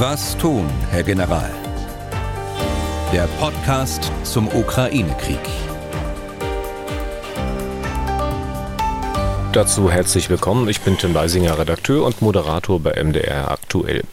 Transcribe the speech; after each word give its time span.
Was 0.00 0.38
tun, 0.38 0.70
Herr 0.92 1.02
General? 1.02 1.50
Der 3.12 3.26
Podcast 3.40 4.12
zum 4.22 4.46
Ukraine-Krieg. 4.46 5.40
Dazu 9.52 9.90
herzlich 9.90 10.30
willkommen. 10.30 10.68
Ich 10.68 10.82
bin 10.82 10.96
Tim 10.98 11.12
Leisinger, 11.12 11.58
Redakteur 11.58 12.04
und 12.04 12.22
Moderator 12.22 12.78
bei 12.78 13.02
MDR 13.02 13.50
aktuell. 13.50 14.04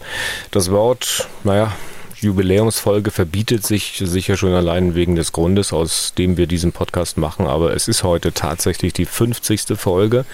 Das 0.50 0.72
Wort, 0.72 1.28
naja, 1.44 1.72
Jubiläumsfolge 2.20 3.12
verbietet 3.12 3.64
sich 3.64 4.02
sicher 4.04 4.38
schon 4.38 4.54
allein 4.54 4.96
wegen 4.96 5.16
des 5.16 5.34
Grundes, 5.34 5.72
aus 5.72 6.16
dem 6.18 6.36
wir 6.36 6.48
diesen 6.48 6.72
Podcast 6.72 7.20
machen, 7.20 7.46
aber 7.46 7.76
es 7.76 7.88
ist 7.88 8.04
heute 8.04 8.34
tatsächlich 8.34 8.94
die 8.94 9.06
50. 9.06 9.78
Folge 9.78 10.26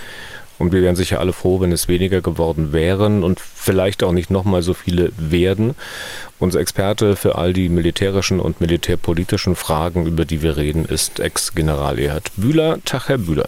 und 0.62 0.72
wir 0.72 0.82
wären 0.82 0.96
sicher 0.96 1.20
alle 1.20 1.34
froh, 1.34 1.60
wenn 1.60 1.72
es 1.72 1.88
weniger 1.88 2.22
geworden 2.22 2.72
wären 2.72 3.24
und 3.24 3.40
vielleicht 3.40 4.04
auch 4.04 4.12
nicht 4.12 4.30
nochmal 4.30 4.62
so 4.62 4.74
viele 4.74 5.12
werden. 5.18 5.76
Unser 6.40 6.60
Experte 6.60 7.16
für 7.16 7.36
all 7.36 7.54
die 7.54 7.68
militärischen 7.68 8.40
und 8.40 8.62
militärpolitischen 8.62 9.56
Fragen, 9.56 10.06
über 10.06 10.24
die 10.24 10.42
wir 10.42 10.58
reden, 10.58 10.86
ist 10.86 11.20
Ex-General 11.20 12.00
Erhard 12.00 12.32
Bühler. 12.38 12.80
Tag, 12.86 13.10
Herr 13.10 13.18
Bühler. 13.18 13.48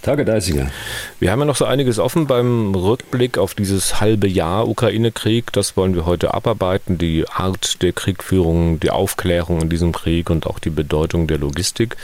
Tage 0.00 0.24
Deisinger. 0.24 0.70
Wir 1.18 1.30
haben 1.30 1.40
ja 1.40 1.44
noch 1.44 1.56
so 1.56 1.64
einiges 1.64 1.98
offen 1.98 2.26
beim 2.26 2.74
Rückblick 2.74 3.36
auf 3.36 3.54
dieses 3.54 4.00
halbe 4.00 4.26
Jahr 4.28 4.66
Ukraine-Krieg. 4.66 5.52
Das 5.52 5.76
wollen 5.76 5.94
wir 5.94 6.06
heute 6.06 6.32
abarbeiten. 6.32 6.96
Die 6.96 7.28
Art 7.28 7.82
der 7.82 7.92
Kriegführung, 7.92 8.80
die 8.80 8.90
Aufklärung 8.90 9.60
in 9.60 9.68
diesem 9.68 9.92
Krieg 9.92 10.30
und 10.30 10.46
auch 10.46 10.58
die 10.58 10.70
Bedeutung 10.70 11.26
der 11.26 11.38
Logistik. 11.38 11.96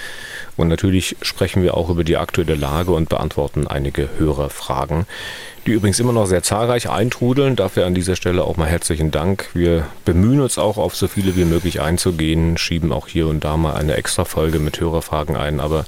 Und 0.57 0.69
natürlich 0.69 1.17
sprechen 1.23 1.63
wir 1.63 1.77
auch 1.77 1.89
über 1.91 2.05
die 2.05 2.17
aktuelle 2.17 2.55
Lage 2.55 2.93
und 2.93 3.09
beantworten 3.09 3.67
einige 3.67 4.09
Hörerfragen, 4.19 5.07
die 5.67 5.73
übrigens 5.73 6.01
immer 6.01 6.13
noch 6.13 6.27
sehr 6.27 6.43
zahlreich 6.43 6.89
eintrudeln. 6.89 7.57
Dafür 7.57 7.87
an 7.87 7.95
dieser 7.95 8.17
Stelle 8.17 8.45
auch 8.45 8.57
mal 8.57 8.69
herzlichen 8.69 9.11
Dank. 9.11 9.49
Wir 9.55 9.87
bemühen 10.05 10.41
uns 10.41 10.59
auch 10.59 10.79
auf 10.79 10.97
so 10.97 11.09
viele 11.09 11.37
wie 11.37 11.45
möglich 11.45 11.81
einzugehen, 11.81 12.57
schieben 12.59 12.93
auch 12.93 13.09
hier 13.09 13.27
und 13.27 13.45
da 13.45 13.57
mal 13.57 13.75
eine 13.75 13.97
extra 13.97 14.25
Folge 14.25 14.59
mit 14.59 14.81
Hörerfragen 14.81 15.37
ein, 15.37 15.61
aber 15.61 15.85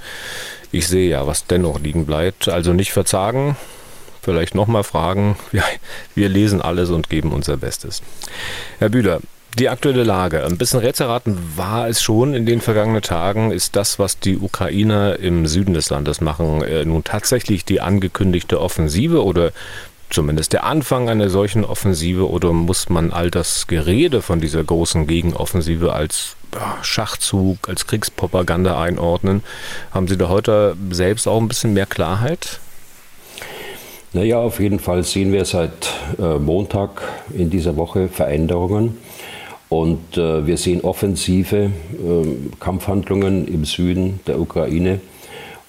ich 0.73 0.89
sehe 0.89 1.11
ja, 1.11 1.27
was 1.27 1.47
dennoch 1.47 1.81
liegen 1.81 2.07
bleibt. 2.07 2.49
Also 2.49 2.73
nicht 2.73 2.93
verzagen, 2.93 3.57
vielleicht 4.23 4.55
nochmal 4.55 4.85
fragen. 4.85 5.37
Wir, 5.53 5.63
wir 6.15 6.29
lesen 6.29 6.61
alles 6.61 6.91
und 6.91 7.09
geben 7.09 7.33
unser 7.33 7.57
Bestes. 7.57 8.03
Herr 8.79 8.89
Bühler, 8.89 9.21
die 9.59 9.69
aktuelle 9.69 10.05
Lage. 10.05 10.45
Ein 10.45 10.59
bisschen 10.59 10.81
Rätselraten 10.81 11.37
war 11.57 11.89
es 11.89 12.03
schon 12.03 12.35
in 12.35 12.47
den 12.47 12.61
vergangenen 12.61 13.03
Tagen. 13.03 13.51
Ist 13.51 13.77
das, 13.77 13.99
was 13.99 14.19
die 14.19 14.39
Ukrainer 14.39 15.19
im 15.19 15.47
Süden 15.47 15.75
des 15.75 15.91
Landes 15.91 16.21
machen, 16.21 16.63
äh, 16.63 16.85
nun 16.85 17.05
tatsächlich 17.05 17.65
die 17.65 17.81
angekündigte 17.81 18.61
Offensive 18.61 19.25
oder 19.25 19.53
zumindest 20.11 20.53
der 20.53 20.65
Anfang 20.65 21.09
einer 21.09 21.29
solchen 21.29 21.65
Offensive 21.65 22.29
oder 22.29 22.53
muss 22.53 22.89
man 22.89 23.13
all 23.13 23.31
das 23.31 23.67
Gerede 23.67 24.23
von 24.23 24.41
dieser 24.41 24.65
großen 24.65 25.07
Gegenoffensive 25.07 25.93
als 25.93 26.37
Schachzug, 26.83 27.69
als 27.69 27.87
Kriegspropaganda 27.87 28.81
einordnen? 28.81 29.43
Haben 29.93 30.09
Sie 30.09 30.17
da 30.17 30.29
heute 30.29 30.77
selbst 30.91 31.27
auch 31.29 31.41
ein 31.41 31.49
bisschen 31.49 31.75
mehr 31.75 31.87
Klarheit? 31.87 32.61
Naja, 34.15 34.39
auf 34.39 34.59
jeden 34.59 34.79
Fall 34.79 35.05
sehen 35.05 35.33
wir 35.33 35.45
seit 35.45 35.93
äh, 36.19 36.39
Montag 36.39 37.03
in 37.35 37.51
dieser 37.51 37.77
Woche 37.77 38.09
Veränderungen. 38.09 38.97
Und 39.69 40.17
äh, 40.17 40.47
wir 40.47 40.57
sehen 40.57 40.81
offensive 40.81 41.57
äh, 41.57 41.71
Kampfhandlungen 42.59 43.47
im 43.47 43.67
Süden 43.67 44.21
der 44.27 44.41
Ukraine. 44.41 45.01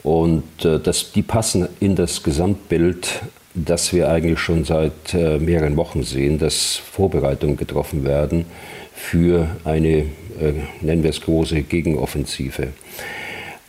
Und 0.03 0.63
äh, 0.63 0.79
das, 0.79 1.11
die 1.11 1.21
passen 1.21 1.67
in 1.81 1.97
das 1.97 2.23
Gesamtbild 2.23 3.21
das 3.53 3.93
wir 3.93 4.09
eigentlich 4.09 4.39
schon 4.39 4.63
seit 4.63 5.13
äh, 5.13 5.39
mehreren 5.39 5.75
Wochen 5.77 6.03
sehen, 6.03 6.37
dass 6.37 6.75
Vorbereitungen 6.75 7.57
getroffen 7.57 8.03
werden 8.03 8.45
für 8.93 9.47
eine, 9.63 9.97
äh, 9.97 10.53
nennen 10.81 11.03
wir 11.03 11.09
es 11.09 11.21
große 11.21 11.63
Gegenoffensive. 11.63 12.67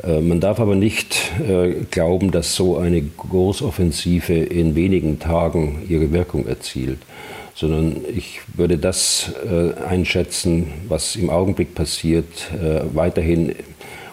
Äh, 0.02 0.20
man 0.20 0.40
darf 0.40 0.60
aber 0.60 0.76
nicht 0.76 1.30
glauben, 1.90 2.30
dass 2.30 2.54
so 2.54 2.76
eine 2.76 3.02
Großoffensive 3.02 4.34
in 4.34 4.74
wenigen 4.74 5.18
Tagen 5.18 5.82
ihre 5.88 6.12
Wirkung 6.12 6.46
erzielt, 6.46 6.98
sondern 7.54 8.02
ich 8.14 8.40
würde 8.54 8.78
das 8.78 9.32
einschätzen, 9.88 10.66
was 10.88 11.16
im 11.16 11.30
Augenblick 11.30 11.74
passiert, 11.74 12.50
weiterhin 12.92 13.54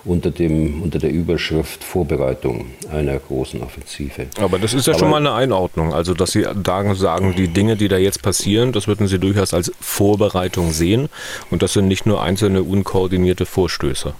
unter, 0.08 0.32
dem, 0.32 0.82
unter 0.82 1.00
der 1.00 1.12
Überschrift 1.12 1.84
Vorbereitung 1.84 2.66
einer 2.92 3.18
großen 3.20 3.62
Offensive. 3.62 4.28
Aber 4.40 4.58
das 4.58 4.74
ist 4.74 4.88
ja 4.88 4.94
Aber, 4.94 5.00
schon 5.00 5.10
mal 5.10 5.18
eine 5.18 5.34
Einordnung. 5.34 5.94
Also, 5.94 6.14
dass 6.14 6.32
Sie 6.32 6.46
sagen, 6.94 7.36
die 7.38 7.50
Dinge, 7.50 7.76
die 7.76 7.88
da 7.88 7.98
jetzt 7.98 8.22
passieren, 8.22 8.72
das 8.72 8.88
würden 8.88 9.08
Sie 9.08 9.20
durchaus 9.20 9.54
als 9.54 9.72
Vorbereitung 9.80 10.72
sehen. 10.72 11.10
Und 11.52 11.62
das 11.62 11.74
sind 11.74 11.88
nicht 11.88 12.06
nur 12.06 12.22
einzelne 12.24 12.64
unkoordinierte 12.64 13.46
Vorstöße. 13.46 14.14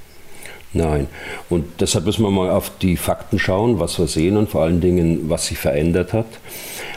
Nein. 0.74 1.08
Und 1.50 1.66
deshalb 1.80 2.06
müssen 2.06 2.24
wir 2.24 2.30
mal 2.30 2.50
auf 2.50 2.72
die 2.82 2.98
Fakten 2.98 3.40
schauen, 3.40 3.80
was 3.80 3.98
wir 3.98 4.08
sehen 4.08 4.36
und 4.38 4.50
vor 4.50 4.64
allen 4.64 4.82
Dingen, 4.82 5.30
was 5.30 5.48
sich 5.48 5.58
verändert 5.58 6.14
hat. 6.14 6.28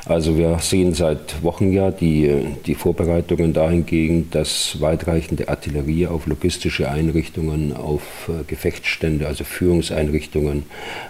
Also 0.07 0.39
wir 0.39 0.59
sehen 0.61 0.95
seit 0.95 1.43
Wochen 1.43 1.73
ja 1.73 1.91
die, 1.91 2.47
die 2.65 2.75
Vorbereitungen 2.75 3.53
dahingehend, 3.53 4.35
dass 4.35 4.81
weitreichende 4.81 5.49
Artillerie 5.49 6.07
auf 6.07 6.27
logistische 6.27 6.91
Einrichtungen, 6.91 7.77
auf 7.77 8.29
äh, 8.29 8.45
Gefechtsstände, 8.47 9.27
also 9.27 9.45
Führungseinrichtungen, 9.45 10.65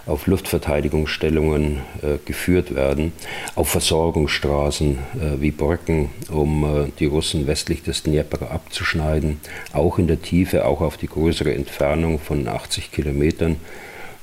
auf 0.05 0.27
Luftverteidigungsstellungen 0.27 1.77
äh, 2.01 2.17
geführt 2.25 2.75
werden, 2.75 3.13
auf 3.55 3.69
Versorgungsstraßen 3.69 4.91
äh, 4.91 5.41
wie 5.41 5.51
Brücken, 5.51 6.09
um 6.29 6.63
äh, 6.63 6.91
die 6.99 7.05
Russen 7.05 7.47
westlich 7.47 7.83
des 7.83 8.03
Dnieper 8.03 8.51
abzuschneiden, 8.51 9.39
auch 9.71 9.99
in 9.99 10.07
der 10.07 10.21
Tiefe, 10.21 10.65
auch 10.65 10.81
auf 10.81 10.97
die 10.97 11.07
größere 11.07 11.53
Entfernung 11.53 12.19
von 12.19 12.47
80 12.47 12.91
Kilometern, 12.91 13.55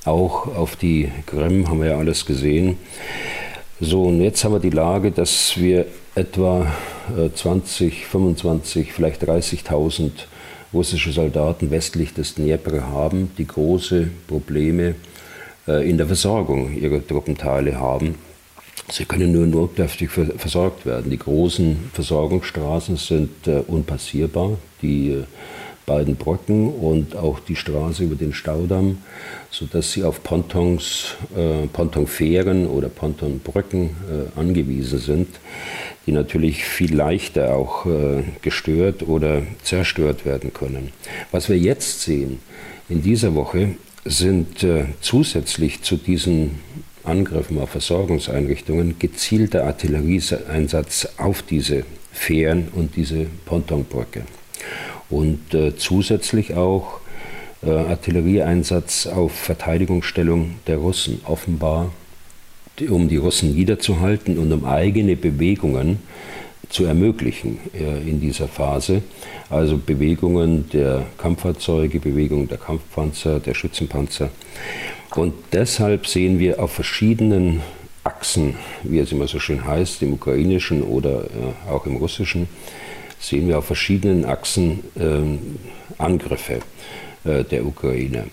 auch 0.05 0.55
auf 0.55 0.77
die 0.77 1.11
Krim 1.27 1.69
haben 1.69 1.81
wir 1.81 1.91
ja 1.91 1.99
alles 1.99 2.25
gesehen. 2.25 2.77
So, 3.81 4.05
und 4.07 4.21
jetzt 4.21 4.43
haben 4.43 4.55
wir 4.55 4.59
die 4.59 4.71
Lage, 4.71 5.13
dass 5.13 5.57
wir 5.57 5.87
etwa 6.17 6.67
20, 7.33 8.07
25, 8.07 8.93
vielleicht 8.93 9.23
30.000 9.23 10.11
russische 10.75 11.13
Soldaten 11.13 11.71
westlich 11.71 12.13
des 12.13 12.35
Dnieper 12.35 12.89
haben, 12.89 13.31
die 13.39 13.47
große 13.47 14.09
Probleme 14.27 14.97
äh, 15.69 15.89
in 15.89 15.97
der 15.97 16.09
Versorgung 16.09 16.77
ihrer 16.77 17.07
Truppenteile 17.07 17.79
haben. 17.79 18.17
Sie 18.91 19.05
können 19.05 19.31
nur 19.31 19.47
notdürftig 19.47 20.11
versorgt 20.11 20.85
werden. 20.85 21.11
Die 21.11 21.19
großen 21.19 21.91
Versorgungsstraßen 21.93 22.97
sind 22.97 23.47
äh, 23.47 23.61
unpassierbar. 23.67 24.59
Die 24.83 25.11
äh, 25.11 25.25
beiden 25.89 26.17
Brücken 26.17 26.69
und 26.69 27.17
auch 27.17 27.41
die 27.41 27.57
Straße 27.57 28.05
über 28.05 28.15
den 28.15 28.35
Staudamm, 28.35 28.99
sodass 29.51 29.91
sie 29.93 30.05
auf 30.05 30.23
Pontons, 30.23 31.17
äh, 31.35 31.67
Pontonfähren 31.67 32.67
oder 32.67 32.89
Pontonbrücken 32.89 33.87
äh, 33.87 34.39
angewiesen 34.39 34.99
sind, 34.99 35.29
die 36.07 36.13
natürlich 36.13 36.65
viel 36.65 36.95
leichter 36.95 37.57
auch 37.57 37.87
äh, 37.87 38.23
gestört 38.43 39.09
oder 39.09 39.43
zerstört 39.63 40.27
werden 40.27 40.53
können. 40.53 40.93
Was 41.33 41.49
wir 41.49 41.59
jetzt 41.59 42.03
sehen 42.03 42.39
in 42.89 43.03
dieser 43.03 43.35
Woche 43.35 43.75
sind 44.05 44.65
zusätzlich 45.03 45.83
zu 45.83 45.97
diesen 45.97 46.61
Angriffen 47.05 47.59
auf 47.59 47.69
Versorgungseinrichtungen 47.71 48.99
gezielter 48.99 49.65
Artillerieeinsatz 49.65 51.09
auf 51.19 51.43
diese 51.43 51.85
Fähren 52.11 52.69
und 52.75 52.97
diese 52.97 53.27
Pontonbrücke 53.45 54.23
und 55.11 55.55
äh, 55.55 55.77
zusätzlich 55.77 56.55
auch 56.55 57.01
äh, 57.63 57.71
Artillerieeinsatz 57.71 59.07
auf 59.07 59.33
Verteidigungsstellung 59.33 60.57
der 60.67 60.77
Russen, 60.79 61.21
offenbar 61.25 61.91
um 62.89 63.09
die 63.09 63.17
Russen 63.17 63.55
niederzuhalten 63.55 64.39
und 64.39 64.53
um 64.53 64.65
eigene 64.65 65.17
Bewegungen 65.17 65.99
zu 66.69 66.85
ermöglichen 66.85 67.59
äh, 67.75 68.09
in 68.09 68.21
dieser 68.21 68.47
Phase. 68.49 69.03
Also 69.51 69.79
Bewegungen 69.79 70.69
der 70.71 71.07
Kampffahrzeuge, 71.17 71.99
Bewegungen 71.99 72.49
der 72.49 72.59
Kampfpanzer, 72.59 73.41
der 73.41 73.55
Schützenpanzer. 73.55 74.31
Und 75.15 75.35
deshalb 75.53 76.07
sehen 76.07 76.39
wir 76.39 76.63
auf 76.63 76.73
verschiedenen 76.73 77.63
Achsen, 78.05 78.57
wie 78.83 78.99
es 78.99 79.13
immer 79.13 79.27
so 79.27 79.39
schön 79.39 79.65
heißt, 79.65 80.03
im 80.03 80.13
ukrainischen 80.15 80.83
oder 80.83 81.25
äh, 81.25 81.71
auch 81.71 81.87
im 81.87 81.97
russischen, 81.97 82.49
sehen 83.19 83.49
wir 83.49 83.59
auf 83.59 83.67
verschiedenen 83.67 84.25
Achsen 84.25 84.85
äh, 84.97 86.01
Angriffe 86.01 86.61
äh, 87.25 87.45
der 87.45 87.67
Ukraine. 87.67 88.25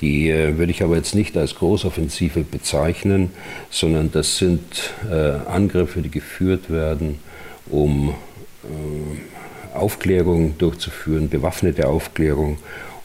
Die 0.00 0.30
äh, 0.30 0.56
würde 0.58 0.72
ich 0.72 0.82
aber 0.82 0.96
jetzt 0.96 1.14
nicht 1.14 1.36
als 1.36 1.54
Großoffensive 1.54 2.40
bezeichnen, 2.42 3.30
sondern 3.70 4.10
das 4.10 4.38
sind 4.38 4.62
äh, 5.10 5.14
Angriffe, 5.48 6.02
die 6.02 6.10
geführt 6.10 6.70
werden, 6.70 7.18
um 7.70 8.14
Aufklärung 9.74 10.56
durchzuführen, 10.58 11.28
bewaffnete 11.28 11.88
Aufklärung, 11.88 12.58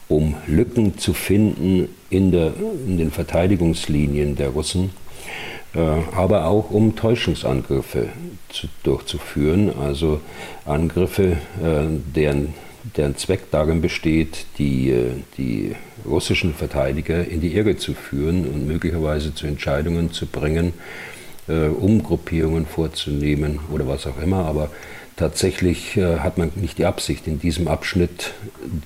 um 0.06 0.36
Lücken 0.46 0.98
zu 0.98 1.14
finden 1.14 1.88
in, 2.10 2.30
der, 2.30 2.52
in 2.86 2.96
den 2.96 3.10
Verteidigungslinien 3.10 4.36
der 4.36 4.50
Russen 4.50 4.90
aber 5.74 6.46
auch 6.46 6.70
um 6.70 6.96
Täuschungsangriffe 6.96 8.08
zu, 8.48 8.68
durchzuführen, 8.82 9.70
also 9.78 10.20
Angriffe, 10.64 11.36
deren, 11.60 12.54
deren 12.96 13.16
Zweck 13.16 13.50
darin 13.50 13.82
besteht, 13.82 14.46
die, 14.58 14.94
die 15.36 15.76
russischen 16.06 16.54
Verteidiger 16.54 17.26
in 17.26 17.40
die 17.40 17.54
Irre 17.54 17.76
zu 17.76 17.92
führen 17.92 18.46
und 18.46 18.66
möglicherweise 18.66 19.34
zu 19.34 19.46
Entscheidungen 19.46 20.10
zu 20.10 20.26
bringen, 20.26 20.72
Umgruppierungen 21.46 22.66
vorzunehmen 22.66 23.60
oder 23.70 23.86
was 23.86 24.06
auch 24.06 24.20
immer, 24.20 24.46
aber 24.46 24.70
Tatsächlich 25.18 25.96
äh, 25.96 26.20
hat 26.20 26.38
man 26.38 26.52
nicht 26.54 26.78
die 26.78 26.84
Absicht, 26.84 27.26
in 27.26 27.40
diesem 27.40 27.66
Abschnitt 27.66 28.34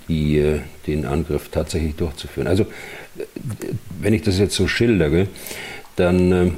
die, 0.09 0.39
äh, 0.39 0.61
den 0.87 1.05
Angriff 1.05 1.51
tatsächlich 1.51 1.95
durchzuführen. 1.97 2.47
Also, 2.47 2.63
äh, 2.63 3.25
wenn 4.01 4.15
ich 4.15 4.23
das 4.23 4.39
jetzt 4.39 4.57
so 4.57 4.67
schildere, 4.67 5.29
dann 5.97 6.33
äh, 6.33 6.51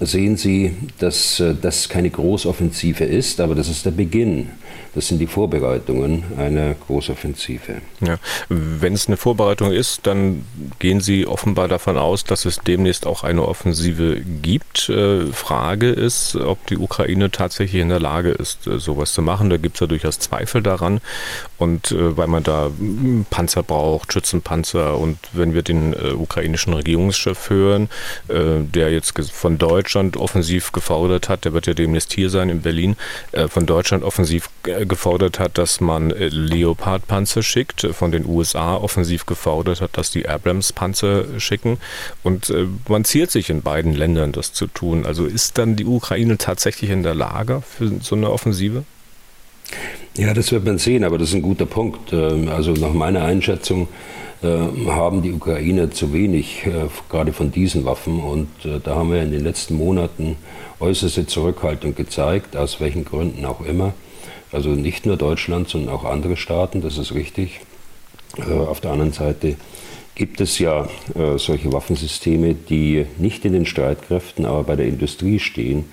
sehen 0.00 0.36
Sie, 0.36 0.74
dass 0.98 1.38
äh, 1.40 1.54
das 1.60 1.88
keine 1.88 2.10
Großoffensive 2.10 3.04
ist, 3.04 3.40
aber 3.40 3.54
das 3.54 3.68
ist 3.68 3.86
der 3.86 3.92
Beginn 3.92 4.50
das 4.96 5.08
sind 5.08 5.18
die 5.18 5.26
Vorbereitungen 5.26 6.24
einer 6.38 6.72
Großoffensive. 6.72 7.82
Ja. 8.00 8.16
Wenn 8.48 8.94
es 8.94 9.08
eine 9.08 9.18
Vorbereitung 9.18 9.70
ist, 9.70 10.06
dann 10.06 10.46
gehen 10.78 11.00
Sie 11.00 11.26
offenbar 11.26 11.68
davon 11.68 11.98
aus, 11.98 12.24
dass 12.24 12.46
es 12.46 12.60
demnächst 12.66 13.06
auch 13.06 13.22
eine 13.22 13.46
Offensive 13.46 14.22
gibt. 14.40 14.88
Äh, 14.88 15.26
Frage 15.26 15.90
ist, 15.90 16.34
ob 16.36 16.66
die 16.68 16.78
Ukraine 16.78 17.30
tatsächlich 17.30 17.82
in 17.82 17.90
der 17.90 18.00
Lage 18.00 18.30
ist, 18.30 18.66
äh, 18.66 18.78
sowas 18.78 19.12
zu 19.12 19.20
machen. 19.20 19.50
Da 19.50 19.58
gibt 19.58 19.76
es 19.76 19.80
ja 19.80 19.86
durchaus 19.86 20.18
Zweifel 20.18 20.62
daran. 20.62 21.02
Und 21.58 21.92
äh, 21.92 22.16
weil 22.16 22.28
man 22.28 22.42
da 22.42 22.70
Panzer 23.28 23.62
braucht, 23.62 24.14
Schützenpanzer. 24.14 24.96
Und 24.96 25.18
wenn 25.34 25.52
wir 25.52 25.60
den 25.60 25.94
ukrainischen 26.16 26.72
Regierungschef 26.72 27.50
hören, 27.50 27.88
der 28.28 28.92
jetzt 28.92 29.18
von 29.30 29.58
Deutschland 29.58 30.16
offensiv 30.16 30.72
gefordert 30.72 31.28
hat, 31.28 31.44
der 31.44 31.52
wird 31.52 31.66
ja 31.66 31.74
demnächst 31.74 32.12
hier 32.12 32.30
sein 32.30 32.48
in 32.48 32.62
Berlin, 32.62 32.96
von 33.48 33.66
Deutschland 33.66 34.04
offensiv 34.04 34.48
gefordert 34.88 35.38
hat, 35.38 35.58
dass 35.58 35.80
man 35.80 36.10
äh, 36.10 36.28
Leopard-Panzer 36.28 37.42
schickt, 37.42 37.84
äh, 37.84 37.92
von 37.92 38.12
den 38.12 38.26
USA 38.26 38.76
offensiv 38.76 39.26
gefordert 39.26 39.80
hat, 39.80 39.96
dass 39.96 40.10
die 40.10 40.28
Abrams-Panzer 40.28 41.38
schicken. 41.38 41.78
Und 42.22 42.50
äh, 42.50 42.66
man 42.88 43.04
ziert 43.04 43.30
sich 43.30 43.50
in 43.50 43.62
beiden 43.62 43.94
Ländern, 43.94 44.32
das 44.32 44.52
zu 44.52 44.66
tun. 44.66 45.06
Also 45.06 45.26
ist 45.26 45.58
dann 45.58 45.76
die 45.76 45.86
Ukraine 45.86 46.38
tatsächlich 46.38 46.90
in 46.90 47.02
der 47.02 47.14
Lage 47.14 47.62
für 47.62 47.92
so 48.00 48.16
eine 48.16 48.30
Offensive? 48.30 48.84
Ja, 50.16 50.32
das 50.32 50.52
wird 50.52 50.64
man 50.64 50.78
sehen, 50.78 51.04
aber 51.04 51.18
das 51.18 51.30
ist 51.30 51.34
ein 51.34 51.42
guter 51.42 51.66
Punkt. 51.66 52.12
Ähm, 52.12 52.48
also 52.48 52.72
nach 52.72 52.92
meiner 52.92 53.22
Einschätzung 53.22 53.88
haben 54.42 55.22
die 55.22 55.32
Ukrainer 55.32 55.90
zu 55.90 56.12
wenig, 56.12 56.68
gerade 57.08 57.32
von 57.32 57.50
diesen 57.50 57.86
Waffen. 57.86 58.20
Und 58.20 58.48
da 58.84 58.94
haben 58.94 59.10
wir 59.10 59.22
in 59.22 59.32
den 59.32 59.42
letzten 59.42 59.76
Monaten 59.76 60.36
äußerste 60.78 61.26
Zurückhaltung 61.26 61.94
gezeigt, 61.94 62.54
aus 62.54 62.78
welchen 62.78 63.06
Gründen 63.06 63.46
auch 63.46 63.62
immer. 63.62 63.94
Also 64.52 64.70
nicht 64.70 65.06
nur 65.06 65.16
Deutschland, 65.16 65.68
sondern 65.68 65.94
auch 65.94 66.04
andere 66.04 66.36
Staaten, 66.36 66.80
das 66.80 66.98
ist 66.98 67.14
richtig. 67.14 67.60
Äh, 68.38 68.52
auf 68.52 68.80
der 68.80 68.92
anderen 68.92 69.12
Seite 69.12 69.56
gibt 70.14 70.40
es 70.40 70.58
ja 70.58 70.88
äh, 71.14 71.36
solche 71.36 71.72
Waffensysteme, 71.72 72.54
die 72.54 73.06
nicht 73.18 73.44
in 73.44 73.52
den 73.52 73.66
Streitkräften, 73.66 74.46
aber 74.46 74.62
bei 74.64 74.76
der 74.76 74.86
Industrie 74.86 75.38
stehen, 75.38 75.84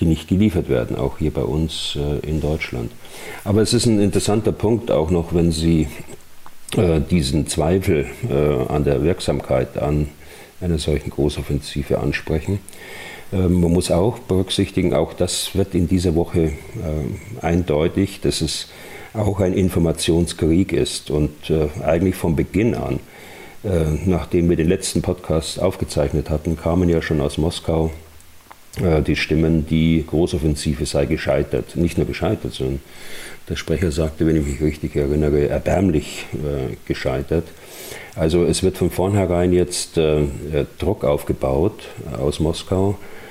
die 0.00 0.04
nicht 0.04 0.28
geliefert 0.28 0.68
werden, 0.68 0.96
auch 0.96 1.18
hier 1.18 1.32
bei 1.32 1.42
uns 1.42 1.96
äh, 1.96 2.26
in 2.28 2.40
Deutschland. 2.40 2.90
Aber 3.44 3.62
es 3.62 3.72
ist 3.72 3.86
ein 3.86 4.00
interessanter 4.00 4.52
Punkt 4.52 4.90
auch 4.90 5.10
noch, 5.10 5.34
wenn 5.34 5.52
Sie 5.52 5.88
diesen 7.10 7.46
Zweifel 7.48 8.06
an 8.68 8.84
der 8.84 9.02
Wirksamkeit 9.02 9.76
an 9.76 10.08
einer 10.62 10.78
solchen 10.78 11.10
Großoffensive 11.10 11.98
ansprechen. 11.98 12.60
Ähm, 13.32 13.60
man 13.60 13.72
muss 13.72 13.90
auch 13.90 14.18
berücksichtigen, 14.18 14.94
auch 14.94 15.12
das 15.14 15.54
wird 15.54 15.74
in 15.74 15.88
dieser 15.88 16.14
Woche 16.14 16.40
äh, 16.44 16.52
eindeutig, 17.40 18.20
dass 18.20 18.40
es 18.40 18.68
auch 19.14 19.40
ein 19.40 19.54
Informationskrieg 19.54 20.72
ist 20.72 21.10
und 21.10 21.50
äh, 21.50 21.68
eigentlich 21.82 22.14
von 22.14 22.36
Beginn 22.36 22.74
an, 22.74 23.00
äh, 23.64 23.84
nachdem 24.04 24.48
wir 24.50 24.56
den 24.56 24.68
letzten 24.68 25.02
Podcast 25.02 25.60
aufgezeichnet 25.60 26.30
hatten, 26.30 26.56
kamen 26.56 26.88
ja 26.88 27.02
schon 27.02 27.20
aus 27.20 27.38
Moskau 27.38 27.90
die 29.06 29.16
Stimmen, 29.16 29.66
die 29.66 30.02
Großoffensive 30.08 30.86
sei 30.86 31.04
gescheitert. 31.04 31.76
Nicht 31.76 31.98
nur 31.98 32.06
gescheitert, 32.06 32.54
sondern 32.54 32.80
der 33.46 33.56
Sprecher 33.56 33.92
sagte, 33.92 34.26
wenn 34.26 34.36
ich 34.36 34.46
mich 34.46 34.62
richtig 34.62 34.96
erinnere, 34.96 35.46
erbärmlich 35.46 36.24
gescheitert. 36.86 37.44
Also 38.14 38.46
es 38.46 38.62
wird 38.62 38.78
von 38.78 38.90
vornherein 38.90 39.52
jetzt 39.52 40.00
Druck 40.78 41.04
aufgebaut 41.04 41.82
aus 42.18 42.40
Moskau 42.40 42.92
äh, 42.92 43.21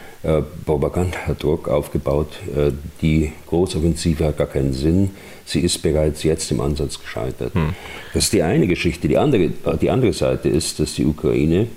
Propagandadruck 0.65 1.67
aufgebaut. 1.67 2.27
Äh, 2.55 2.71
die 3.01 3.31
Großoffensive 3.47 4.25
hat 4.25 4.37
gar 4.37 4.47
keinen 4.47 4.73
Sinn. 4.73 5.11
Sie 5.45 5.61
ist 5.61 5.81
bereits 5.81 6.23
jetzt 6.23 6.51
im 6.51 6.61
Ansatz 6.61 6.99
gescheitert. 6.99 7.53
Hm. 7.53 7.73
Das 8.13 8.25
ist 8.25 8.33
die 8.33 8.43
eine 8.43 8.67
Geschichte. 8.67 9.07
Die 9.07 9.17
andere, 9.17 9.49
die 9.81 9.89
andere 9.89 10.13
Seite 10.13 10.49
ist, 10.49 10.79
dass 10.79 10.93
die 10.93 11.05
Ukraine 11.05 11.67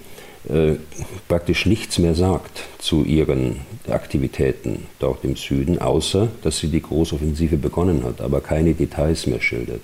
äh, 0.48 0.74
praktisch 1.26 1.64
nichts 1.64 1.98
mehr 1.98 2.14
sagt 2.14 2.64
zu 2.78 3.02
ihren 3.02 3.60
Aktivitäten 3.88 4.86
dort 4.98 5.24
im 5.24 5.36
Süden, 5.36 5.78
außer 5.78 6.28
dass 6.42 6.58
sie 6.58 6.68
die 6.68 6.82
Großoffensive 6.82 7.56
begonnen 7.56 8.04
hat, 8.04 8.20
aber 8.20 8.42
keine 8.42 8.74
Details 8.74 9.26
mehr 9.26 9.40
schildert. 9.40 9.80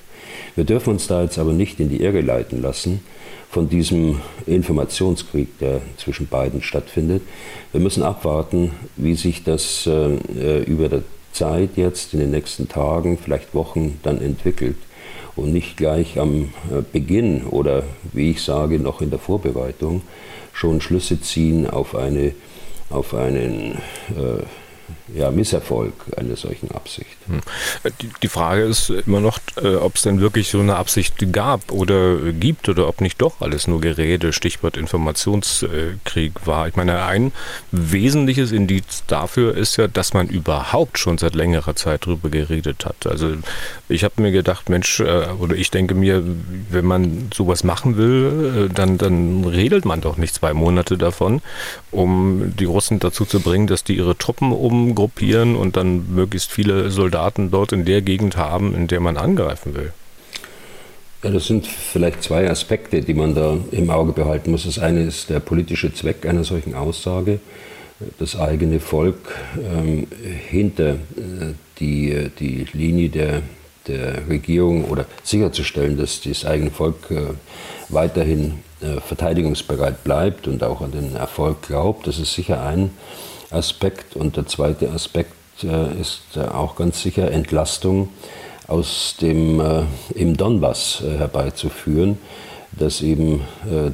Wir 0.61 0.67
dürfen 0.67 0.91
uns 0.91 1.07
da 1.07 1.23
jetzt 1.23 1.39
aber 1.39 1.55
nicht 1.55 1.81
in 1.81 1.89
die 1.89 2.03
Irre 2.03 2.21
leiten 2.21 2.61
lassen 2.61 3.01
von 3.51 3.71
diesem 3.71 4.21
Informationskrieg, 4.45 5.59
der 5.59 5.81
zwischen 5.97 6.27
beiden 6.27 6.63
stattfindet. 6.63 7.23
Wir 7.73 7.81
müssen 7.81 8.03
abwarten, 8.03 8.73
wie 8.97 9.15
sich 9.15 9.43
das 9.43 9.87
äh, 9.87 10.63
über 10.65 10.91
der 10.91 11.03
Zeit 11.33 11.71
jetzt 11.77 12.13
in 12.13 12.21
den 12.21 12.33
nächsten 12.33 12.69
Tagen, 12.69 13.17
vielleicht 13.17 13.55
Wochen 13.55 14.01
dann 14.03 14.21
entwickelt 14.21 14.77
und 15.35 15.51
nicht 15.51 15.79
gleich 15.79 16.19
am 16.21 16.43
äh, 16.43 16.83
Beginn 16.93 17.45
oder 17.45 17.85
wie 18.13 18.33
ich 18.33 18.43
sage, 18.43 18.79
noch 18.79 19.01
in 19.01 19.09
der 19.09 19.19
Vorbereitung 19.19 20.03
schon 20.53 20.83
Schlüsse 20.83 21.23
ziehen 21.23 21.71
auf, 21.71 21.95
eine, 21.95 22.35
auf 22.91 23.15
einen 23.15 23.79
äh, 24.11 24.43
ja, 25.15 25.31
Misserfolg 25.31 25.93
einer 26.17 26.37
solchen 26.37 26.71
Absicht. 26.71 27.17
Hm. 27.27 27.41
Die 28.23 28.29
Frage 28.29 28.63
ist 28.63 28.91
immer 28.91 29.21
noch, 29.21 29.39
äh, 29.63 29.75
ob 29.77 29.97
es 29.97 30.03
denn 30.03 30.21
wirklich 30.21 30.49
so 30.49 30.61
eine 30.61 30.77
Absicht 30.77 31.15
gab 31.33 31.73
oder 31.73 32.33
gibt 32.33 32.69
oder 32.69 32.89
ob 32.89 33.01
nicht 33.01 33.21
doch 33.21 33.41
alles 33.41 33.67
nur 33.67 33.81
Gerede, 33.81 34.33
Stichwort 34.33 34.77
Informationskrieg 34.77 36.47
war. 36.47 36.69
Ich 36.69 36.77
meine, 36.77 37.03
ein 37.03 37.33
wesentliches 37.71 38.53
Indiz 38.53 39.05
dafür 39.07 39.57
ist 39.57 39.77
ja, 39.77 39.89
dass 39.89 40.15
man 40.15 40.29
überhaupt 40.29 40.99
schon 40.99 41.19
seit 41.19 41.35
längerer 41.35 41.77
Zeit 41.77 42.07
darüber 42.07 42.29
geredet 42.29 42.85
hat. 42.87 43.07
Also 43.07 43.35
ich 43.89 44.05
habe 44.05 44.23
mir 44.23 44.33
gedacht, 44.33 44.69
Mensch, 44.69 45.01
äh, 45.01 45.29
oder 45.39 45.55
ich 45.55 45.71
denke 45.71 45.95
mir, 45.95 46.23
wenn 46.71 46.85
man 46.85 47.31
sowas 47.35 47.65
machen 47.65 47.97
will, 47.97 48.69
äh, 48.71 48.75
dann, 48.75 48.99
dann 48.99 49.45
redet 49.45 49.85
man 49.85 50.01
doch 50.01 50.17
nicht 50.17 50.35
zwei 50.35 50.55
Monate 50.55 50.97
davon, 50.97 51.43
um 51.91 52.55
die 52.57 52.65
Russen 52.65 52.99
dazu 52.99 53.25
zu 53.25 53.41
bringen, 53.41 53.67
dass 53.67 53.85
die 53.85 53.97
ihre 53.97 54.17
Truppen 54.17 54.53
um 54.53 54.80
gruppieren 54.95 55.57
und 55.57 55.77
dann 55.77 56.15
möglichst 56.15 56.51
viele 56.51 56.91
Soldaten 56.91 57.51
dort 57.51 57.73
in 57.73 57.85
der 57.85 58.03
Gegend 58.03 58.37
haben, 58.37 58.75
in 58.75 58.87
der 58.87 59.01
man 59.01 59.17
angreifen 59.17 59.75
will? 59.75 59.93
Ja, 61.23 61.31
das 61.31 61.47
sind 61.47 61.67
vielleicht 61.67 62.23
zwei 62.23 62.51
Aspekte, 62.51 63.03
die 63.03 63.13
man 63.13 63.35
da 63.35 63.59
im 63.73 63.91
Auge 63.91 64.13
behalten 64.13 64.51
muss. 64.51 64.65
Das 64.65 64.79
eine 64.79 65.03
ist 65.03 65.29
der 65.29 65.41
politische 65.41 65.93
Zweck 65.93 66.25
einer 66.25 66.45
solchen 66.45 66.75
Aussage, 66.75 67.41
das 68.19 68.39
eigene 68.39 68.81
Volk 68.81 69.19
ähm, 69.59 70.07
hinter 70.49 70.93
äh, 70.93 71.53
die, 71.79 72.31
die 72.39 72.67
Linie 72.73 73.11
der, 73.11 73.43
der 73.87 74.29
Regierung 74.29 74.87
oder 74.87 75.05
sicherzustellen, 75.23 75.99
dass 75.99 76.23
das 76.23 76.47
eigene 76.47 76.71
Volk 76.71 77.11
äh, 77.11 77.35
weiterhin 77.91 78.61
äh, 78.81 79.01
verteidigungsbereit 79.01 80.03
bleibt 80.05 80.49
und 80.49 80.63
auch 80.63 80.81
an 80.81 80.93
den 80.93 81.15
Erfolg 81.17 81.61
glaubt. 81.61 82.07
Das 82.07 82.19
ist 82.19 82.33
sicher 82.33 82.63
ein 82.63 82.91
Aspekt. 83.51 84.17
Und 84.17 84.37
der 84.37 84.47
zweite 84.47 84.91
Aspekt 84.91 85.35
äh, 85.63 86.01
ist 86.01 86.23
äh, 86.37 86.41
auch 86.41 86.77
ganz 86.77 87.03
sicher 87.03 87.31
Entlastung 87.31 88.09
aus 88.67 89.17
dem 89.21 89.61
äh, 89.61 89.83
im 90.15 90.37
Donbass 90.37 91.03
herbeizuführen, 91.19 92.19
dass 92.73 93.03
eben 93.03 93.41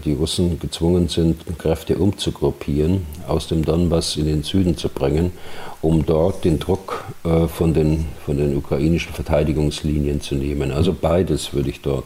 die 0.05 0.13
Russen 0.13 0.61
gezwungen 0.61 1.09
sind, 1.09 1.41
Kräfte 1.59 1.97
umzugruppieren, 1.97 3.07
aus 3.27 3.49
dem 3.49 3.65
Donbass 3.65 4.17
in 4.17 4.27
den 4.27 4.43
Süden 4.43 4.77
zu 4.77 4.91
bringen, 4.91 5.33
um 5.81 6.05
dort 6.05 6.45
den 6.45 6.59
Druck 6.59 7.05
von 7.23 7.73
den, 7.73 8.05
von 8.27 8.37
den 8.37 8.55
ukrainischen 8.55 9.15
Verteidigungslinien 9.15 10.21
zu 10.21 10.35
nehmen. 10.35 10.73
Also 10.73 10.93
beides 10.93 11.55
würde 11.55 11.71
ich 11.71 11.81
dort 11.81 12.05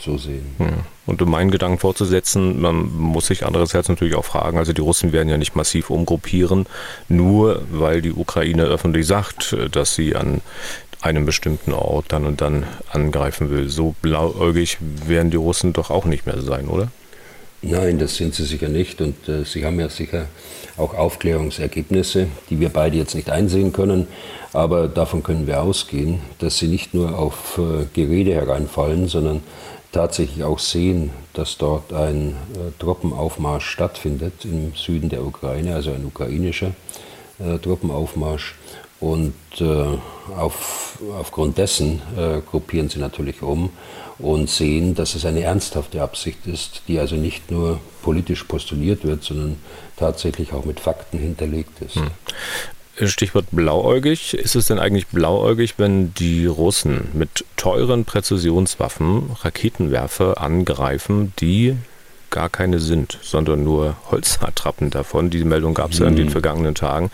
so 0.00 0.18
sehen. 0.18 0.46
Ja. 0.58 0.66
Und 1.10 1.20
um 1.20 1.30
meinen 1.30 1.50
Gedanken 1.50 1.78
fortzusetzen, 1.78 2.60
man 2.60 2.96
muss 2.96 3.26
sich 3.26 3.44
andererseits 3.44 3.88
natürlich 3.88 4.14
auch 4.14 4.24
fragen, 4.24 4.58
also 4.58 4.72
die 4.72 4.80
Russen 4.80 5.12
werden 5.12 5.28
ja 5.28 5.36
nicht 5.36 5.56
massiv 5.56 5.90
umgruppieren, 5.90 6.66
nur 7.08 7.62
weil 7.72 8.00
die 8.00 8.12
Ukraine 8.12 8.62
öffentlich 8.62 9.08
sagt, 9.08 9.56
dass 9.72 9.96
sie 9.96 10.14
an 10.14 10.40
einem 11.00 11.26
bestimmten 11.26 11.72
Ort 11.72 12.06
dann 12.08 12.26
und 12.26 12.40
dann 12.40 12.64
angreifen 12.92 13.50
will. 13.50 13.68
So 13.68 13.96
blauäugig 14.02 14.78
werden 14.80 15.32
die 15.32 15.36
Russen 15.36 15.72
doch 15.72 15.90
auch 15.90 16.04
nicht 16.04 16.26
mehr 16.26 16.40
sein, 16.42 16.68
oder? 16.68 16.88
Nein, 17.62 17.98
das 17.98 18.16
sind 18.16 18.34
sie 18.34 18.44
sicher 18.44 18.68
nicht. 18.68 19.00
Und 19.00 19.28
äh, 19.28 19.44
sie 19.44 19.64
haben 19.64 19.80
ja 19.80 19.88
sicher 19.88 20.26
auch 20.76 20.94
Aufklärungsergebnisse, 20.94 22.28
die 22.48 22.60
wir 22.60 22.70
beide 22.70 22.96
jetzt 22.96 23.14
nicht 23.14 23.28
einsehen 23.30 23.72
können. 23.72 24.06
Aber 24.52 24.88
davon 24.88 25.22
können 25.22 25.46
wir 25.46 25.62
ausgehen, 25.62 26.20
dass 26.38 26.58
sie 26.58 26.68
nicht 26.68 26.94
nur 26.94 27.18
auf 27.18 27.58
äh, 27.58 27.84
Gerede 27.92 28.32
hereinfallen, 28.32 29.08
sondern 29.08 29.42
tatsächlich 29.92 30.44
auch 30.44 30.58
sehen, 30.58 31.10
dass 31.32 31.58
dort 31.58 31.92
ein 31.92 32.36
äh, 32.54 32.70
Truppenaufmarsch 32.78 33.66
stattfindet 33.66 34.44
im 34.44 34.74
Süden 34.74 35.08
der 35.08 35.24
Ukraine, 35.24 35.74
also 35.74 35.90
ein 35.90 36.04
ukrainischer 36.04 36.72
äh, 37.38 37.58
Truppenaufmarsch. 37.58 38.54
Und 39.00 39.34
äh, 39.60 39.86
auf, 40.36 40.98
aufgrund 41.18 41.56
dessen 41.56 42.02
äh, 42.18 42.40
gruppieren 42.42 42.90
sie 42.90 42.98
natürlich 42.98 43.40
um 43.40 43.70
und 44.18 44.50
sehen, 44.50 44.94
dass 44.94 45.14
es 45.14 45.24
eine 45.24 45.40
ernsthafte 45.40 46.02
Absicht 46.02 46.46
ist, 46.46 46.82
die 46.86 46.98
also 46.98 47.16
nicht 47.16 47.50
nur 47.50 47.80
politisch 48.02 48.44
postuliert 48.44 49.04
wird, 49.04 49.24
sondern 49.24 49.56
tatsächlich 49.96 50.52
auch 50.52 50.66
mit 50.66 50.80
Fakten 50.80 51.18
hinterlegt 51.18 51.80
ist. 51.80 51.94
Hm. 51.94 52.10
Stichwort 53.08 53.46
blauäugig. 53.50 54.34
Ist 54.34 54.56
es 54.56 54.66
denn 54.66 54.78
eigentlich 54.78 55.06
blauäugig, 55.08 55.74
wenn 55.78 56.14
die 56.14 56.46
Russen 56.46 57.08
mit 57.14 57.44
teuren 57.56 58.04
Präzisionswaffen 58.04 59.30
Raketenwerfer 59.42 60.40
angreifen, 60.40 61.32
die 61.40 61.76
gar 62.30 62.48
keine 62.48 62.78
sind, 62.78 63.18
sondern 63.22 63.64
nur 63.64 63.96
Holzattrappen 64.10 64.90
davon. 64.90 65.30
Diese 65.30 65.44
Meldung 65.44 65.74
gab 65.74 65.90
es 65.90 65.98
ja 65.98 66.06
in 66.06 66.16
den 66.16 66.26
mhm. 66.26 66.32
vergangenen 66.32 66.74
Tagen. 66.74 67.10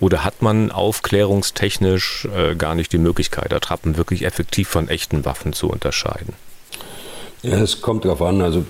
Oder 0.00 0.24
hat 0.24 0.42
man 0.42 0.72
aufklärungstechnisch 0.72 2.26
äh, 2.34 2.54
gar 2.54 2.74
nicht 2.74 2.92
die 2.92 2.98
Möglichkeit, 2.98 3.52
Attrappen 3.52 3.96
wirklich 3.96 4.24
effektiv 4.24 4.68
von 4.68 4.88
echten 4.88 5.24
Waffen 5.24 5.52
zu 5.52 5.68
unterscheiden? 5.68 6.34
Ja, 7.44 7.60
es 7.60 7.82
kommt 7.82 8.06
darauf 8.06 8.22
an, 8.22 8.40
also 8.40 8.64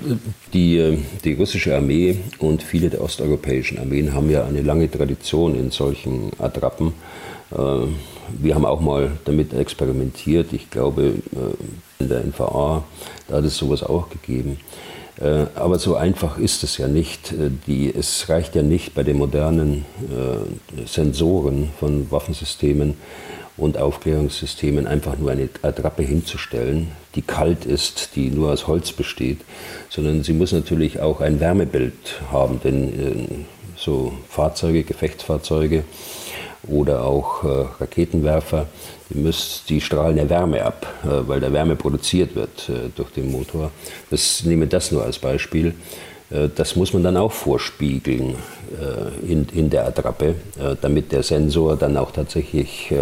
die, 0.52 0.99
die 1.23 1.35
russische 1.35 1.76
Armee 1.76 2.19
und 2.40 2.61
viele 2.61 2.90
der 2.90 3.02
osteuropäischen 3.02 3.78
Armeen 3.78 4.12
haben 4.12 4.28
ja 4.28 4.45
eine 4.45 4.62
lange 4.62 4.90
Tradition 4.90 5.54
in 5.54 5.71
solchen 5.71 6.33
Attrappen. 6.40 6.93
Äh, 7.52 7.57
wir 8.37 8.54
haben 8.57 8.66
auch 8.66 8.81
mal 8.81 9.12
damit 9.26 9.54
experimentiert. 9.54 10.52
Ich 10.52 10.71
glaube, 10.71 11.02
äh, 11.04 12.02
in 12.02 12.09
der 12.09 12.25
NVA, 12.25 12.83
da 13.28 13.37
hat 13.37 13.45
es 13.45 13.57
sowas 13.57 13.85
auch 13.85 14.09
gegeben. 14.11 14.59
Äh, 15.21 15.47
aber 15.54 15.78
so 15.78 15.95
einfach 15.95 16.37
ist 16.38 16.64
es 16.64 16.76
ja 16.76 16.88
nicht. 16.88 17.33
Die, 17.69 17.95
es 17.95 18.28
reicht 18.28 18.57
ja 18.57 18.64
nicht 18.64 18.93
bei 18.97 19.04
den 19.04 19.19
modernen 19.19 19.85
Sensoren 20.85 21.71
von 21.78 22.11
Waffensystemen 22.11 22.95
und 23.57 23.79
Aufklärungssystemen 23.79 24.87
einfach 24.87 25.17
nur 25.17 25.31
eine 25.31 25.49
Attrappe 25.63 26.03
hinzustellen, 26.03 26.89
die 27.15 27.23
kalt 27.23 27.65
ist, 27.65 28.11
die 28.17 28.31
nur 28.31 28.53
aus 28.53 28.67
Holz 28.67 28.93
besteht, 28.93 29.41
sondern 29.89 30.25
sie 30.25 30.33
muss 30.33 30.53
natürlich 30.53 31.01
auch 31.01 31.21
ein 31.21 31.39
Wärmebild 31.39 32.21
haben, 32.33 32.61
denn 32.63 32.89
äh, 32.89 33.29
so 33.77 34.13
Fahrzeuge, 34.29 34.83
Gefechtsfahrzeuge 34.83 35.85
oder 36.67 37.05
auch 37.05 37.45
äh, 37.45 37.67
Raketenwerfer, 37.81 38.67
die, 39.11 39.19
müssen, 39.19 39.63
die 39.69 39.81
strahlen 39.81 40.17
ja 40.17 40.29
Wärme 40.29 40.65
ab, 40.65 40.87
äh, 41.05 41.29
weil 41.29 41.39
da 41.41 41.53
Wärme 41.53 41.77
produziert 41.77 42.35
wird 42.35 42.71
durch 42.97 43.11
den 43.11 43.31
Motor. 43.31 43.71
Das 44.11 44.43
nehme 44.45 44.67
das 44.67 44.91
nur 44.91 45.05
als 45.05 45.19
Beispiel. 45.19 45.75
Das 46.57 46.75
muss 46.75 46.93
man 46.95 47.05
dann 47.05 47.19
auch 47.19 47.31
vorspiegeln 47.31 48.35
in 49.29 49.71
der 49.71 49.87
Attrappe, 49.87 50.35
damit 50.81 51.13
der 51.13 51.23
Sensor 51.23 51.77
dann 51.77 51.97
auch 51.99 52.11
tatsächlich 52.11 52.93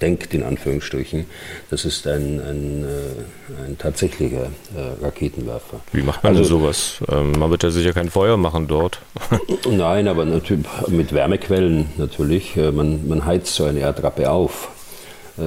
denkt, 0.00 0.34
in 0.34 0.42
Anführungsstrichen. 0.42 1.26
Das 1.70 1.84
ist 1.84 2.06
ein, 2.06 2.40
ein, 2.40 2.84
äh, 2.84 3.66
ein 3.66 3.78
tatsächlicher 3.78 4.50
äh, 4.76 5.04
Raketenwerfer. 5.04 5.80
Wie 5.92 6.02
macht 6.02 6.22
man 6.24 6.36
also, 6.36 6.58
sowas? 6.58 6.98
Ähm, 7.08 7.32
man 7.32 7.50
wird 7.50 7.62
ja 7.62 7.70
sicher 7.70 7.92
kein 7.92 8.10
Feuer 8.10 8.36
machen 8.36 8.68
dort. 8.68 9.00
Nein, 9.70 10.08
aber 10.08 10.24
natürlich 10.24 10.66
mit 10.88 11.12
Wärmequellen 11.12 11.86
natürlich. 11.96 12.56
Äh, 12.56 12.72
man, 12.72 13.08
man 13.08 13.24
heizt 13.24 13.54
so 13.54 13.64
eine 13.64 13.86
Attrappe 13.86 14.30
auf. 14.30 14.70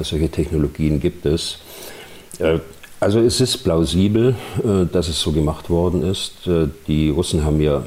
Solche 0.03 0.29
Technologien 0.29 0.99
gibt 0.99 1.25
es. 1.25 1.61
Also 2.99 3.19
es 3.21 3.41
ist 3.41 3.63
plausibel, 3.63 4.35
dass 4.91 5.07
es 5.07 5.19
so 5.19 5.31
gemacht 5.31 5.71
worden 5.71 6.03
ist. 6.03 6.47
Die 6.87 7.09
Russen 7.09 7.43
haben 7.43 7.59
ja 7.59 7.83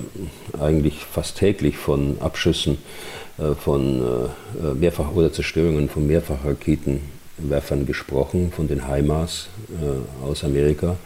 eigentlich 0.61 0.97
fast 0.97 1.39
täglich 1.39 1.77
von 1.77 2.17
Abschüssen 2.19 2.75
äh, 2.75 3.13
von 3.59 4.01
äh, 4.01 4.75
Mehrfach- 4.75 5.13
oder 5.15 5.33
Zerstörungen 5.33 5.89
von 5.89 6.07
Mehrfachraketenwerfern 6.07 7.87
gesprochen, 7.87 8.53
von 8.55 8.69
den 8.69 8.87
HIMARS 8.87 9.49
äh, 9.71 10.27
aus 10.27 10.45
Amerika, 10.45 10.97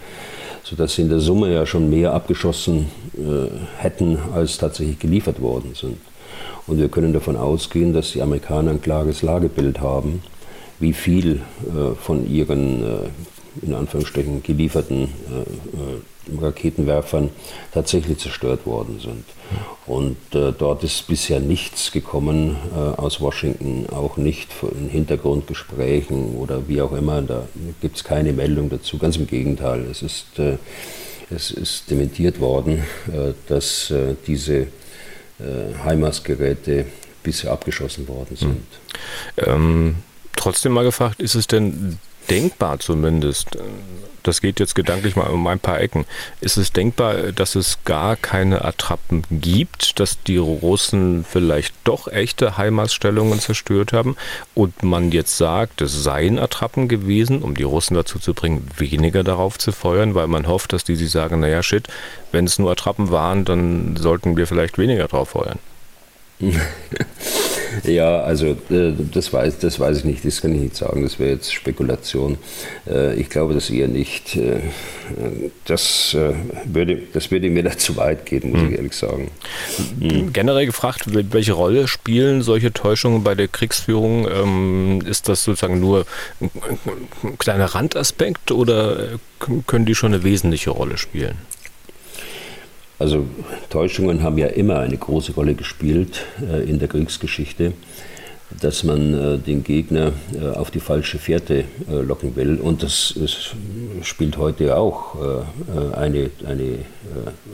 sodass 0.63 0.95
sie 0.95 1.03
in 1.03 1.09
der 1.09 1.21
Summe 1.21 1.53
ja 1.53 1.65
schon 1.67 1.89
mehr 1.89 2.13
abgeschossen 2.13 2.91
hätten, 3.79 4.19
als 4.35 4.59
tatsächlich 4.59 4.99
geliefert 4.99 5.41
worden 5.41 5.75
sind. 5.75 5.97
Und 6.67 6.79
wir 6.79 6.89
können 6.89 7.13
davon 7.13 7.37
ausgehen, 7.37 7.93
dass 7.93 8.13
die 8.13 8.21
Amerikaner 8.21 8.73
ein 8.73 8.83
klares 8.83 9.23
Lagebild 9.23 9.81
haben, 9.81 10.23
wie 10.81 10.93
viel 10.93 11.41
von 12.01 12.29
ihren 12.29 12.83
in 13.63 13.75
Anführungsstrichen 13.75 14.43
gelieferten 14.43 15.09
Raketenwerfern 16.41 17.31
tatsächlich 17.73 18.19
zerstört 18.19 18.67
worden 18.67 19.01
sind. 19.01 19.25
Und 19.87 20.17
äh, 20.35 20.53
dort 20.57 20.83
ist 20.85 21.07
bisher 21.07 21.41
nichts 21.41 21.93
gekommen 21.93 22.57
äh, 22.75 22.79
aus 23.01 23.21
Washington, 23.21 23.87
auch 23.91 24.17
nicht 24.17 24.53
von 24.53 24.89
Hintergrundgesprächen 24.89 26.37
oder 26.37 26.69
wie 26.69 26.83
auch 26.83 26.93
immer. 26.93 27.23
Da 27.23 27.47
gibt 27.81 27.97
es 27.97 28.05
keine 28.05 28.33
Meldung 28.33 28.69
dazu. 28.71 28.99
Ganz 28.99 29.17
im 29.17 29.27
Gegenteil, 29.27 29.87
es 29.91 30.03
ist, 30.03 30.39
äh, 30.39 30.57
es 31.31 31.51
ist 31.51 31.91
dementiert 31.91 32.41
worden, 32.41 32.85
äh, 33.09 33.33
dass 33.49 33.91
äh, 33.91 34.15
diese 34.27 34.67
äh, 35.39 35.75
HIMARS-Geräte 35.85 36.87
bisher 37.23 37.53
abgeschossen 37.53 38.09
worden 38.09 38.37
sind. 38.37 38.63
Hm. 39.37 39.47
Ähm, 39.47 39.95
trotzdem 40.37 40.73
mal 40.73 40.85
gefragt, 40.85 41.21
ist 41.21 41.35
es 41.35 41.47
denn 41.47 41.99
denkbar 42.31 42.79
zumindest, 42.79 43.57
das 44.23 44.41
geht 44.41 44.59
jetzt 44.61 44.75
gedanklich 44.75 45.17
mal 45.17 45.29
um 45.29 45.47
ein 45.47 45.61
paar 45.61 45.81
Ecken, 45.81 46.05
ist 46.41 46.57
es 46.57 46.73
denkbar, 46.73 47.33
dass 47.33 47.55
es 47.55 47.79
gar 47.85 48.17
keine 48.17 48.65
Attrappen 48.65 49.23
gibt, 49.31 50.01
dass 50.01 50.23
die 50.23 50.37
Russen 50.37 51.25
vielleicht 51.29 51.75
doch 51.85 52.09
echte 52.09 52.57
Heimatstellungen 52.57 53.41
zerstört 53.41 53.93
haben 53.93 54.17
und 54.55 54.83
man 54.83 55.13
jetzt 55.13 55.37
sagt, 55.39 55.81
es 55.81 56.03
seien 56.03 56.39
Attrappen 56.39 56.89
gewesen, 56.89 57.43
um 57.43 57.55
die 57.55 57.63
Russen 57.63 57.95
dazu 57.95 58.19
zu 58.19 58.35
bringen, 58.35 58.67
weniger 58.77 59.23
darauf 59.23 59.59
zu 59.59 59.73
feuern, 59.73 60.15
weil 60.15 60.27
man 60.27 60.47
hofft, 60.47 60.73
dass 60.73 60.85
die 60.85 60.97
sich 60.97 61.11
sagen, 61.11 61.41
naja 61.41 61.63
shit, 61.63 61.89
wenn 62.33 62.47
es 62.47 62.59
nur 62.59 62.73
Attrappen 62.73 63.11
waren, 63.11 63.45
dann 63.45 63.97
sollten 63.97 64.37
wir 64.37 64.47
vielleicht 64.47 64.79
weniger 64.79 65.07
drauf 65.07 65.31
feuern. 65.31 65.59
Ja, 67.85 68.21
also 68.21 68.57
äh, 68.71 68.93
das, 69.13 69.33
weiß, 69.33 69.59
das 69.59 69.79
weiß 69.79 69.99
ich 69.99 70.05
nicht, 70.05 70.25
das 70.25 70.41
kann 70.41 70.55
ich 70.55 70.61
nicht 70.61 70.77
sagen, 70.77 71.03
das 71.03 71.19
wäre 71.19 71.33
jetzt 71.33 71.53
Spekulation. 71.53 72.39
Äh, 72.89 73.15
ich 73.17 73.29
glaube 73.29 73.55
das 73.55 73.71
eher 73.71 73.89
nicht. 73.89 74.37
Äh, 74.37 74.61
das, 75.67 76.17
würde, 76.65 77.03
das 77.13 77.31
würde 77.31 77.49
mir 77.51 77.63
da 77.63 77.77
zu 77.77 77.97
weit 77.97 78.27
gehen, 78.27 78.51
muss 78.51 78.61
hm. 78.61 78.71
ich 78.71 78.77
ehrlich 78.77 78.93
sagen. 78.95 79.31
Hm. 80.01 80.33
Generell 80.33 80.67
gefragt, 80.67 81.03
welche 81.07 81.53
Rolle 81.53 81.87
spielen 81.87 82.43
solche 82.43 82.73
Täuschungen 82.73 83.23
bei 83.23 83.35
der 83.35 83.49
Kriegsführung? 83.49 84.29
Ähm, 84.29 85.03
ist 85.07 85.29
das 85.29 85.45
sozusagen 85.45 85.81
nur 85.81 86.07
ein 86.41 87.39
kleiner 87.39 87.67
Randaspekt 87.67 88.51
oder 88.51 89.19
können 89.67 89.87
die 89.87 89.95
schon 89.95 90.15
eine 90.15 90.25
wesentliche 90.25 90.71
Rolle 90.71 90.99
spielen? 90.99 91.37
Also 92.99 93.27
Täuschungen 93.69 94.23
haben 94.23 94.39
ja 94.39 94.47
immer 94.47 94.79
eine 94.79 94.97
große 94.97 95.35
Rolle 95.35 95.55
gespielt 95.55 96.25
äh, 96.41 96.69
in 96.69 96.79
der 96.79 96.89
Kriegsgeschichte, 96.89 97.75
dass 98.61 98.85
man 98.85 99.13
äh, 99.13 99.39
den 99.39 99.65
Gegner 99.65 100.13
äh, 100.35 100.57
auf 100.57 100.71
die 100.71 100.81
falsche 100.81 101.19
Fährte 101.19 101.65
äh, 101.91 102.01
locken 102.01 102.37
will. 102.37 102.57
Und 102.57 102.83
das, 102.83 103.15
das 103.21 103.55
spielt 104.03 104.39
heute 104.39 104.79
auch 104.79 105.17
äh, 105.17 105.95
eine, 105.95 106.31
eine 106.47 106.63
äh, 106.63 106.79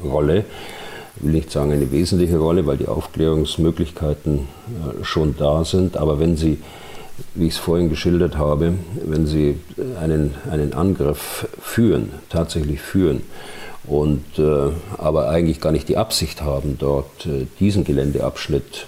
Rolle. 0.04 0.44
Ich 1.16 1.24
will 1.24 1.32
nicht 1.32 1.50
sagen 1.50 1.72
eine 1.72 1.90
wesentliche 1.90 2.38
Rolle, 2.38 2.64
weil 2.66 2.76
die 2.78 2.86
Aufklärungsmöglichkeiten 2.86 4.48
schon 5.02 5.36
da 5.36 5.62
sind. 5.62 5.98
Aber 5.98 6.18
wenn 6.18 6.36
Sie, 6.36 6.58
wie 7.34 7.48
ich 7.48 7.52
es 7.52 7.58
vorhin 7.58 7.90
geschildert 7.90 8.38
habe, 8.38 8.72
wenn 9.04 9.26
Sie 9.26 9.56
einen, 10.00 10.34
einen 10.50 10.72
Angriff 10.72 11.46
führen, 11.60 12.08
tatsächlich 12.30 12.80
führen, 12.80 13.20
und 13.84 14.24
äh, 14.38 14.70
aber 14.98 15.28
eigentlich 15.28 15.60
gar 15.60 15.72
nicht 15.72 15.88
die 15.88 15.96
Absicht 15.96 16.42
haben, 16.42 16.76
dort 16.78 17.26
äh, 17.26 17.46
diesen 17.58 17.84
Geländeabschnitt 17.84 18.86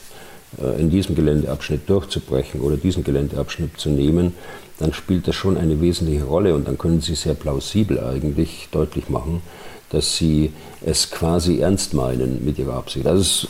äh, 0.63 0.81
in 0.81 0.91
diesem 0.91 1.15
Geländeabschnitt 1.15 1.89
durchzubrechen 1.89 2.61
oder 2.61 2.77
diesen 2.77 3.05
Geländeabschnitt 3.05 3.79
zu 3.79 3.91
nehmen, 3.91 4.35
dann 4.79 4.93
spielt 4.93 5.27
das 5.29 5.35
schon 5.35 5.57
eine 5.57 5.81
wesentliche 5.81 6.25
Rolle 6.25 6.55
und 6.55 6.69
dann 6.69 6.79
können 6.79 7.01
Sie 7.01 7.15
sehr 7.15 7.35
plausibel 7.35 8.01
eigentlich 8.01 8.69
deutlich 8.71 9.09
machen, 9.09 9.43
dass 9.91 10.17
Sie 10.17 10.53
es 10.85 11.11
quasi 11.11 11.61
ernst 11.61 11.95
meinen 11.95 12.45
mit 12.45 12.59
Ihrer 12.59 12.75
Absicht. 12.75 13.07
Also 13.07 13.21
es 13.21 13.49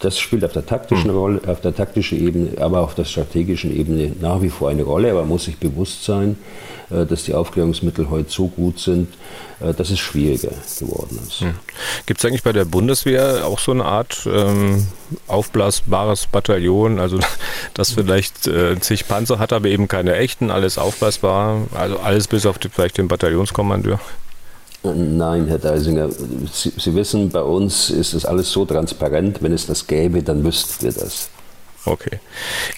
das 0.00 0.18
spielt 0.18 0.44
auf 0.44 0.52
der 0.52 0.64
taktischen 0.64 1.10
hm. 1.10 1.16
Rolle, 1.16 1.40
auf 1.46 1.60
der 1.60 1.74
taktischen 1.74 2.18
Ebene, 2.18 2.60
aber 2.60 2.80
auf 2.80 2.94
der 2.94 3.04
strategischen 3.04 3.74
Ebene 3.74 4.12
nach 4.20 4.40
wie 4.40 4.48
vor 4.48 4.70
eine 4.70 4.82
Rolle. 4.82 5.10
Aber 5.10 5.20
man 5.20 5.28
muss 5.28 5.44
sich 5.44 5.58
bewusst 5.58 6.04
sein, 6.04 6.38
äh, 6.90 7.04
dass 7.04 7.24
die 7.24 7.34
Aufklärungsmittel 7.34 8.08
heute 8.08 8.30
so 8.30 8.48
gut 8.48 8.78
sind, 8.78 9.08
äh, 9.60 9.74
dass 9.74 9.90
es 9.90 9.98
schwieriger 9.98 10.52
geworden 10.78 11.18
ist. 11.26 11.44
Gibt 12.06 12.18
es 12.20 12.24
eigentlich 12.24 12.42
bei 12.42 12.52
der 12.52 12.64
Bundeswehr 12.64 13.46
auch 13.46 13.58
so 13.58 13.72
eine 13.72 13.84
Art 13.84 14.26
ähm, 14.26 14.86
aufblasbares 15.26 16.26
Bataillon, 16.26 16.98
also 16.98 17.18
das 17.74 17.92
vielleicht 17.92 18.46
äh, 18.46 18.80
zig 18.80 19.06
Panzer 19.06 19.38
hat, 19.38 19.52
aber 19.52 19.68
eben 19.68 19.86
keine 19.86 20.16
echten, 20.16 20.50
alles 20.50 20.78
aufblasbar, 20.78 21.66
also 21.74 21.98
alles 21.98 22.26
bis 22.26 22.46
auf 22.46 22.58
die, 22.58 22.70
vielleicht 22.70 22.96
den 22.96 23.08
Bataillonskommandeur? 23.08 24.00
Nein, 24.82 25.46
Herr 25.46 25.58
Deisinger, 25.58 26.08
Sie, 26.10 26.72
Sie, 26.76 26.94
wissen, 26.94 27.28
bei 27.28 27.42
uns 27.42 27.90
ist 27.90 28.14
das 28.14 28.24
alles 28.24 28.50
so 28.50 28.64
transparent. 28.64 29.42
Wenn 29.42 29.52
es 29.52 29.66
das 29.66 29.86
gäbe, 29.86 30.22
dann 30.22 30.42
wüssten 30.42 30.84
wir 30.84 30.92
das. 30.92 31.28
Okay. 31.84 32.20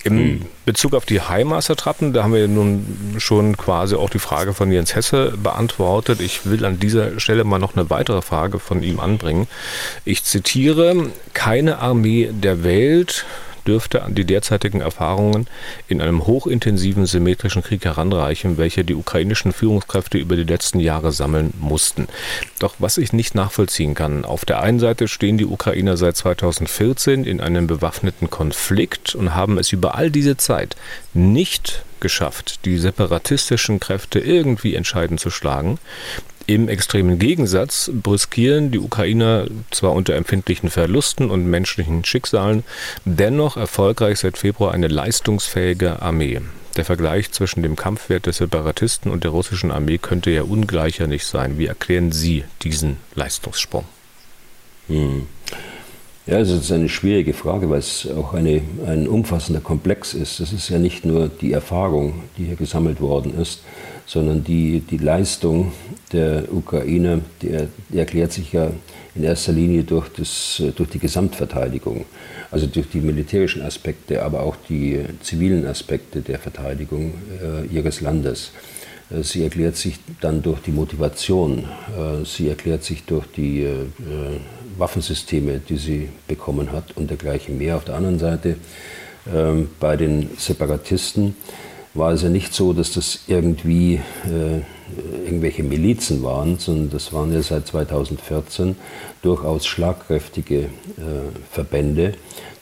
Im 0.04 0.18
hm. 0.18 0.42
Bezug 0.64 0.94
auf 0.94 1.04
die 1.04 1.20
Highmaster-Trappen, 1.20 2.12
da 2.12 2.22
haben 2.22 2.34
wir 2.34 2.46
nun 2.46 3.16
schon 3.18 3.56
quasi 3.56 3.96
auch 3.96 4.10
die 4.10 4.20
Frage 4.20 4.54
von 4.54 4.70
Jens 4.70 4.94
Hesse 4.94 5.34
beantwortet. 5.36 6.20
Ich 6.20 6.46
will 6.46 6.64
an 6.64 6.78
dieser 6.78 7.18
Stelle 7.18 7.44
mal 7.44 7.58
noch 7.58 7.76
eine 7.76 7.90
weitere 7.90 8.22
Frage 8.22 8.58
von 8.58 8.82
ihm 8.82 9.00
anbringen. 9.00 9.48
Ich 10.04 10.22
zitiere, 10.24 11.10
keine 11.34 11.78
Armee 11.78 12.30
der 12.32 12.62
Welt 12.62 13.24
dürfte 13.66 14.02
an 14.02 14.14
die 14.14 14.24
derzeitigen 14.24 14.80
Erfahrungen 14.80 15.46
in 15.88 16.00
einem 16.00 16.26
hochintensiven 16.26 17.06
symmetrischen 17.06 17.62
Krieg 17.62 17.84
heranreichen, 17.84 18.58
welche 18.58 18.84
die 18.84 18.94
ukrainischen 18.94 19.52
Führungskräfte 19.52 20.18
über 20.18 20.36
die 20.36 20.44
letzten 20.44 20.80
Jahre 20.80 21.12
sammeln 21.12 21.52
mussten. 21.60 22.08
Doch 22.58 22.74
was 22.78 22.98
ich 22.98 23.12
nicht 23.12 23.34
nachvollziehen 23.34 23.94
kann, 23.94 24.24
auf 24.24 24.44
der 24.44 24.60
einen 24.60 24.80
Seite 24.80 25.08
stehen 25.08 25.38
die 25.38 25.46
Ukrainer 25.46 25.96
seit 25.96 26.16
2014 26.16 27.24
in 27.24 27.40
einem 27.40 27.66
bewaffneten 27.66 28.30
Konflikt 28.30 29.14
und 29.14 29.34
haben 29.34 29.58
es 29.58 29.72
über 29.72 29.94
all 29.94 30.10
diese 30.10 30.36
Zeit 30.36 30.76
nicht 31.14 31.84
geschafft, 32.00 32.66
die 32.66 32.78
separatistischen 32.78 33.80
Kräfte 33.80 34.18
irgendwie 34.18 34.74
entscheidend 34.74 35.20
zu 35.20 35.30
schlagen. 35.30 35.78
Im 36.52 36.68
extremen 36.68 37.18
Gegensatz 37.18 37.90
brüskieren 37.94 38.70
die 38.70 38.78
Ukrainer 38.78 39.46
zwar 39.70 39.92
unter 39.92 40.16
empfindlichen 40.16 40.68
Verlusten 40.68 41.30
und 41.30 41.46
menschlichen 41.46 42.04
Schicksalen 42.04 42.62
dennoch 43.06 43.56
erfolgreich 43.56 44.18
seit 44.18 44.36
Februar 44.36 44.74
eine 44.74 44.88
leistungsfähige 44.88 46.02
Armee. 46.02 46.42
Der 46.76 46.84
Vergleich 46.84 47.32
zwischen 47.32 47.62
dem 47.62 47.74
Kampfwert 47.74 48.26
der 48.26 48.34
Separatisten 48.34 49.10
und 49.10 49.24
der 49.24 49.30
russischen 49.30 49.70
Armee 49.70 49.96
könnte 49.96 50.30
ja 50.30 50.42
ungleicher 50.42 51.06
nicht 51.06 51.24
sein. 51.24 51.56
Wie 51.56 51.68
erklären 51.68 52.12
Sie 52.12 52.44
diesen 52.60 52.98
Leistungssprung? 53.14 53.86
Hm. 54.88 55.28
Ja, 56.26 56.38
es 56.38 56.50
ist 56.50 56.70
eine 56.70 56.90
schwierige 56.90 57.32
Frage, 57.32 57.70
weil 57.70 57.78
es 57.78 58.06
auch 58.14 58.34
eine, 58.34 58.60
ein 58.86 59.08
umfassender 59.08 59.62
Komplex 59.62 60.12
ist. 60.12 60.38
Das 60.38 60.52
ist 60.52 60.68
ja 60.68 60.78
nicht 60.78 61.06
nur 61.06 61.28
die 61.28 61.52
Erfahrung, 61.52 62.24
die 62.36 62.44
hier 62.44 62.56
gesammelt 62.56 63.00
worden 63.00 63.40
ist, 63.40 63.62
sondern 64.06 64.44
die, 64.44 64.80
die 64.80 64.98
Leistung 64.98 65.72
der 66.12 66.52
Ukraine, 66.52 67.22
die, 67.40 67.56
die 67.88 67.98
erklärt 67.98 68.32
sich 68.32 68.52
ja 68.52 68.70
in 69.14 69.24
erster 69.24 69.52
Linie 69.52 69.84
durch, 69.84 70.08
das, 70.08 70.62
durch 70.74 70.90
die 70.90 70.98
Gesamtverteidigung, 70.98 72.06
also 72.50 72.66
durch 72.66 72.88
die 72.88 73.00
militärischen 73.00 73.62
Aspekte, 73.62 74.22
aber 74.22 74.42
auch 74.42 74.56
die 74.68 75.00
zivilen 75.22 75.66
Aspekte 75.66 76.20
der 76.20 76.38
Verteidigung 76.38 77.14
äh, 77.42 77.66
ihres 77.66 78.00
Landes. 78.00 78.52
Äh, 79.10 79.22
sie 79.22 79.42
erklärt 79.42 79.76
sich 79.76 79.98
dann 80.20 80.42
durch 80.42 80.60
die 80.60 80.72
Motivation, 80.72 81.64
äh, 81.96 82.24
sie 82.24 82.48
erklärt 82.48 82.84
sich 82.84 83.04
durch 83.04 83.26
die 83.26 83.62
äh, 83.62 83.86
Waffensysteme, 84.78 85.60
die 85.68 85.76
sie 85.76 86.08
bekommen 86.26 86.72
hat 86.72 86.96
und 86.96 87.10
dergleichen 87.10 87.58
mehr. 87.58 87.76
Auf 87.76 87.84
der 87.84 87.96
anderen 87.96 88.18
Seite 88.18 88.56
ähm, 89.32 89.68
bei 89.78 89.96
den 89.96 90.30
Separatisten 90.38 91.36
war 91.94 92.12
es 92.12 92.22
ja 92.22 92.28
nicht 92.28 92.54
so, 92.54 92.72
dass 92.72 92.92
das 92.92 93.20
irgendwie 93.26 94.00
äh, 94.24 94.62
irgendwelche 95.24 95.62
Milizen 95.62 96.22
waren, 96.22 96.58
sondern 96.58 96.90
das 96.90 97.12
waren 97.12 97.32
ja 97.32 97.42
seit 97.42 97.66
2014 97.66 98.76
durchaus 99.22 99.66
schlagkräftige 99.66 100.60
äh, 100.60 100.68
Verbände, 101.50 102.14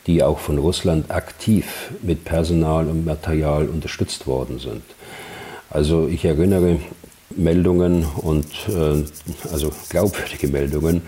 die 0.07 0.23
auch 0.23 0.39
von 0.39 0.59
Russland 0.59 1.11
aktiv 1.11 1.93
mit 2.03 2.25
Personal 2.25 2.89
und 2.89 3.05
Material 3.05 3.69
unterstützt 3.69 4.27
worden 4.27 4.59
sind. 4.59 4.83
Also 5.69 6.09
ich 6.09 6.25
erinnere 6.25 6.81
Meldungen 7.37 8.05
und 8.05 8.47
äh, 8.69 9.05
also 9.53 9.71
glaubwürdige 9.89 10.49
Meldungen, 10.49 11.03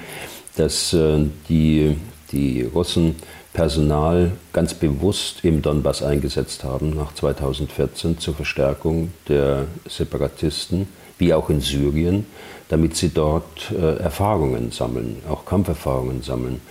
dass 0.57 0.93
äh, 0.93 1.25
die, 1.49 1.97
die 2.31 2.63
Russen 2.63 3.17
Personal 3.53 4.33
ganz 4.53 4.73
bewusst 4.73 5.45
im 5.45 5.61
Donbass 5.61 6.03
eingesetzt 6.03 6.65
haben 6.65 6.97
nach 6.97 7.15
2014 7.15 8.19
zur 8.19 8.35
Verstärkung 8.35 9.13
der 9.29 9.67
Separatisten, 9.87 10.89
wie 11.19 11.35
auch 11.35 11.51
in 11.51 11.61
Syrien, 11.61 12.27
damit 12.69 12.97
sie 12.97 13.11
dort 13.11 13.71
äh, 13.71 13.99
Erfahrungen 13.99 14.71
sammeln, 14.71 15.17
auch 15.29 15.45
Kampferfahrungen 15.45 16.23
sammeln. 16.23 16.63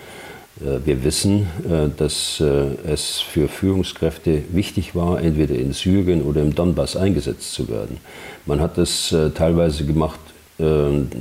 Äh, 0.59 0.79
wir 0.83 1.03
wissen, 1.03 1.47
äh, 1.69 1.89
dass 1.95 2.39
äh, 2.39 2.75
es 2.87 3.19
für 3.19 3.47
Führungskräfte 3.47 4.41
wichtig 4.51 4.95
war, 4.95 5.21
entweder 5.21 5.55
in 5.55 5.73
Syrien 5.73 6.23
oder 6.23 6.41
im 6.41 6.55
Donbass 6.55 6.95
eingesetzt 6.95 7.53
zu 7.53 7.69
werden. 7.69 7.97
Man 8.47 8.59
hat 8.59 8.79
das 8.79 9.11
äh, 9.11 9.29
teilweise 9.29 9.85
gemacht, 9.85 10.19
äh, 10.57 10.63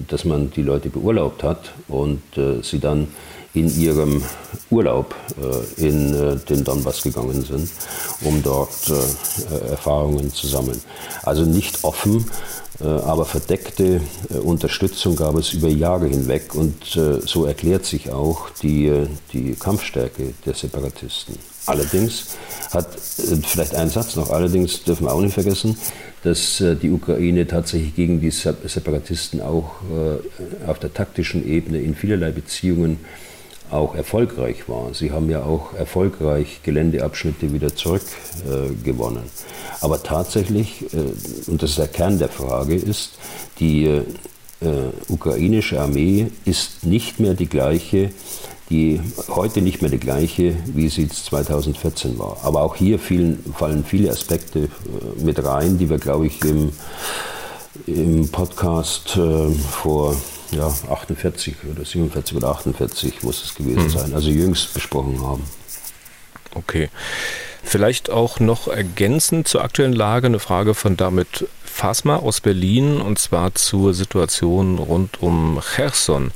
dass 0.08 0.24
man 0.24 0.50
die 0.50 0.62
Leute 0.62 0.88
beurlaubt 0.88 1.42
hat 1.42 1.72
und 1.88 2.22
sie 2.62 2.78
dann 2.78 3.08
in 3.54 3.80
ihrem 3.80 4.22
Urlaub 4.70 5.14
äh, 5.40 5.84
in 5.84 6.14
äh, 6.14 6.36
den 6.36 6.62
Donbass 6.62 7.02
gegangen 7.02 7.42
sind, 7.42 7.68
um 8.22 8.42
dort 8.42 8.88
äh, 8.88 9.70
Erfahrungen 9.70 10.32
zu 10.32 10.46
sammeln. 10.46 10.80
Also 11.22 11.42
nicht 11.42 11.82
offen, 11.84 12.26
aber 12.82 13.26
verdeckte 13.26 14.00
Unterstützung 14.42 15.14
gab 15.14 15.36
es 15.36 15.52
über 15.52 15.68
Jahre 15.68 16.06
hinweg 16.06 16.54
und 16.54 16.98
so 17.26 17.44
erklärt 17.44 17.84
sich 17.84 18.10
auch 18.10 18.48
die, 18.62 19.06
die 19.34 19.52
Kampfstärke 19.52 20.32
der 20.46 20.54
Separatisten. 20.54 21.36
Allerdings 21.66 22.38
hat, 22.70 22.88
vielleicht 22.98 23.74
ein 23.74 23.90
Satz 23.90 24.16
noch, 24.16 24.30
allerdings 24.30 24.82
dürfen 24.82 25.04
wir 25.04 25.12
auch 25.12 25.20
nicht 25.20 25.34
vergessen, 25.34 25.76
dass 26.24 26.64
die 26.80 26.90
Ukraine 26.90 27.46
tatsächlich 27.46 27.94
gegen 27.94 28.18
die 28.18 28.30
Separatisten 28.30 29.42
auch 29.42 29.72
auf 30.66 30.78
der 30.78 30.94
taktischen 30.94 31.46
Ebene 31.46 31.80
in 31.80 31.94
vielerlei 31.94 32.30
Beziehungen 32.30 32.98
auch 33.70 33.94
erfolgreich 33.94 34.68
war. 34.68 34.92
Sie 34.94 35.12
haben 35.12 35.30
ja 35.30 35.42
auch 35.42 35.74
erfolgreich 35.74 36.60
Geländeabschnitte 36.62 37.52
wieder 37.52 37.74
zurückgewonnen. 37.74 39.24
Äh, 39.24 39.84
Aber 39.84 40.02
tatsächlich, 40.02 40.82
äh, 40.92 41.50
und 41.50 41.62
das 41.62 41.70
ist 41.70 41.78
der 41.78 41.88
Kern 41.88 42.18
der 42.18 42.28
Frage, 42.28 42.74
ist, 42.74 43.12
die 43.58 43.84
äh, 43.84 44.02
ukrainische 45.08 45.80
Armee 45.80 46.26
ist 46.44 46.84
nicht 46.84 47.20
mehr 47.20 47.34
die 47.34 47.48
gleiche, 47.48 48.10
die 48.70 49.00
heute 49.28 49.62
nicht 49.62 49.82
mehr 49.82 49.90
die 49.90 49.98
gleiche, 49.98 50.56
wie 50.66 50.88
sie 50.88 51.08
2014 51.08 52.18
war. 52.18 52.38
Aber 52.42 52.62
auch 52.62 52.76
hier 52.76 52.98
vielen, 52.98 53.42
fallen 53.56 53.84
viele 53.84 54.10
Aspekte 54.10 54.60
äh, 54.60 55.24
mit 55.24 55.42
rein, 55.44 55.78
die 55.78 55.90
wir, 55.90 55.98
glaube 55.98 56.26
ich, 56.26 56.40
im, 56.44 56.72
im 57.86 58.28
Podcast 58.28 59.16
äh, 59.16 59.50
vor 59.50 60.14
ja, 60.52 60.66
48 60.66 61.56
oder 61.70 61.84
47 61.84 62.36
oder 62.36 62.48
48 62.48 63.22
muss 63.22 63.44
es 63.44 63.54
gewesen 63.54 63.84
mhm. 63.84 63.90
sein, 63.90 64.14
also 64.14 64.30
jüngst 64.30 64.74
besprochen 64.74 65.20
haben. 65.22 65.44
Okay. 66.54 66.88
Vielleicht 67.62 68.10
auch 68.10 68.40
noch 68.40 68.68
ergänzend 68.68 69.46
zur 69.46 69.62
aktuellen 69.62 69.92
Lage 69.92 70.26
eine 70.26 70.38
Frage 70.38 70.74
von 70.74 70.96
Damit 70.96 71.46
Fasma 71.72 72.16
aus 72.16 72.42
Berlin 72.42 73.00
und 73.00 73.18
zwar 73.18 73.54
zur 73.54 73.94
Situation 73.94 74.78
rund 74.78 75.22
um 75.22 75.60
Cherson. 75.74 76.30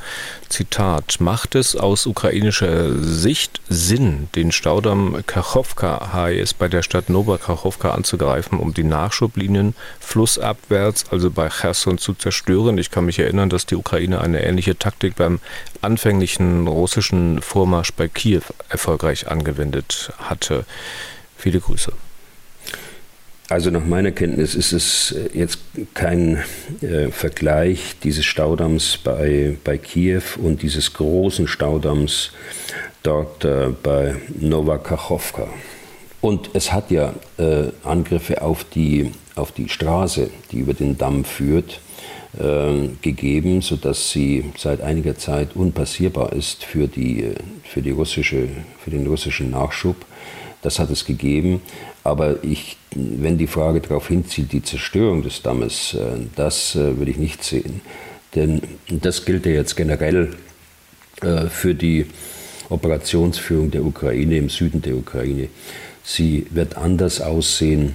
Zitat: 0.49 1.17
Macht 1.21 1.55
es 1.55 1.77
aus 1.77 2.07
ukrainischer 2.07 2.95
Sicht 3.03 3.61
Sinn, 3.69 4.29
den 4.37 4.53
Staudamm 4.53 5.19
Kachowka-Hais 5.27 6.55
bei 6.55 6.69
der 6.69 6.83
Stadt 6.83 7.11
Nova-Kachowka 7.11 7.91
anzugreifen, 7.91 8.59
um 8.59 8.73
die 8.73 8.85
Nachschublinien 8.85 9.75
flussabwärts, 10.01 11.07
also 11.11 11.31
bei 11.31 11.51
Cherson, 11.51 11.99
zu 11.99 12.15
zerstören? 12.15 12.79
Ich 12.79 12.91
kann 12.91 13.05
mich 13.05 13.19
erinnern, 13.19 13.51
dass 13.51 13.67
die 13.67 13.77
Ukraine 13.77 14.23
eine 14.23 14.43
ähnliche 14.43 14.79
Taktik 14.79 15.17
beim 15.17 15.41
anfänglichen 15.83 16.67
russischen 16.67 17.43
Vormarsch 17.43 17.93
bei 17.93 18.09
Kiew 18.09 18.43
erfolgreich 18.71 19.29
angewendet 19.29 20.13
hatte. 20.19 20.65
Viele 21.37 21.61
Grüße. 21.61 21.93
Also 23.49 23.71
nach 23.71 23.85
meiner 23.85 24.11
Kenntnis 24.11 24.55
ist 24.55 24.73
es 24.73 25.13
äh, 25.13 25.29
jetzt 25.39 25.59
kein 25.93 26.43
äh, 26.81 27.09
Vergleich 27.11 27.97
dieses 28.03 28.25
Staudamms 28.25 28.99
bei, 29.03 29.57
bei 29.65 29.77
Kiew 29.77 30.23
und 30.43 30.63
dieses 30.63 30.95
großen 30.95 31.47
Staudamms 31.47 32.33
dort 33.03 33.45
äh, 33.45 33.69
bei 33.83 34.17
Novakachowka. 34.41 35.49
Und 36.21 36.51
es 36.55 36.73
hat 36.73 36.91
ja 36.91 37.13
äh, 37.37 37.67
Angriffe 37.83 38.41
auf 38.41 38.65
die 38.65 39.13
auf 39.37 39.53
die 39.53 39.69
Straße, 39.69 40.31
die 40.53 40.59
über 40.59 40.75
den 40.75 40.97
Damm 40.97 41.25
führt, 41.25 41.81
äh, 42.39 42.89
gegeben, 43.03 43.63
sodass 43.63 44.11
sie 44.11 44.53
seit 44.57 44.81
einiger 44.81 45.17
Zeit 45.17 45.57
unpassierbar 45.57 46.33
ist 46.33 46.65
für, 46.65 46.89
die, 46.89 47.33
für, 47.65 47.83
die 47.83 47.91
russische, 47.91 48.49
für 48.83 48.91
den 48.91 49.07
russischen 49.07 49.51
Nachschub. 49.51 49.97
Das 50.63 50.79
hat 50.79 50.91
es 50.91 51.05
gegeben. 51.05 51.63
Aber 52.05 52.43
ich, 52.45 52.77
wenn 52.95 53.39
die 53.39 53.47
Frage 53.47 53.81
darauf 53.81 54.09
hinzieht, 54.09 54.53
die 54.53 54.63
Zerstörung 54.63 55.23
des 55.23 55.43
Dammes, 55.43 55.95
äh, 55.95 56.27
das 56.37 56.75
äh, 56.75 56.97
würde 56.97 57.11
ich 57.11 57.17
nicht 57.17 57.43
sehen. 57.43 57.81
Denn 58.35 58.63
das 58.89 59.25
gilt 59.25 59.47
ja 59.47 59.53
jetzt 59.53 59.77
generell 59.77 60.35
äh, 61.23 61.47
für 61.47 61.75
die 61.75 62.07
Operationsführung 62.69 63.71
der 63.71 63.85
Ukraine 63.85 64.39
im 64.39 64.49
Süden 64.49 64.83
der 64.83 64.97
Ukraine. 64.97 65.49
Sie 66.03 66.47
wird 66.51 66.77
anders 66.77 67.21
aussehen 67.21 67.95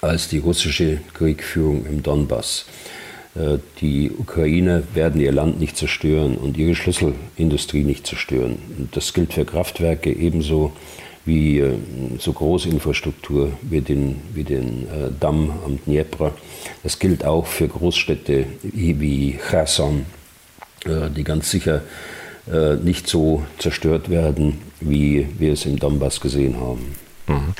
als 0.00 0.28
die 0.28 0.38
russische 0.38 0.98
Kriegführung 1.14 1.86
im 1.86 2.02
Donbass. 2.02 2.66
Die 3.80 4.12
Ukrainer 4.12 4.82
werden 4.94 5.20
ihr 5.20 5.32
Land 5.32 5.58
nicht 5.58 5.76
zerstören 5.76 6.36
und 6.36 6.56
ihre 6.56 6.76
Schlüsselindustrie 6.76 7.82
nicht 7.82 8.06
zerstören. 8.06 8.58
Das 8.92 9.12
gilt 9.14 9.32
für 9.32 9.44
Kraftwerke 9.44 10.12
ebenso 10.12 10.72
wie 11.24 11.58
äh, 11.58 11.74
so 12.18 12.32
Großinfrastruktur 12.32 13.52
wie 13.62 13.80
den, 13.80 14.20
wie 14.32 14.44
den 14.44 14.88
äh, 14.88 15.10
Damm 15.18 15.50
am 15.64 15.78
Dnepr. 15.84 16.32
Das 16.82 16.98
gilt 16.98 17.24
auch 17.24 17.46
für 17.46 17.68
Großstädte 17.68 18.46
wie 18.62 19.38
Cherson, 19.50 20.06
die 20.86 21.24
ganz 21.24 21.50
sicher 21.50 21.80
nicht 22.82 23.08
so 23.08 23.42
zerstört 23.58 24.10
werden, 24.10 24.58
wie 24.80 25.26
wir 25.38 25.54
es 25.54 25.64
im 25.64 25.78
Donbass 25.78 26.20
gesehen 26.20 26.60
haben. 26.60 26.94
Mhm. 27.26 27.54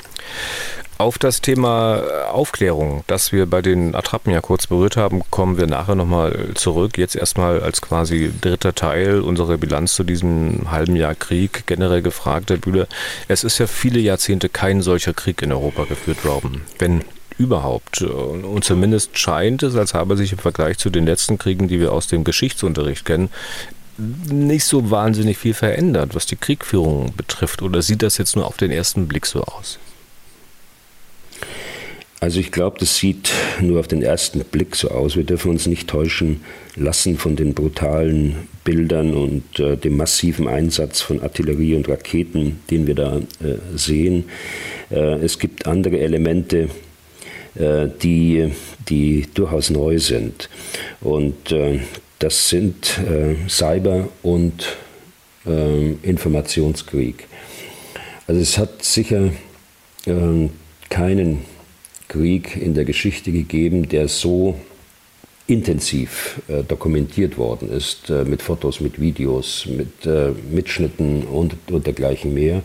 Auf 0.97 1.17
das 1.17 1.41
Thema 1.41 2.01
Aufklärung, 2.31 3.03
das 3.07 3.33
wir 3.33 3.47
bei 3.47 3.61
den 3.61 3.95
Attrappen 3.95 4.31
ja 4.31 4.39
kurz 4.39 4.67
berührt 4.67 4.95
haben, 4.95 5.23
kommen 5.29 5.57
wir 5.57 5.67
nachher 5.67 5.95
nochmal 5.95 6.51
zurück. 6.55 6.97
Jetzt 6.97 7.17
erstmal 7.17 7.61
als 7.61 7.81
quasi 7.81 8.31
dritter 8.39 8.73
Teil 8.73 9.19
unserer 9.19 9.57
Bilanz 9.57 9.93
zu 9.93 10.05
diesem 10.05 10.71
halben 10.71 10.95
Jahr 10.95 11.13
Krieg. 11.13 11.67
Generell 11.67 12.01
gefragt, 12.01 12.49
Herr 12.49 12.57
Bühler, 12.57 12.87
es 13.27 13.43
ist 13.43 13.57
ja 13.57 13.67
viele 13.67 13.99
Jahrzehnte 13.99 14.47
kein 14.47 14.81
solcher 14.81 15.13
Krieg 15.13 15.41
in 15.41 15.51
Europa 15.51 15.83
geführt 15.83 16.23
worden. 16.23 16.61
Wenn 16.79 17.03
überhaupt. 17.37 18.01
Und 18.01 18.63
zumindest 18.63 19.19
scheint 19.19 19.63
es, 19.63 19.75
als 19.75 19.93
habe 19.93 20.15
sich 20.15 20.31
im 20.31 20.37
Vergleich 20.37 20.77
zu 20.77 20.89
den 20.89 21.05
letzten 21.05 21.37
Kriegen, 21.37 21.67
die 21.67 21.81
wir 21.81 21.91
aus 21.91 22.07
dem 22.07 22.23
Geschichtsunterricht 22.23 23.03
kennen, 23.03 23.29
nicht 23.97 24.63
so 24.63 24.91
wahnsinnig 24.91 25.37
viel 25.37 25.53
verändert, 25.53 26.15
was 26.15 26.25
die 26.25 26.37
Kriegführung 26.37 27.13
betrifft. 27.17 27.61
Oder 27.61 27.81
sieht 27.81 28.01
das 28.01 28.17
jetzt 28.17 28.37
nur 28.37 28.47
auf 28.47 28.55
den 28.55 28.71
ersten 28.71 29.09
Blick 29.09 29.25
so 29.25 29.43
aus? 29.43 29.77
Also 32.25 32.39
ich 32.39 32.51
glaube, 32.51 32.79
das 32.79 32.97
sieht 32.97 33.31
nur 33.61 33.79
auf 33.79 33.87
den 33.87 34.01
ersten 34.01 34.39
Blick 34.39 34.75
so 34.75 34.89
aus. 34.89 35.15
Wir 35.15 35.25
dürfen 35.25 35.51
uns 35.51 35.67
nicht 35.67 35.87
täuschen 35.87 36.41
lassen 36.75 37.19
von 37.19 37.35
den 37.35 37.53
brutalen 37.53 38.47
Bildern 38.63 39.13
und 39.13 39.59
äh, 39.59 39.77
dem 39.77 39.95
massiven 39.95 40.47
Einsatz 40.47 41.01
von 41.01 41.21
Artillerie 41.21 41.75
und 41.75 41.87
Raketen, 41.87 42.61
den 42.71 42.87
wir 42.87 42.95
da 42.95 43.17
äh, 43.17 43.57
sehen. 43.75 44.23
Äh, 44.89 45.23
es 45.23 45.37
gibt 45.37 45.67
andere 45.67 45.99
Elemente, 45.99 46.69
äh, 47.53 47.89
die, 48.01 48.49
die 48.89 49.27
durchaus 49.31 49.69
neu 49.69 49.99
sind. 49.99 50.49
Und 51.01 51.51
äh, 51.51 51.77
das 52.17 52.49
sind 52.49 52.97
äh, 53.07 53.35
Cyber- 53.47 54.09
und 54.23 54.77
Informationskrieg. 56.01 57.27
Also 58.25 58.41
es 58.41 58.57
hat 58.57 58.83
sicher 58.83 59.29
keinen 60.89 61.41
Krieg 62.15 62.55
in 62.55 62.73
der 62.73 62.85
Geschichte 62.85 63.31
gegeben, 63.31 63.89
der 63.89 64.07
so 64.07 64.55
intensiv 65.47 66.41
äh, 66.47 66.63
dokumentiert 66.63 67.37
worden 67.37 67.69
ist, 67.69 68.09
äh, 68.09 68.23
mit 68.23 68.41
Fotos, 68.41 68.79
mit 68.79 68.99
Videos, 68.99 69.65
mit 69.65 70.05
äh, 70.05 70.31
Mitschnitten 70.49 71.23
und, 71.23 71.55
und 71.69 71.85
dergleichen 71.85 72.33
mehr. 72.33 72.63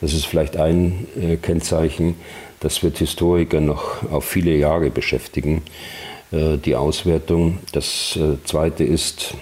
Das 0.00 0.14
ist 0.14 0.26
vielleicht 0.26 0.56
ein 0.56 1.06
äh, 1.20 1.36
Kennzeichen, 1.36 2.14
das 2.60 2.82
wird 2.82 2.98
Historiker 2.98 3.60
noch 3.60 4.10
auf 4.10 4.24
viele 4.24 4.56
Jahre 4.56 4.90
beschäftigen, 4.90 5.62
äh, 6.30 6.56
die 6.56 6.76
Auswertung. 6.76 7.58
Das 7.72 8.16
äh, 8.16 8.36
zweite 8.44 8.84
ist, 8.84 9.34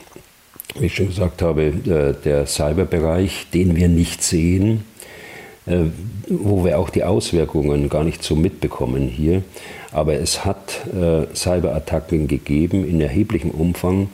wie 0.78 0.86
ich 0.86 0.94
schon 0.94 1.08
gesagt 1.08 1.42
habe, 1.42 1.70
der 2.24 2.46
Cyberbereich, 2.46 3.48
den 3.52 3.76
wir 3.76 3.88
nicht 3.88 4.22
sehen 4.22 4.84
wo 5.64 6.64
wir 6.64 6.78
auch 6.78 6.90
die 6.90 7.04
Auswirkungen 7.04 7.88
gar 7.88 8.04
nicht 8.04 8.22
so 8.24 8.34
mitbekommen 8.34 9.06
hier. 9.06 9.42
Aber 9.92 10.14
es 10.14 10.44
hat 10.44 10.80
äh, 10.92 11.26
Cyberattacken 11.34 12.26
gegeben 12.26 12.88
in 12.88 13.00
erheblichem 13.00 13.50
Umfang. 13.50 14.08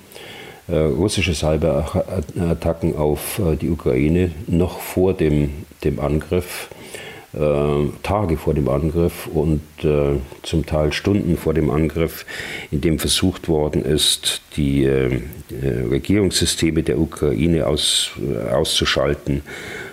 Äh, 0.68 0.76
russische 0.76 1.32
Cyberattacken 1.34 2.96
auf 2.96 3.38
äh, 3.38 3.56
die 3.56 3.70
Ukraine 3.70 4.32
noch 4.46 4.80
vor 4.80 5.14
dem, 5.14 5.50
dem 5.82 5.98
Angriff, 5.98 6.68
äh, 7.32 7.38
Tage 8.02 8.36
vor 8.36 8.52
dem 8.52 8.68
Angriff 8.68 9.28
und 9.32 9.62
äh, 9.82 10.18
zum 10.42 10.66
Teil 10.66 10.92
Stunden 10.92 11.38
vor 11.38 11.54
dem 11.54 11.70
Angriff, 11.70 12.26
in 12.70 12.82
dem 12.82 12.98
versucht 12.98 13.48
worden 13.48 13.82
ist, 13.82 14.42
die 14.56 14.86
Regierungssysteme 15.90 16.82
der 16.82 16.98
Ukraine 16.98 17.66
aus, 17.66 18.10
auszuschalten 18.52 19.42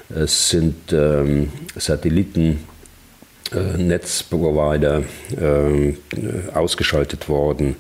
es 0.10 0.50
sind 0.50 0.92
ähm, 0.92 1.52
Satelliten. 1.76 2.60
Äh, 3.54 3.78
Netzprovider 3.78 5.04
äh, 5.40 5.94
ausgeschaltet 6.56 7.30
worden. 7.30 7.76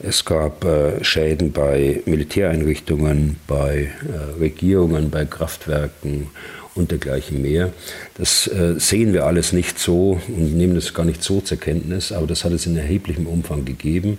Es 0.00 0.26
gab 0.26 0.64
äh, 0.64 1.02
Schäden 1.02 1.50
bei 1.52 2.02
Militäreinrichtungen, 2.04 3.36
bei 3.46 3.88
äh, 4.06 4.38
Regierungen, 4.38 5.08
bei 5.08 5.24
Kraftwerken 5.24 6.26
und 6.74 6.90
dergleichen 6.90 7.40
mehr. 7.40 7.72
Das 8.18 8.48
äh, 8.48 8.74
sehen 8.78 9.14
wir 9.14 9.24
alles 9.24 9.54
nicht 9.54 9.78
so 9.78 10.20
und 10.28 10.56
nehmen 10.56 10.74
das 10.74 10.92
gar 10.92 11.06
nicht 11.06 11.22
so 11.22 11.40
zur 11.40 11.58
Kenntnis, 11.58 12.12
aber 12.12 12.26
das 12.26 12.44
hat 12.44 12.52
es 12.52 12.66
in 12.66 12.76
erheblichem 12.76 13.26
Umfang 13.26 13.64
gegeben. 13.64 14.18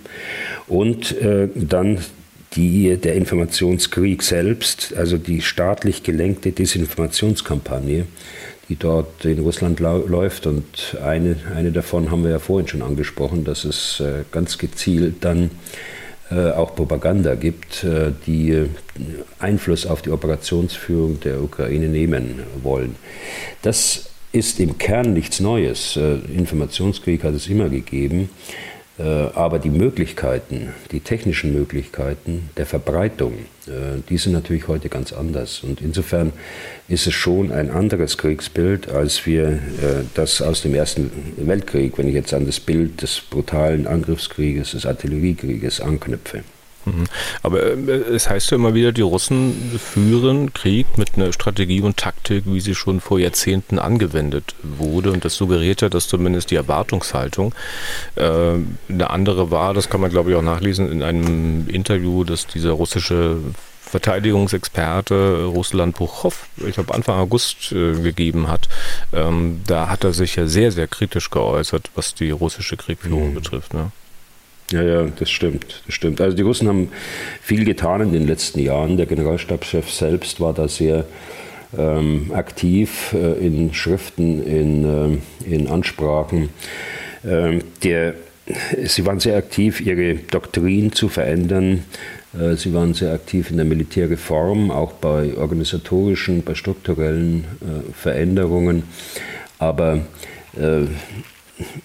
Und 0.66 1.16
äh, 1.20 1.48
dann 1.54 1.98
die, 2.54 2.96
der 2.96 3.14
Informationskrieg 3.14 4.22
selbst, 4.22 4.94
also 4.96 5.18
die 5.18 5.40
staatlich 5.40 6.02
gelenkte 6.02 6.50
Desinformationskampagne, 6.50 8.06
die 8.68 8.76
dort 8.76 9.24
in 9.24 9.38
Russland 9.38 9.80
läuft. 9.80 10.46
Und 10.46 10.96
eine, 11.02 11.36
eine 11.54 11.70
davon 11.70 12.10
haben 12.10 12.24
wir 12.24 12.30
ja 12.30 12.38
vorhin 12.38 12.68
schon 12.68 12.82
angesprochen, 12.82 13.44
dass 13.44 13.64
es 13.64 14.00
äh, 14.00 14.24
ganz 14.32 14.58
gezielt 14.58 15.16
dann 15.24 15.50
äh, 16.30 16.50
auch 16.50 16.74
Propaganda 16.74 17.36
gibt, 17.36 17.84
äh, 17.84 18.12
die 18.26 18.66
Einfluss 19.38 19.86
auf 19.86 20.02
die 20.02 20.10
Operationsführung 20.10 21.20
der 21.20 21.42
Ukraine 21.42 21.88
nehmen 21.88 22.40
wollen. 22.62 22.96
Das 23.62 24.10
ist 24.32 24.60
im 24.60 24.78
Kern 24.78 25.12
nichts 25.12 25.40
Neues. 25.40 25.96
Informationskrieg 25.96 27.24
hat 27.24 27.34
es 27.34 27.48
immer 27.48 27.68
gegeben. 27.68 28.30
Äh, 29.00 29.30
aber 29.34 29.58
die 29.58 29.70
Möglichkeiten, 29.70 30.74
die 30.90 31.00
technischen 31.00 31.54
Möglichkeiten 31.54 32.50
der 32.58 32.66
Verbreitung, 32.66 33.32
äh, 33.66 34.00
die 34.08 34.18
sind 34.18 34.32
natürlich 34.32 34.68
heute 34.68 34.90
ganz 34.90 35.12
anders. 35.12 35.60
Und 35.60 35.80
insofern 35.80 36.32
ist 36.88 37.06
es 37.06 37.14
schon 37.14 37.50
ein 37.50 37.70
anderes 37.70 38.18
Kriegsbild, 38.18 38.90
als 38.90 39.24
wir 39.24 39.48
äh, 39.48 39.58
das 40.14 40.42
aus 40.42 40.60
dem 40.62 40.74
Ersten 40.74 41.10
Weltkrieg, 41.38 41.96
wenn 41.96 42.08
ich 42.08 42.14
jetzt 42.14 42.34
an 42.34 42.44
das 42.44 42.60
Bild 42.60 43.00
des 43.00 43.20
brutalen 43.20 43.86
Angriffskrieges, 43.86 44.72
des 44.72 44.84
Artilleriekrieges 44.84 45.80
anknüpfe. 45.80 46.42
Mhm. 46.96 47.04
Aber 47.42 47.62
äh, 47.62 47.74
es 48.14 48.28
heißt 48.28 48.50
ja 48.50 48.56
immer 48.56 48.74
wieder, 48.74 48.92
die 48.92 49.02
Russen 49.02 49.78
führen 49.78 50.52
Krieg 50.52 50.98
mit 50.98 51.16
einer 51.16 51.32
Strategie 51.32 51.80
und 51.80 51.96
Taktik, 51.96 52.44
wie 52.46 52.60
sie 52.60 52.74
schon 52.74 53.00
vor 53.00 53.18
Jahrzehnten 53.18 53.78
angewendet 53.78 54.54
wurde. 54.62 55.12
Und 55.12 55.24
das 55.24 55.36
suggeriert 55.36 55.80
ja, 55.82 55.88
dass 55.88 56.08
zumindest 56.08 56.50
die 56.50 56.56
Erwartungshaltung 56.56 57.54
äh, 58.16 58.22
eine 58.88 59.10
andere 59.10 59.50
war. 59.50 59.74
Das 59.74 59.90
kann 59.90 60.00
man, 60.00 60.10
glaube 60.10 60.30
ich, 60.30 60.36
auch 60.36 60.42
nachlesen 60.42 60.90
in 60.90 61.02
einem 61.02 61.68
Interview, 61.68 62.24
das 62.24 62.46
dieser 62.46 62.72
russische 62.72 63.38
Verteidigungsexperte 63.90 65.46
Russland 65.46 65.96
Buchow, 65.96 66.46
ich 66.64 66.74
glaube 66.74 66.94
Anfang 66.94 67.18
August 67.18 67.72
äh, 67.72 67.94
gegeben 67.94 68.46
hat. 68.46 68.68
Ähm, 69.12 69.62
da 69.66 69.88
hat 69.88 70.04
er 70.04 70.12
sich 70.12 70.36
ja 70.36 70.46
sehr, 70.46 70.70
sehr 70.70 70.86
kritisch 70.86 71.30
geäußert, 71.30 71.90
was 71.96 72.14
die 72.14 72.30
russische 72.30 72.76
Kriegführung 72.76 73.30
mhm. 73.30 73.34
betrifft. 73.34 73.74
Ne? 73.74 73.90
Ja, 74.72 74.82
ja, 74.82 75.08
das 75.18 75.30
stimmt, 75.30 75.82
das 75.86 75.94
stimmt. 75.94 76.20
Also 76.20 76.36
die 76.36 76.42
Russen 76.42 76.68
haben 76.68 76.92
viel 77.42 77.64
getan 77.64 78.00
in 78.02 78.12
den 78.12 78.26
letzten 78.26 78.60
Jahren. 78.60 78.96
Der 78.96 79.06
Generalstabschef 79.06 79.90
selbst 79.90 80.40
war 80.40 80.52
da 80.52 80.68
sehr 80.68 81.06
ähm, 81.76 82.30
aktiv 82.32 83.12
äh, 83.12 83.44
in 83.44 83.74
Schriften, 83.74 84.44
in, 84.44 85.20
äh, 85.44 85.52
in 85.52 85.66
Ansprachen. 85.66 86.50
Ähm, 87.24 87.62
der, 87.82 88.14
sie 88.84 89.04
waren 89.06 89.18
sehr 89.18 89.36
aktiv, 89.36 89.80
ihre 89.80 90.14
Doktrin 90.14 90.92
zu 90.92 91.08
verändern. 91.08 91.84
Äh, 92.38 92.54
sie 92.54 92.72
waren 92.72 92.94
sehr 92.94 93.12
aktiv 93.12 93.50
in 93.50 93.56
der 93.56 93.66
Militärreform, 93.66 94.70
auch 94.70 94.92
bei 94.92 95.36
organisatorischen, 95.36 96.44
bei 96.44 96.54
strukturellen 96.54 97.44
äh, 97.60 97.92
Veränderungen. 97.92 98.84
Aber 99.58 100.00
äh, 100.56 100.86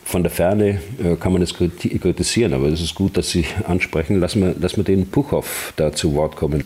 von 0.03 0.23
der 0.23 0.31
Ferne 0.31 0.79
äh, 1.03 1.15
kann 1.15 1.31
man 1.31 1.41
das 1.41 1.53
kritisieren, 1.53 2.53
aber 2.53 2.67
es 2.67 2.81
ist 2.81 2.95
gut, 2.95 3.17
dass 3.17 3.29
Sie 3.29 3.45
ansprechen. 3.67 4.19
Lassen 4.19 4.41
wir, 4.41 4.55
lassen 4.59 4.77
wir 4.77 4.83
den 4.83 5.07
Puchhoff 5.07 5.73
da 5.75 5.91
zu 5.91 6.13
Wort 6.15 6.35
kommen, 6.35 6.63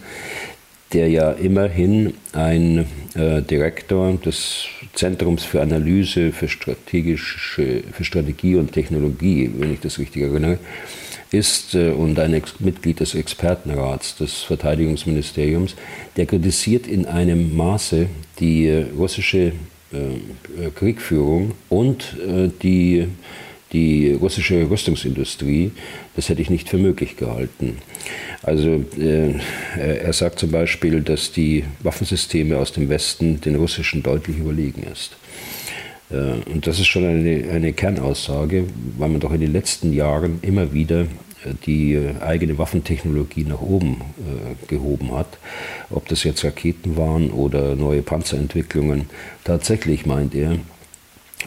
der 0.93 1.10
ja 1.10 1.32
immerhin 1.32 2.13
ein 2.34 2.86
äh, 3.15 3.41
Direktor 3.41 4.13
des 4.13 4.65
Zentrums 4.93 5.43
für 5.43 5.62
Analyse, 5.62 6.32
für 6.32 6.48
strategische, 6.48 7.84
für 7.91 8.04
Strategie 8.04 8.56
und 8.56 8.72
Technologie, 8.72 9.52
wenn 9.58 9.74
ich 9.74 9.80
das 9.80 10.00
richtig 10.00 10.24
erinnere, 10.24 10.58
ist 11.32 11.76
äh, 11.76 11.89
und 11.91 12.17
ein 12.19 12.34
Ex 12.34 12.60
Mitglied 12.60 13.00
des 13.00 13.15
Expertenrats 13.15 14.15
des 14.17 14.41
Verteidigungsministeriums, 14.41 15.76
der 16.17 16.26
kritisiert 16.26 16.88
in 16.88 17.06
einem 17.06 17.56
Maße 17.56 18.08
die 18.39 18.67
äh, 18.67 18.86
russische 18.98 19.54
Kriegführung 20.75 21.54
und 21.69 22.15
äh, 22.25 22.49
die, 22.62 23.08
die 23.73 24.12
russische 24.12 24.69
Rüstungsindustrie, 24.69 25.71
das 26.15 26.30
hätte 26.30 26.41
ich 26.41 26.49
nicht 26.49 26.69
für 26.69 26.78
möglich 26.78 27.17
gehalten. 27.17 27.78
Also 28.43 28.84
äh, 28.99 29.34
er 29.78 30.13
sagt 30.13 30.39
zum 30.39 30.52
Beispiel, 30.52 31.02
dass 31.02 31.32
die 31.32 31.63
Waffensysteme 31.82 32.58
aus 32.58 32.71
dem 32.71 32.89
Westen 32.89 33.41
den 33.41 33.56
russischen 33.56 34.04
deutlich 34.04 34.38
überlegen 34.38 34.84
ist. 34.84 35.17
Und 36.12 36.65
das 36.65 36.80
ist 36.80 36.88
schon 36.88 37.06
eine, 37.06 37.52
eine 37.52 37.71
Kernaussage, 37.71 38.63
weil 38.97 39.10
man 39.10 39.19
doch 39.19 39.32
in 39.32 39.41
den 39.41 39.54
letzten 39.54 39.93
Jahren 39.93 40.39
immer 40.41 40.73
wieder 40.73 41.06
die 41.65 41.99
eigene 42.19 42.58
Waffentechnologie 42.58 43.45
nach 43.45 43.62
oben 43.62 44.02
äh, 44.17 44.67
gehoben 44.67 45.13
hat. 45.13 45.38
Ob 45.89 46.08
das 46.08 46.23
jetzt 46.23 46.43
Raketen 46.43 46.97
waren 46.97 47.32
oder 47.32 47.75
neue 47.75 48.02
Panzerentwicklungen. 48.02 49.10
Tatsächlich 49.43 50.06
meint 50.06 50.36
er, 50.36 50.54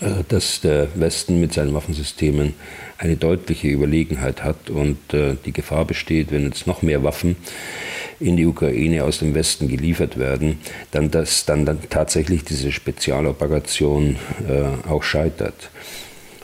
äh, 0.01 0.25
dass 0.29 0.61
der 0.61 0.89
Westen 0.95 1.41
mit 1.41 1.53
seinen 1.53 1.75
Waffensystemen 1.75 2.55
eine 2.97 3.17
deutliche 3.17 3.69
Überlegenheit 3.69 4.43
hat 4.43 4.71
und 4.71 5.13
äh, 5.13 5.37
die 5.45 5.53
Gefahr 5.53 5.85
besteht, 5.85 6.33
wenn 6.33 6.45
jetzt 6.45 6.67
noch 6.67 6.83
mehr 6.83 7.03
Waffen 7.03 7.37
in 8.19 8.37
die 8.37 8.47
Ukraine 8.47 9.05
aus 9.05 9.19
dem 9.19 9.35
Westen 9.35 9.69
geliefert 9.69 10.19
werden, 10.19 10.59
dann 10.93 11.11
dass 11.11 11.45
dann, 11.45 11.67
dann 11.67 11.79
tatsächlich 11.91 12.45
diese 12.45 12.73
Spezialoperation 12.73 14.17
äh, 14.49 14.89
auch 14.89 15.03
scheitert. 15.03 15.71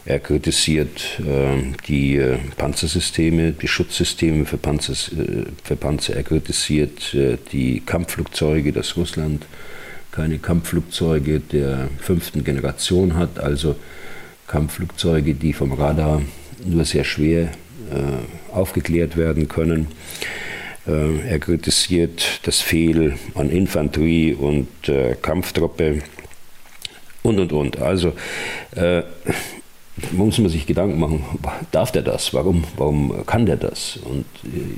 Er 0.08 0.20
kritisiert 0.20 1.20
äh, 1.20 1.74
die 1.86 2.16
äh, 2.16 2.38
Panzersysteme, 2.56 3.52
die 3.52 3.68
Schutzsysteme 3.68 4.46
für, 4.46 4.56
Panzers, 4.56 5.12
äh, 5.12 5.44
für 5.62 5.76
Panzer. 5.76 6.16
Er 6.16 6.22
kritisiert 6.22 7.12
äh, 7.12 7.36
die 7.52 7.80
Kampfflugzeuge, 7.80 8.72
dass 8.72 8.96
Russland 8.96 9.44
keine 10.10 10.38
Kampfflugzeuge 10.38 11.40
der 11.40 11.90
fünften 12.00 12.42
Generation 12.42 13.16
hat, 13.16 13.38
also 13.38 13.76
Kampfflugzeuge, 14.46 15.34
die 15.34 15.52
vom 15.52 15.74
Radar 15.74 16.22
nur 16.64 16.86
sehr 16.86 17.04
schwer 17.04 17.42
äh, 17.42 18.54
aufgeklärt 18.54 19.18
werden 19.18 19.46
können. 19.46 19.88
Äh, 20.86 21.28
er 21.28 21.38
kritisiert 21.38 22.40
das 22.44 22.62
Fehl 22.62 23.18
an 23.34 23.50
Infanterie 23.50 24.32
und 24.32 24.68
Kampftruppe 25.20 25.98
und 27.22 27.38
und 27.40 27.52
und. 27.52 27.78
Also 27.82 28.14
muss 30.12 30.38
man 30.38 30.50
sich 30.50 30.66
Gedanken 30.66 30.98
machen, 30.98 31.24
darf 31.70 31.92
der 31.92 32.02
das? 32.02 32.34
Warum, 32.34 32.64
warum 32.76 33.26
kann 33.26 33.46
der 33.46 33.56
das? 33.56 33.98
Und 34.04 34.24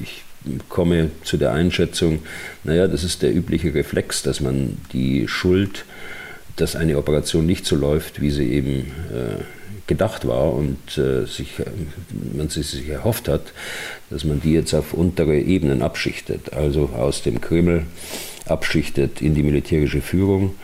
ich 0.03 0.23
komme 0.69 1.11
zu 1.23 1.37
der 1.37 1.53
Einschätzung, 1.53 2.21
naja, 2.65 2.89
das 2.89 3.05
ist 3.05 3.23
der 3.23 3.35
übliche 3.35 3.75
Reflex, 3.75 4.23
dass 4.23 4.41
man 4.41 4.79
die 4.93 5.29
Schuld, 5.29 5.85
dass 6.57 6.77
eine 6.77 6.99
Operation 6.99 7.47
nicht 7.47 7.67
so 7.67 7.77
läuft, 7.77 8.21
wie 8.21 8.31
sie 8.31 8.51
eben 8.51 8.87
äh, 9.13 9.43
gedacht 9.87 10.27
war 10.27 10.53
und 10.53 10.79
äh, 10.99 11.27
sich, 11.27 11.55
man 12.33 12.49
sich 12.49 12.89
erhofft 12.89 13.29
hat, 13.29 13.53
dass 14.09 14.25
man 14.25 14.41
die 14.41 14.53
jetzt 14.53 14.73
auf 14.75 14.95
untere 14.95 15.39
Ebenen 15.39 15.83
abschichtet, 15.83 16.53
also 16.53 16.91
aus 16.97 17.23
dem 17.23 17.41
Kreml 17.41 17.87
abschichtet 18.47 19.21
in 19.21 19.35
die 19.35 19.43
militärische 19.43 20.01
Führung 20.01 20.55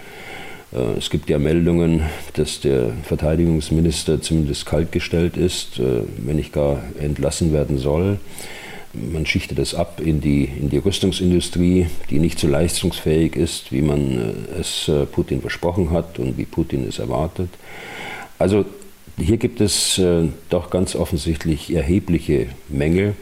es 0.99 1.11
gibt 1.11 1.31
ja 1.31 1.39
Meldungen, 1.39 2.03
dass 2.35 2.61
der 2.61 2.91
Verteidigungsminister 3.03 4.21
zumindest 4.21 4.67
kaltgestellt 4.67 5.37
ist, 5.37 5.79
äh, 5.79 6.03
wenn 6.19 6.37
nicht 6.37 6.53
gar 6.53 6.83
entlassen 7.01 7.53
werden 7.53 7.79
soll. 7.79 8.19
Man 8.93 9.27
schichtet 9.27 9.59
es 9.59 9.75
ab 9.75 10.01
in 10.03 10.21
die, 10.21 10.45
in 10.45 10.71
die 10.71 10.79
Rüstungsindustrie, 10.79 11.87
die 12.11 12.19
nicht 12.19 12.39
so 12.39 12.49
leistungsfähig 12.49 13.37
ist, 13.37 13.73
wie 13.73 13.83
man 13.83 14.19
äh, 14.55 14.61
es 14.61 14.91
Putin 15.13 15.41
versprochen 15.41 15.91
hat 15.91 16.19
und 16.19 16.37
wie 16.37 16.45
Putin 16.45 16.87
es 16.89 16.99
erwartet. 16.99 17.51
Also 18.39 18.65
hier 19.19 19.39
gibt 19.39 19.63
es 19.63 19.99
doch 20.51 20.69
ganz 20.69 20.95
offensichtlich 20.95 21.75
erhebliche 21.75 22.49
Mängel 22.69 23.15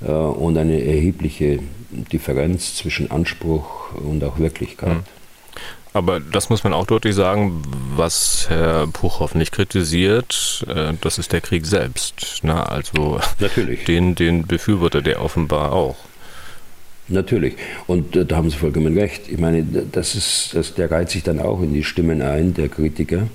und 0.00 0.56
eine 0.56 0.80
erhebliche 0.80 1.58
Differenz 2.12 2.76
zwischen 2.76 3.10
Anspruch 3.10 3.94
und 3.94 4.22
auch 4.22 4.38
Wirklichkeit. 4.38 4.94
Mhm. 4.98 5.23
Aber 5.94 6.18
das 6.18 6.50
muss 6.50 6.64
man 6.64 6.72
auch 6.74 6.86
deutlich 6.86 7.14
sagen, 7.14 7.62
was 7.94 8.46
Herr 8.48 8.88
Puchow 8.88 9.32
nicht 9.36 9.52
kritisiert, 9.52 10.66
äh, 10.68 10.92
das 11.00 11.18
ist 11.18 11.32
der 11.32 11.40
Krieg 11.40 11.64
selbst. 11.66 12.40
Na, 12.42 12.64
also 12.64 13.20
Natürlich. 13.38 13.84
Den, 13.86 14.16
den 14.16 14.44
befürwortet 14.44 15.06
er 15.06 15.22
offenbar 15.22 15.72
auch. 15.72 15.94
Natürlich. 17.06 17.54
Und 17.86 18.16
äh, 18.16 18.26
da 18.26 18.36
haben 18.36 18.50
Sie 18.50 18.56
vollkommen 18.56 18.98
recht. 18.98 19.28
Ich 19.28 19.38
meine, 19.38 19.62
das 19.62 20.16
ist, 20.16 20.50
das, 20.54 20.74
der 20.74 20.90
reiht 20.90 21.10
sich 21.10 21.22
dann 21.22 21.38
auch 21.38 21.62
in 21.62 21.72
die 21.72 21.84
Stimmen 21.84 22.22
ein, 22.22 22.54
der 22.54 22.68
Kritiker, 22.68 23.28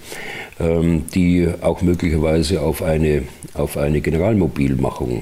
ähm, 0.60 1.06
die 1.16 1.48
auch 1.62 1.82
möglicherweise 1.82 2.62
auf 2.62 2.82
eine, 2.82 3.24
auf 3.54 3.78
eine 3.78 4.02
Generalmobilmachung 4.02 5.22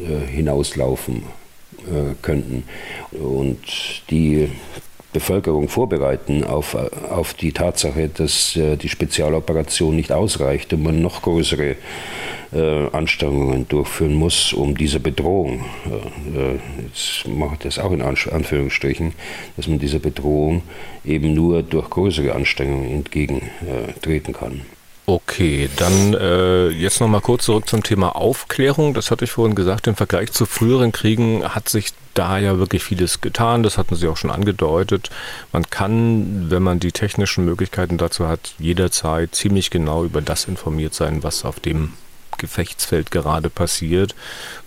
äh, 0.00 0.14
äh 0.14 0.26
hinauslaufen 0.28 1.24
könnten. 2.22 2.62
Und 3.10 3.58
die 4.08 4.48
Bevölkerung 5.14 5.68
vorbereiten 5.68 6.44
auf, 6.44 6.74
auf 6.74 7.32
die 7.34 7.52
Tatsache, 7.52 8.08
dass 8.08 8.56
äh, 8.56 8.76
die 8.76 8.88
Spezialoperation 8.90 9.96
nicht 9.96 10.12
ausreicht 10.12 10.72
und 10.74 10.82
man 10.82 11.00
noch 11.00 11.22
größere 11.22 11.76
äh, 12.52 12.88
Anstrengungen 12.90 13.66
durchführen 13.68 14.14
muss, 14.14 14.52
um 14.52 14.76
dieser 14.76 14.98
Bedrohung, 14.98 15.64
äh, 15.86 16.38
äh 16.38 16.58
jetzt 16.86 17.26
mache 17.28 17.54
ich 17.54 17.60
das 17.60 17.78
auch 17.78 17.92
in 17.92 18.02
Anführungsstrichen, 18.02 19.14
dass 19.56 19.68
man 19.68 19.78
dieser 19.78 20.00
Bedrohung 20.00 20.62
eben 21.04 21.32
nur 21.32 21.62
durch 21.62 21.88
größere 21.90 22.34
Anstrengungen 22.34 22.90
entgegentreten 22.90 24.34
kann. 24.34 24.62
Okay, 25.06 25.68
dann 25.76 26.14
äh, 26.14 26.68
jetzt 26.68 26.98
nochmal 26.98 27.20
kurz 27.20 27.44
zurück 27.44 27.68
zum 27.68 27.82
Thema 27.82 28.16
Aufklärung. 28.16 28.94
Das 28.94 29.10
hatte 29.10 29.26
ich 29.26 29.32
vorhin 29.32 29.54
gesagt, 29.54 29.86
im 29.86 29.96
Vergleich 29.96 30.32
zu 30.32 30.46
früheren 30.46 30.92
Kriegen 30.92 31.44
hat 31.44 31.68
sich 31.68 31.90
da 32.14 32.38
ja 32.38 32.56
wirklich 32.56 32.84
vieles 32.84 33.20
getan. 33.20 33.62
Das 33.62 33.76
hatten 33.76 33.96
Sie 33.96 34.08
auch 34.08 34.16
schon 34.16 34.30
angedeutet. 34.30 35.10
Man 35.52 35.68
kann, 35.68 36.50
wenn 36.50 36.62
man 36.62 36.80
die 36.80 36.92
technischen 36.92 37.44
Möglichkeiten 37.44 37.98
dazu 37.98 38.28
hat, 38.28 38.54
jederzeit 38.58 39.34
ziemlich 39.34 39.68
genau 39.68 40.04
über 40.04 40.22
das 40.22 40.46
informiert 40.46 40.94
sein, 40.94 41.22
was 41.22 41.44
auf 41.44 41.60
dem 41.60 41.92
Gefechtsfeld 42.38 43.10
gerade 43.10 43.50
passiert. 43.50 44.14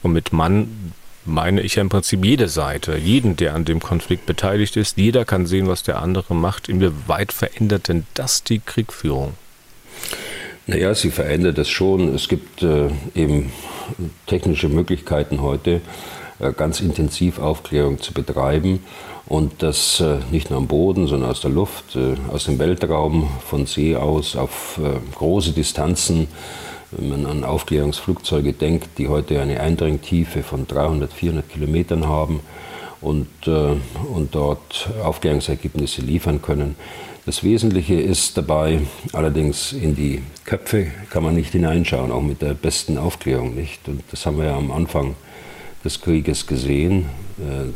Und 0.04 0.13
mit 0.13 0.34
Mann 0.34 0.93
meine 1.26 1.62
ich 1.62 1.76
ja 1.76 1.82
im 1.82 1.89
Prinzip 1.89 2.23
jede 2.23 2.47
Seite, 2.47 2.95
jeden, 2.95 3.38
der 3.38 3.56
an 3.56 3.65
dem 3.65 3.80
Konflikt 3.80 4.28
beteiligt 4.28 4.78
ist. 4.78 4.97
Jeder 4.97 5.26
kann 5.26 5.47
sehen, 5.47 5.67
was 5.67 5.82
der 5.82 6.00
andere 6.00 6.36
macht. 6.36 6.69
Inwieweit 6.69 7.34
verändert 7.34 7.88
denn 7.88 8.06
das 8.13 8.43
die 8.43 8.60
Kriegführung? 8.60 9.34
Naja, 10.69 10.93
sie 10.93 11.12
verändert 11.12 11.58
es 11.60 11.69
schon. 11.69 12.13
Es 12.13 12.27
gibt 12.27 12.62
äh, 12.62 12.89
eben 13.15 13.53
technische 14.25 14.67
Möglichkeiten 14.67 15.41
heute, 15.41 15.80
äh, 16.39 16.51
ganz 16.51 16.82
intensiv 16.82 17.39
Aufklärung 17.39 18.01
zu 18.01 18.13
betreiben. 18.13 18.84
Und 19.25 19.63
das 19.63 20.01
äh, 20.01 20.17
nicht 20.30 20.49
nur 20.49 20.60
am 20.60 20.67
Boden, 20.67 21.08
sondern 21.08 21.32
aus 21.32 21.39
der 21.39 21.51
Luft, 21.51 21.95
äh, 21.95 22.15
aus 22.30 22.45
dem 22.45 22.60
Weltraum, 22.60 23.30
von 23.45 23.65
See 23.65 23.95
aus, 23.95 24.36
auf 24.36 24.77
äh, 24.84 24.99
große 25.15 25.53
Distanzen. 25.53 26.27
Wenn 26.91 27.10
man 27.10 27.25
an 27.25 27.43
Aufklärungsflugzeuge 27.45 28.51
denkt, 28.51 28.97
die 28.97 29.08
heute 29.08 29.39
eine 29.39 29.62
Eindringtiefe 29.62 30.43
von 30.43 30.67
300, 30.67 31.13
400 31.13 31.49
Kilometern 31.49 32.08
haben 32.08 32.41
und, 32.99 33.30
äh, 33.45 33.75
und 34.13 34.36
dort 34.36 34.89
Aufklärungsergebnisse 35.01 36.01
liefern 36.01 36.41
können, 36.41 36.75
das 37.27 37.43
Wesentliche 37.43 37.95
ist 37.95 38.37
dabei, 38.37 38.79
allerdings 39.11 39.73
in 39.73 39.97
die 39.97 40.21
Köpfe 40.45 40.87
kann 41.09 41.23
man 41.23 41.35
nicht 41.35 41.51
hineinschauen, 41.51 42.09
auch 42.09 42.21
mit 42.21 42.41
der 42.41 42.53
besten 42.53 42.97
Aufklärung 42.97 43.53
nicht. 43.53 43.85
Und 43.89 44.01
das 44.11 44.25
haben 44.25 44.37
wir 44.37 44.45
ja 44.45 44.55
am 44.55 44.71
Anfang 44.71 45.13
des 45.83 45.99
Krieges 45.99 46.47
gesehen. 46.47 47.07
Äh, 47.37 47.73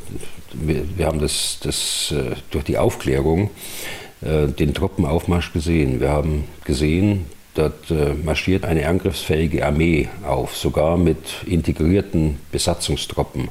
wir 0.54 1.06
haben 1.06 1.20
das, 1.20 1.60
das 1.62 2.14
äh, 2.14 2.38
durch 2.52 2.64
die 2.64 2.78
Aufklärung 2.78 3.50
äh, 4.22 4.48
den 4.48 4.74
Truppenaufmarsch 4.74 5.52
gesehen. 5.52 6.00
Wir 6.00 6.12
haben 6.12 6.46
gesehen, 6.64 7.26
dort 7.54 7.92
marschiert 8.24 8.64
eine 8.64 8.88
angriffsfähige 8.88 9.66
Armee 9.66 10.08
auf, 10.26 10.56
sogar 10.56 10.98
mit 10.98 11.44
integrierten 11.46 12.38
Besatzungstruppen. 12.54 13.50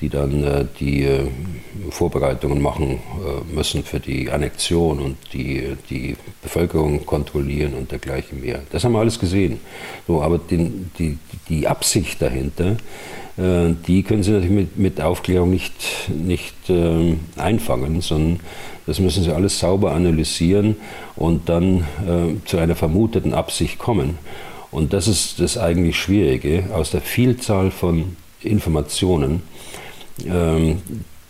Die 0.00 0.08
dann 0.08 0.44
äh, 0.44 0.64
die 0.78 1.04
äh, 1.04 1.26
Vorbereitungen 1.90 2.60
machen 2.60 2.98
äh, 2.98 3.54
müssen 3.54 3.82
für 3.82 4.00
die 4.00 4.30
Annexion 4.30 5.00
und 5.00 5.16
die, 5.32 5.76
die 5.88 6.16
Bevölkerung 6.42 7.06
kontrollieren 7.06 7.74
und 7.74 7.90
dergleichen 7.90 8.42
mehr. 8.42 8.62
Das 8.70 8.84
haben 8.84 8.92
wir 8.92 9.00
alles 9.00 9.18
gesehen. 9.18 9.60
So, 10.06 10.22
aber 10.22 10.38
den, 10.38 10.90
die, 10.98 11.18
die 11.48 11.66
Absicht 11.66 12.20
dahinter, 12.20 12.76
äh, 13.38 13.74
die 13.86 14.02
können 14.02 14.22
Sie 14.22 14.32
natürlich 14.32 14.54
mit, 14.54 14.78
mit 14.78 15.00
Aufklärung 15.00 15.50
nicht, 15.50 15.74
nicht 16.08 16.54
ähm, 16.68 17.20
einfangen, 17.36 18.00
sondern 18.02 18.40
das 18.86 19.00
müssen 19.00 19.24
Sie 19.24 19.34
alles 19.34 19.58
sauber 19.58 19.92
analysieren 19.92 20.76
und 21.16 21.48
dann 21.48 21.80
äh, 22.06 22.44
zu 22.44 22.58
einer 22.58 22.76
vermuteten 22.76 23.32
Absicht 23.32 23.78
kommen. 23.78 24.18
Und 24.70 24.92
das 24.92 25.08
ist 25.08 25.40
das 25.40 25.56
eigentlich 25.56 25.98
Schwierige, 25.98 26.64
aus 26.72 26.90
der 26.90 27.00
Vielzahl 27.00 27.70
von 27.70 28.16
Informationen 28.42 29.32
ähm, 29.32 29.55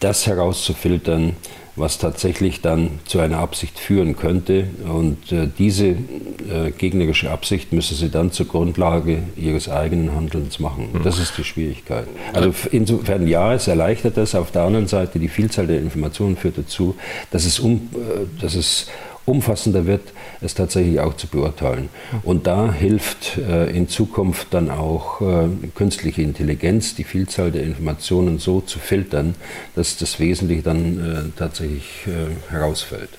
das 0.01 0.27
herauszufiltern, 0.27 1.35
was 1.77 1.99
tatsächlich 1.99 2.63
dann 2.63 2.99
zu 3.05 3.21
einer 3.21 3.39
Absicht 3.39 3.79
führen 3.79 4.17
könnte. 4.17 4.69
Und 4.89 5.31
äh, 5.31 5.47
diese 5.59 5.89
äh, 5.89 6.71
gegnerische 6.77 7.31
Absicht 7.31 7.73
müssen 7.73 7.97
sie 7.97 8.09
dann 8.09 8.33
zur 8.33 8.47
Grundlage 8.47 9.23
ihres 9.37 9.69
eigenen 9.69 10.15
Handelns 10.15 10.59
machen. 10.59 10.89
Mhm. 10.93 11.03
Das 11.03 11.19
ist 11.19 11.37
die 11.37 11.45
Schwierigkeit. 11.45 12.07
Also 12.33 12.53
insofern 12.73 13.29
ja, 13.29 13.53
es 13.53 13.69
erleichtert 13.69 14.17
das. 14.17 14.35
Auf 14.35 14.51
der 14.51 14.63
anderen 14.63 14.87
Seite, 14.87 15.19
die 15.19 15.29
Vielzahl 15.29 15.67
der 15.67 15.79
Informationen 15.79 16.37
führt 16.37 16.57
dazu, 16.57 16.97
dass 17.31 17.45
es, 17.45 17.59
um, 17.61 17.91
äh, 17.93 18.41
dass 18.41 18.55
es 18.55 18.87
umfassender 19.27 19.87
wird, 19.87 20.13
es 20.41 20.55
tatsächlich 20.55 21.01
auch 21.01 21.15
zu 21.17 21.27
beurteilen. 21.27 21.91
Und 22.23 22.47
da 22.47 22.73
hilft 22.73 23.37
äh, 23.39 23.69
in 23.71 23.89
Zukunft 23.89 24.49
dann 24.53 24.71
auch 24.71 25.21
äh, 25.21 25.49
künstliche 25.75 26.23
Intelligenz, 26.23 26.95
die 26.95 27.05
Vielzahl 27.05 27.51
der 27.51 27.65
Informationen 27.65 28.39
so 28.39 28.61
zu 28.61 28.79
filtern, 28.79 29.35
dass 29.75 29.99
das 29.99 30.19
Wesentliche 30.21 30.63
dann 30.63 31.33
äh, 31.35 31.39
tatsächlich 31.39 32.07
äh, 32.07 32.53
herausfällt. 32.53 33.11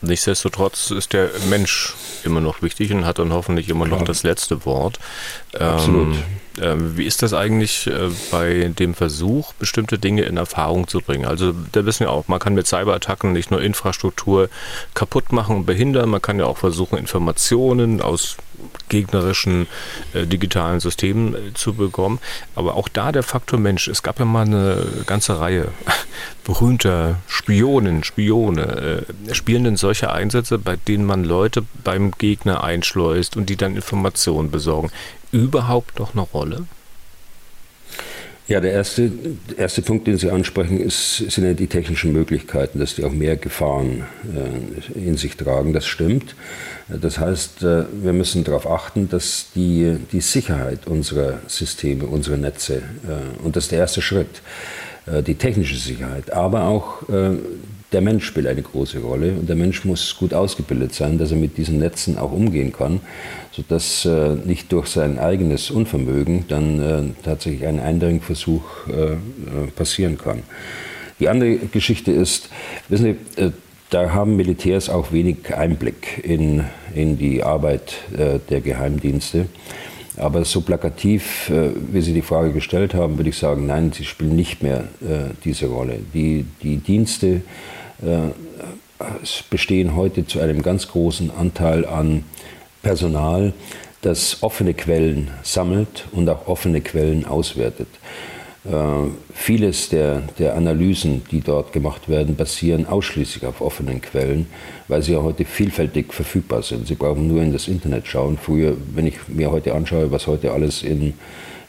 Nichtsdestotrotz 0.00 0.92
ist 0.92 1.12
der 1.12 1.30
Mensch 1.50 1.94
immer 2.24 2.40
noch 2.40 2.62
wichtig 2.62 2.92
und 2.92 3.04
hat 3.04 3.18
dann 3.18 3.32
hoffentlich 3.32 3.68
immer 3.68 3.86
noch 3.86 4.02
das 4.02 4.22
letzte 4.22 4.64
Wort. 4.64 4.98
Absolut. 5.58 6.14
Ähm, 6.14 6.22
wie 6.60 7.04
ist 7.04 7.22
das 7.22 7.32
eigentlich 7.34 7.86
äh, 7.86 8.10
bei 8.30 8.70
dem 8.78 8.94
Versuch, 8.94 9.52
bestimmte 9.54 9.98
Dinge 9.98 10.22
in 10.22 10.36
Erfahrung 10.36 10.88
zu 10.88 11.00
bringen? 11.00 11.24
Also 11.24 11.54
da 11.72 11.84
wissen 11.86 12.00
wir 12.00 12.10
auch, 12.10 12.28
man 12.28 12.38
kann 12.38 12.54
mit 12.54 12.66
Cyberattacken 12.66 13.32
nicht 13.32 13.50
nur 13.50 13.62
Infrastruktur 13.62 14.48
kaputt 14.94 15.32
machen 15.32 15.56
und 15.56 15.66
behindern, 15.66 16.08
man 16.08 16.22
kann 16.22 16.38
ja 16.38 16.46
auch 16.46 16.58
versuchen, 16.58 16.98
Informationen 16.98 18.00
aus 18.00 18.36
gegnerischen 18.88 19.66
äh, 20.14 20.26
digitalen 20.26 20.80
Systemen 20.80 21.34
äh, 21.34 21.54
zu 21.54 21.74
bekommen. 21.74 22.18
Aber 22.54 22.74
auch 22.74 22.88
da 22.88 23.12
der 23.12 23.22
Faktor 23.22 23.58
Mensch. 23.58 23.88
Es 23.88 24.02
gab 24.02 24.18
ja 24.18 24.24
mal 24.24 24.46
eine 24.46 24.84
ganze 25.06 25.38
Reihe 25.38 25.68
berühmter 26.44 27.16
Spionen, 27.26 28.04
Spione. 28.04 29.04
Äh, 29.28 29.34
spielen 29.34 29.64
denn 29.64 29.76
solche 29.76 30.10
Einsätze, 30.10 30.58
bei 30.58 30.76
denen 30.76 31.04
man 31.04 31.24
Leute 31.24 31.64
beim 31.84 32.12
Gegner 32.12 32.64
einschleust 32.64 33.36
und 33.36 33.48
die 33.48 33.56
dann 33.56 33.76
Informationen 33.76 34.50
besorgen, 34.50 34.90
überhaupt 35.32 35.98
noch 35.98 36.14
eine 36.14 36.22
Rolle? 36.22 36.66
Ja, 38.48 38.60
der 38.60 38.72
erste, 38.72 39.12
erste 39.58 39.82
Punkt, 39.82 40.06
den 40.06 40.16
Sie 40.16 40.30
ansprechen, 40.30 40.80
ist, 40.80 41.16
sind 41.16 41.44
ja 41.44 41.52
die 41.52 41.66
technischen 41.66 42.14
Möglichkeiten, 42.14 42.78
dass 42.78 42.94
die 42.94 43.04
auch 43.04 43.12
mehr 43.12 43.36
Gefahren 43.36 44.06
äh, 44.94 44.98
in 44.98 45.18
sich 45.18 45.36
tragen. 45.36 45.74
Das 45.74 45.84
stimmt. 45.84 46.34
Das 46.88 47.18
heißt, 47.18 47.62
äh, 47.62 47.84
wir 48.02 48.14
müssen 48.14 48.44
darauf 48.44 48.66
achten, 48.66 49.10
dass 49.10 49.48
die, 49.54 49.98
die 50.12 50.22
Sicherheit 50.22 50.86
unserer 50.86 51.40
Systeme, 51.46 52.06
unserer 52.06 52.38
Netze, 52.38 52.76
äh, 52.76 53.44
und 53.44 53.54
das 53.54 53.64
ist 53.64 53.72
der 53.72 53.80
erste 53.80 54.00
Schritt, 54.00 54.40
äh, 55.04 55.22
die 55.22 55.34
technische 55.34 55.76
Sicherheit, 55.76 56.32
aber 56.32 56.64
auch 56.64 57.06
äh, 57.10 57.36
der 57.92 58.00
Mensch 58.00 58.24
spielt 58.24 58.46
eine 58.46 58.62
große 58.62 58.98
Rolle 59.00 59.32
und 59.32 59.48
der 59.48 59.56
Mensch 59.56 59.84
muss 59.84 60.16
gut 60.18 60.32
ausgebildet 60.32 60.94
sein, 60.94 61.18
dass 61.18 61.30
er 61.30 61.36
mit 61.36 61.58
diesen 61.58 61.78
Netzen 61.78 62.18
auch 62.18 62.32
umgehen 62.32 62.72
kann, 62.72 63.00
sodass 63.58 64.04
äh, 64.04 64.36
nicht 64.44 64.70
durch 64.70 64.86
sein 64.86 65.18
eigenes 65.18 65.72
Unvermögen 65.72 66.44
dann 66.46 66.80
äh, 66.80 67.24
tatsächlich 67.24 67.66
ein 67.66 67.80
Eindringversuch 67.80 68.86
äh, 68.86 68.92
äh, 68.92 69.16
passieren 69.74 70.16
kann. 70.16 70.44
Die 71.18 71.28
andere 71.28 71.56
Geschichte 71.56 72.12
ist, 72.12 72.50
wissen 72.88 73.16
Sie, 73.36 73.42
äh, 73.42 73.50
da 73.90 74.12
haben 74.12 74.36
Militärs 74.36 74.88
auch 74.88 75.10
wenig 75.10 75.52
Einblick 75.56 76.20
in, 76.22 76.66
in 76.94 77.18
die 77.18 77.42
Arbeit 77.42 77.94
äh, 78.16 78.38
der 78.48 78.60
Geheimdienste. 78.60 79.46
Aber 80.16 80.44
so 80.44 80.60
plakativ, 80.60 81.48
wie 81.92 82.00
Sie 82.00 82.12
die 82.12 82.22
Frage 82.22 82.52
gestellt 82.52 82.92
haben, 82.92 83.18
würde 83.18 83.30
ich 83.30 83.38
sagen, 83.38 83.66
nein, 83.66 83.92
sie 83.92 84.04
spielen 84.04 84.34
nicht 84.34 84.64
mehr 84.64 84.88
diese 85.44 85.66
Rolle. 85.66 86.00
Die, 86.12 86.44
die 86.60 86.78
Dienste 86.78 87.42
bestehen 89.48 89.94
heute 89.94 90.26
zu 90.26 90.40
einem 90.40 90.62
ganz 90.62 90.88
großen 90.88 91.30
Anteil 91.30 91.86
an 91.86 92.24
Personal, 92.82 93.52
das 94.02 94.42
offene 94.42 94.74
Quellen 94.74 95.30
sammelt 95.42 96.06
und 96.12 96.28
auch 96.28 96.46
offene 96.46 96.80
Quellen 96.80 97.24
auswertet. 97.24 97.88
Äh, 98.64 99.10
vieles 99.32 99.88
der, 99.88 100.22
der 100.38 100.54
Analysen, 100.54 101.22
die 101.30 101.40
dort 101.40 101.72
gemacht 101.72 102.08
werden, 102.08 102.36
basieren 102.36 102.86
ausschließlich 102.86 103.46
auf 103.46 103.60
offenen 103.60 104.00
Quellen, 104.00 104.46
weil 104.88 105.02
sie 105.02 105.12
ja 105.12 105.22
heute 105.22 105.44
vielfältig 105.44 106.12
verfügbar 106.12 106.62
sind. 106.62 106.86
Sie 106.86 106.94
brauchen 106.94 107.28
nur 107.28 107.42
in 107.42 107.52
das 107.52 107.66
Internet 107.66 108.06
schauen. 108.06 108.36
Früher, 108.36 108.76
wenn 108.94 109.06
ich 109.06 109.16
mir 109.28 109.50
heute 109.50 109.74
anschaue, 109.74 110.10
was 110.10 110.26
heute 110.26 110.52
alles 110.52 110.82
in, 110.82 111.14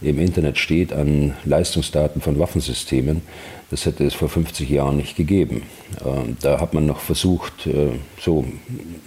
im 0.02 0.20
Internet 0.20 0.58
steht 0.58 0.92
an 0.92 1.36
Leistungsdaten 1.46 2.22
von 2.22 2.38
Waffensystemen, 2.38 3.22
das 3.70 3.86
hätte 3.86 4.04
es 4.06 4.14
vor 4.14 4.30
50 4.30 4.70
Jahren 4.70 4.98
nicht 4.98 5.16
gegeben. 5.16 5.64
Ähm, 6.04 6.38
da 6.42 6.60
hat 6.60 6.74
man 6.74 6.86
noch 6.86 7.00
versucht, 7.00 7.68
äh, 7.68 7.92
so 8.20 8.46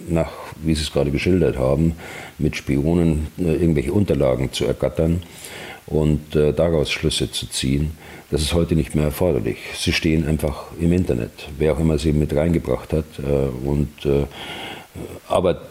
nach, 0.07 0.31
wie 0.63 0.73
Sie 0.73 0.83
es 0.83 0.91
gerade 0.91 1.11
geschildert 1.11 1.57
haben, 1.57 1.95
mit 2.37 2.55
Spionen 2.55 3.27
äh, 3.37 3.53
irgendwelche 3.53 3.91
Unterlagen 3.91 4.53
zu 4.53 4.65
ergattern 4.65 5.21
und 5.85 6.35
äh, 6.35 6.53
daraus 6.53 6.91
Schlüsse 6.91 7.29
zu 7.29 7.47
ziehen. 7.47 7.91
Das 8.31 8.41
ist 8.41 8.53
heute 8.53 8.75
nicht 8.75 8.95
mehr 8.95 9.05
erforderlich. 9.05 9.57
Sie 9.75 9.91
stehen 9.91 10.25
einfach 10.25 10.67
im 10.79 10.93
Internet, 10.93 11.49
wer 11.57 11.73
auch 11.73 11.79
immer 11.79 11.97
sie 11.99 12.13
mit 12.13 12.35
reingebracht 12.35 12.91
hat. 12.91 13.05
und 13.63 13.89
aber 15.27 15.61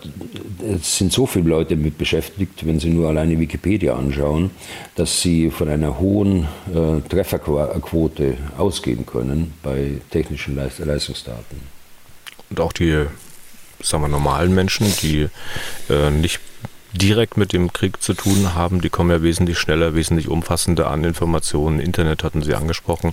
es 0.60 0.98
sind 0.98 1.12
so 1.12 1.26
viele 1.26 1.48
Leute 1.48 1.76
mit 1.76 1.96
beschäftigt, 1.98 2.66
wenn 2.66 2.80
Sie 2.80 2.90
nur 2.90 3.08
alleine 3.08 3.38
Wikipedia 3.38 3.94
anschauen, 3.94 4.50
dass 4.96 5.20
Sie 5.20 5.50
von 5.50 5.68
einer 5.68 5.98
hohen 5.98 6.48
äh, 6.74 7.00
Trefferquote 7.08 8.36
ausgehen 8.58 9.06
können 9.06 9.54
bei 9.62 9.92
technischen 10.10 10.56
Leistungsdaten. 10.56 11.60
Und 12.50 12.60
auch 12.60 12.72
die 12.72 13.06
sagen 13.80 14.04
wir, 14.04 14.08
normalen 14.08 14.54
Menschen, 14.54 14.86
die 15.02 15.28
äh, 15.88 16.10
nicht 16.10 16.40
direkt 16.92 17.36
mit 17.36 17.52
dem 17.52 17.72
Krieg 17.72 18.02
zu 18.02 18.14
tun 18.14 18.54
haben, 18.54 18.80
die 18.80 18.90
kommen 18.90 19.10
ja 19.10 19.22
wesentlich 19.22 19.58
schneller, 19.58 19.94
wesentlich 19.94 20.28
umfassender 20.28 20.90
an 20.90 21.04
Informationen. 21.04 21.80
Internet 21.80 22.22
hatten 22.22 22.42
Sie 22.42 22.54
angesprochen. 22.54 23.12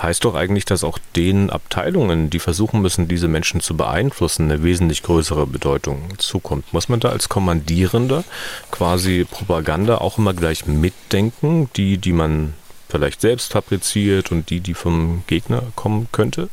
Heißt 0.00 0.24
doch 0.24 0.34
eigentlich, 0.34 0.64
dass 0.64 0.84
auch 0.84 0.98
den 1.16 1.50
Abteilungen, 1.50 2.30
die 2.30 2.38
versuchen 2.38 2.80
müssen, 2.80 3.08
diese 3.08 3.28
Menschen 3.28 3.60
zu 3.60 3.76
beeinflussen, 3.76 4.50
eine 4.50 4.62
wesentlich 4.62 5.02
größere 5.02 5.46
Bedeutung 5.46 6.18
zukommt. 6.18 6.72
Muss 6.72 6.88
man 6.88 7.00
da 7.00 7.10
als 7.10 7.28
Kommandierender 7.28 8.24
quasi 8.70 9.26
Propaganda 9.30 9.98
auch 9.98 10.18
immer 10.18 10.34
gleich 10.34 10.66
mitdenken, 10.66 11.68
die, 11.76 11.98
die 11.98 12.12
man 12.12 12.54
vielleicht 12.88 13.20
selbst 13.20 13.52
fabriziert 13.52 14.32
und 14.32 14.50
die, 14.50 14.60
die 14.60 14.74
vom 14.74 15.22
Gegner 15.26 15.62
kommen 15.76 16.08
könnte? 16.10 16.48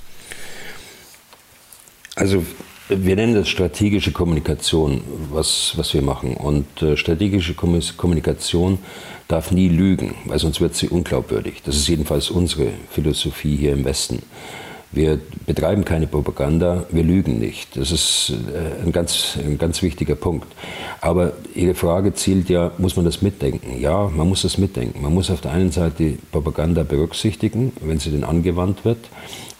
Also 2.15 2.43
wir 2.89 3.15
nennen 3.15 3.35
das 3.35 3.49
strategische 3.49 4.11
Kommunikation, 4.11 5.01
was, 5.31 5.73
was 5.75 5.93
wir 5.93 6.01
machen. 6.01 6.35
Und 6.35 6.81
äh, 6.81 6.95
strategische 6.95 7.53
Kommunikation 7.53 8.79
darf 9.27 9.51
nie 9.51 9.67
lügen, 9.67 10.15
weil 10.25 10.39
sonst 10.39 10.61
wird 10.61 10.75
sie 10.75 10.87
unglaubwürdig. 10.87 11.61
Das 11.65 11.75
ist 11.75 11.87
jedenfalls 11.87 12.29
unsere 12.29 12.69
Philosophie 12.89 13.55
hier 13.57 13.73
im 13.73 13.83
Westen. 13.83 14.21
Wir 14.89 15.19
betreiben 15.45 15.83
keine 15.83 16.07
Propaganda, 16.07 16.85
wir 16.89 17.03
lügen 17.03 17.39
nicht. 17.39 17.75
Das 17.75 17.91
ist 17.91 18.31
äh, 18.53 18.85
ein 18.85 18.93
ganz, 18.93 19.37
ein 19.37 19.57
ganz 19.57 19.81
wichtiger 19.81 20.15
Punkt. 20.15 20.47
Aber 21.01 21.33
Ihre 21.53 21.75
Frage 21.75 22.13
zielt 22.13 22.49
ja, 22.49 22.71
muss 22.77 22.95
man 22.95 23.03
das 23.03 23.21
mitdenken? 23.21 23.81
Ja, 23.81 24.07
man 24.07 24.29
muss 24.29 24.43
das 24.43 24.57
mitdenken. 24.57 25.01
Man 25.01 25.13
muss 25.13 25.29
auf 25.29 25.41
der 25.41 25.51
einen 25.51 25.71
Seite 25.71 26.17
Propaganda 26.31 26.83
berücksichtigen, 26.83 27.73
wenn 27.81 27.99
sie 27.99 28.11
denn 28.11 28.23
angewandt 28.23 28.85
wird. 28.85 29.09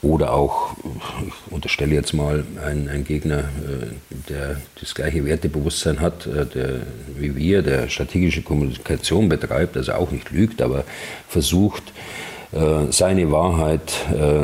Oder 0.04 0.34
auch, 0.34 0.76
ich 1.26 1.52
unterstelle 1.52 1.96
jetzt 1.96 2.14
mal, 2.14 2.44
ein, 2.64 2.88
ein 2.88 3.04
Gegner, 3.04 3.40
äh, 3.40 3.88
der 4.30 4.62
das 4.80 4.94
gleiche 4.94 5.26
Wertebewusstsein 5.26 6.00
hat 6.00 6.28
äh, 6.28 6.46
der, 6.46 6.82
wie 7.18 7.36
wir, 7.36 7.64
der 7.64 7.90
strategische 7.90 8.44
Kommunikation 8.44 9.28
betreibt, 9.28 9.76
also 9.76 9.94
auch 9.94 10.12
nicht 10.12 10.30
lügt, 10.30 10.62
aber 10.62 10.84
versucht, 11.28 11.82
äh, 12.52 12.92
seine 12.92 13.32
Wahrheit 13.32 13.92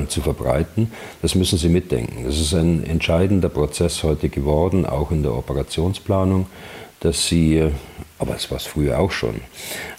zu 0.08 0.22
verbreiten. 0.22 0.92
Das 1.22 1.36
müssen 1.36 1.58
Sie 1.58 1.70
mitdenken. 1.70 2.26
Das 2.26 2.39
ist 2.39 2.54
ein 2.54 2.84
entscheidender 2.86 3.49
Prozess 3.49 4.04
heute 4.04 4.30
geworden, 4.30 4.86
auch 4.86 5.12
in 5.12 5.22
der 5.22 5.34
Operationsplanung, 5.34 6.47
dass 6.99 7.28
Sie 7.28 7.70
aber 8.24 8.36
es 8.36 8.49
war 8.49 8.57
es 8.57 8.65
früher 8.65 8.99
auch 8.99 9.11
schon. 9.11 9.41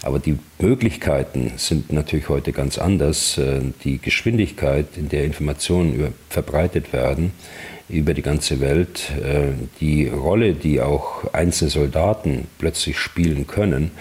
Aber 0.03 0.19
die 0.19 0.37
Möglichkeiten 0.59 1.53
sind 1.57 1.91
natürlich 1.91 2.27
heute 2.27 2.51
ganz 2.51 2.77
anders. 2.77 3.37
Äh, 3.37 3.61
die 3.83 3.99
Geschwindigkeit, 3.99 4.87
in 4.97 5.09
der 5.09 5.23
Informationen 5.23 6.13
verbreitet 6.29 6.91
werden 6.91 7.31
über 7.87 8.13
die 8.15 8.23
ganze 8.23 8.59
Welt, 8.59 9.11
äh, 9.23 9.53
die 9.79 10.07
Rolle, 10.07 10.53
die 10.53 10.81
auch 10.81 11.31
einzelne 11.33 11.69
Soldaten 11.69 12.47
plötzlich 12.57 12.97
spielen 12.97 13.45
können, 13.45 13.91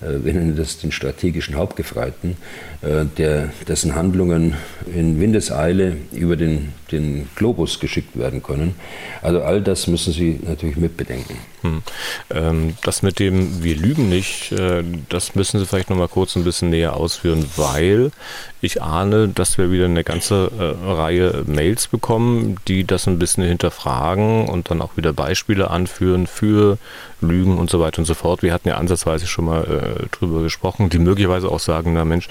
äh, 0.00 0.24
wir 0.24 0.34
nennen 0.34 0.56
das 0.56 0.78
den 0.78 0.92
strategischen 0.92 1.56
Hauptgefreiten, 1.56 2.36
der, 2.82 3.50
dessen 3.66 3.94
Handlungen 3.96 4.54
in 4.94 5.20
Windeseile 5.20 5.96
über 6.12 6.36
den, 6.36 6.72
den 6.92 7.28
Globus 7.34 7.80
geschickt 7.80 8.16
werden 8.16 8.42
können. 8.42 8.74
Also 9.20 9.42
all 9.42 9.60
das 9.60 9.88
müssen 9.88 10.12
Sie 10.12 10.38
natürlich 10.42 10.76
mitbedenken. 10.76 11.36
Hm. 11.62 11.82
Ähm, 12.30 12.74
das 12.84 13.02
mit 13.02 13.18
dem 13.18 13.64
Wir 13.64 13.74
lügen 13.74 14.08
nicht, 14.08 14.52
äh, 14.52 14.84
das 15.08 15.34
müssen 15.34 15.58
Sie 15.58 15.66
vielleicht 15.66 15.90
noch 15.90 15.96
mal 15.96 16.08
kurz 16.08 16.36
ein 16.36 16.44
bisschen 16.44 16.70
näher 16.70 16.94
ausführen, 16.94 17.46
weil 17.56 18.12
ich 18.60 18.82
ahne, 18.82 19.28
dass 19.28 19.58
wir 19.58 19.70
wieder 19.70 19.86
eine 19.86 20.04
ganze 20.04 20.50
äh, 20.58 20.90
Reihe 20.90 21.44
Mails 21.46 21.88
bekommen, 21.88 22.56
die 22.68 22.84
das 22.84 23.08
ein 23.08 23.18
bisschen 23.18 23.44
hinterfragen 23.44 24.48
und 24.48 24.70
dann 24.70 24.82
auch 24.82 24.96
wieder 24.96 25.12
Beispiele 25.12 25.70
anführen 25.70 26.26
für 26.26 26.78
Lügen 27.20 27.58
und 27.58 27.70
so 27.70 27.80
weiter 27.80 28.00
und 28.00 28.04
so 28.04 28.14
fort. 28.14 28.42
Wir 28.42 28.52
hatten 28.52 28.68
ja 28.68 28.76
ansatzweise 28.76 29.26
schon 29.26 29.46
mal 29.46 29.64
äh, 29.64 30.06
drüber 30.16 30.42
gesprochen, 30.42 30.90
die 30.90 30.98
möglicherweise 30.98 31.48
auch 31.48 31.60
sagen, 31.60 31.92
na 31.92 32.04
Mensch, 32.04 32.28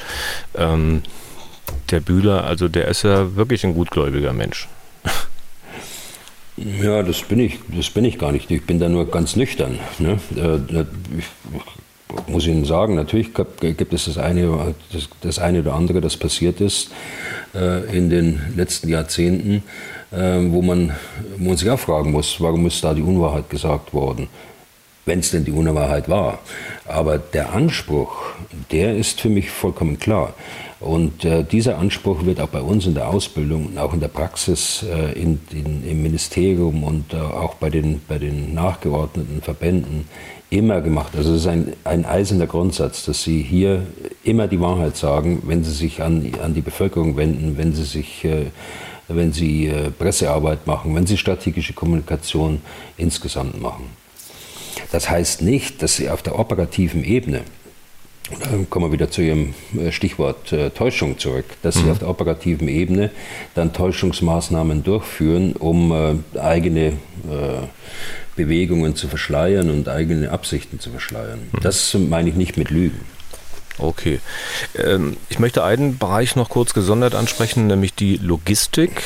ähm, 0.56 1.04
der 1.92 2.00
Bühler, 2.00 2.46
also 2.46 2.68
der 2.68 2.88
ist 2.88 3.04
ja 3.04 3.36
wirklich 3.36 3.66
ein 3.66 3.74
gutgläubiger 3.74 4.34
Mensch. 4.34 4.68
Ja, 6.58 7.04
das 7.04 7.22
bin 7.22 7.40
ich, 7.40 7.60
das 7.68 7.90
bin 7.92 8.04
ich 8.04 8.18
gar 8.18 8.32
nicht. 8.32 8.50
Ich 8.50 8.66
bin 8.66 8.80
da 8.80 8.90
nur 8.90 9.10
ganz 9.10 9.36
nüchtern. 9.36 9.78
Ne? 10.00 10.20
Äh, 10.36 10.86
ich 11.20 12.28
muss 12.28 12.48
Ihnen 12.48 12.66
sagen, 12.66 12.96
natürlich 12.96 13.30
gibt 13.34 13.94
es 13.94 14.06
das 14.06 14.18
eine, 14.18 14.74
das, 14.92 15.08
das 15.22 15.40
eine 15.40 15.60
oder 15.60 15.76
andere, 15.76 16.02
das 16.02 16.18
passiert 16.18 16.60
ist 16.60 16.92
äh, 17.54 17.96
in 17.96 18.10
den 18.10 18.42
letzten 18.56 18.90
Jahrzehnten, 18.90 19.64
äh, 20.12 20.40
wo, 20.50 20.64
man, 20.64 20.96
wo 21.38 21.50
man 21.50 21.58
sich 21.58 21.70
auch 21.70 21.80
fragen 21.80 22.12
muss, 22.12 22.42
warum 22.42 22.66
ist 22.66 22.84
da 22.84 22.94
die 22.94 23.04
Unwahrheit 23.04 23.50
gesagt 23.50 23.94
worden? 23.94 24.28
Wenn 25.08 25.20
es 25.20 25.32
denn 25.32 25.46
die 25.46 25.52
Unwahrheit 25.52 26.10
war. 26.10 26.40
Aber 26.86 27.18
der 27.18 27.54
Anspruch, 27.54 28.34
der 28.72 28.96
ist 28.96 29.22
für 29.22 29.30
mich 29.30 29.50
vollkommen 29.50 30.00
klar. 30.00 30.34
Und 30.80 31.26
äh, 31.26 31.44
dieser 31.44 31.80
Anspruch 31.80 32.26
wird 32.26 32.40
auch 32.40 32.50
bei 32.50 32.62
uns 32.62 32.86
in 32.86 32.94
der 32.94 33.10
Ausbildung 33.10 33.66
und 33.66 33.78
auch 33.80 33.94
in 33.94 34.00
der 34.00 34.10
Praxis 34.10 34.84
äh, 34.84 35.20
in, 35.20 35.40
in, 35.52 35.90
im 35.90 36.04
Ministerium 36.04 36.84
und 36.84 37.14
äh, 37.14 37.18
auch 37.18 37.56
bei 37.56 37.72
den, 37.72 38.02
bei 38.08 38.20
den 38.20 38.54
nachgeordneten 38.54 39.42
Verbänden 39.42 40.08
immer 40.52 40.82
gemacht. 40.82 41.14
Also 41.18 41.34
es 41.34 41.42
ist 41.42 41.48
ein, 41.48 41.74
ein 41.84 42.06
eiserner 42.06 42.46
Grundsatz, 42.46 43.06
dass 43.06 43.24
Sie 43.24 43.42
hier 43.42 43.88
immer 44.24 44.48
die 44.48 44.62
Wahrheit 44.62 44.96
sagen, 44.96 45.42
wenn 45.48 45.64
Sie 45.64 45.74
sich 45.74 46.04
an, 46.04 46.32
an 46.44 46.54
die 46.54 46.62
Bevölkerung 46.62 47.18
wenden, 47.18 47.58
wenn 47.58 47.74
Sie 47.74 47.84
sich 47.84 48.24
äh, 48.24 48.46
wenn 49.08 49.32
Sie 49.32 49.68
äh, 49.68 49.90
Pressearbeit 49.90 50.68
machen, 50.68 50.96
wenn 50.96 51.08
Sie 51.08 51.18
strategische 51.18 51.74
Kommunikation 51.74 52.62
insgesamt 52.98 53.62
machen. 53.62 53.86
Das 54.92 55.10
heißt 55.10 55.42
nicht, 55.42 55.82
dass 55.82 55.96
Sie 55.96 56.10
auf 56.10 56.22
der 56.22 56.40
operativen 56.40 57.04
Ebene 57.04 57.42
dann 58.52 58.70
kommen 58.70 58.88
wir 58.88 58.92
wieder 58.92 59.10
zu 59.10 59.22
Ihrem 59.22 59.54
äh, 59.78 59.92
Stichwort 59.92 60.52
äh, 60.52 60.70
Täuschung 60.72 61.18
zurück, 61.18 61.46
dass 61.62 61.76
Sie 61.76 61.84
mhm. 61.84 61.92
auf 61.92 62.00
der 62.00 62.10
operativen 62.10 62.68
Ebene 62.68 63.12
dann 63.56 63.74
Täuschungsmaßnahmen 63.74 64.84
durchführen, 64.84 65.54
um 65.54 65.92
äh, 65.92 66.40
eigene 66.40 66.88
äh, 66.88 66.94
Bewegungen 68.36 68.96
zu 68.96 69.08
verschleiern 69.08 69.70
und 69.70 69.88
eigene 69.88 70.32
Absichten 70.32 70.80
zu 70.80 70.92
verschleiern. 70.92 71.40
Mhm. 71.52 71.60
Das 71.62 71.94
meine 71.94 72.30
ich 72.30 72.36
nicht 72.36 72.58
mit 72.58 72.70
Lügen. 72.70 73.00
Okay. 73.80 74.20
Ähm, 74.76 75.18
ich 75.30 75.40
möchte 75.40 75.64
einen 75.64 75.98
Bereich 75.98 76.36
noch 76.36 76.50
kurz 76.50 76.74
gesondert 76.74 77.14
ansprechen, 77.14 77.68
nämlich 77.68 77.94
die 77.94 78.18
Logistik. 78.18 79.04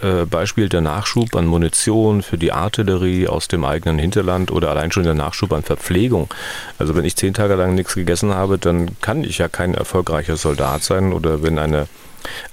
Äh, 0.00 0.26
Beispiel 0.26 0.68
der 0.68 0.80
Nachschub 0.80 1.34
an 1.34 1.46
Munition 1.46 2.22
für 2.22 2.38
die 2.38 2.52
Artillerie 2.52 3.26
aus 3.26 3.48
dem 3.48 3.64
eigenen 3.64 3.98
Hinterland 3.98 4.52
oder 4.52 4.70
allein 4.70 4.92
schon 4.92 5.02
der 5.02 5.14
Nachschub 5.14 5.52
an 5.52 5.64
Verpflegung. 5.64 6.32
Also 6.78 6.94
wenn 6.94 7.04
ich 7.04 7.16
zehn 7.16 7.34
Tage 7.34 7.56
lang 7.56 7.74
nichts 7.74 7.94
gegessen 7.94 8.34
habe, 8.34 8.58
dann 8.58 9.00
kann 9.00 9.24
ich 9.24 9.38
ja 9.38 9.48
kein 9.48 9.74
erfolgreicher 9.74 10.36
Soldat 10.36 10.84
sein 10.84 11.12
oder 11.12 11.42
wenn 11.42 11.58
eine 11.58 11.88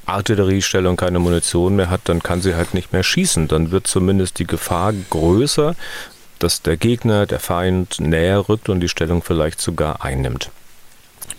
Artilleriestellung 0.07 0.97
keine 0.97 1.20
Munition 1.20 1.76
mehr 1.76 1.91
hat, 1.91 2.01
dann 2.05 2.24
kann 2.24 2.41
sie 2.41 2.55
halt 2.55 2.74
nicht 2.74 2.91
mehr 2.93 3.03
schießen. 3.03 3.47
Dann 3.47 3.70
wird 3.70 3.86
zumindest 3.86 4.39
die 4.39 4.47
Gefahr 4.47 4.93
größer, 5.11 5.76
dass 6.39 6.61
der 6.63 6.78
Gegner, 6.78 7.28
der 7.28 7.39
Feind 7.39 7.99
näher 7.99 8.49
rückt 8.49 8.70
und 8.70 8.80
die 8.80 8.89
Stellung 8.89 9.22
vielleicht 9.22 9.61
sogar 9.61 10.03
einnimmt. 10.03 10.49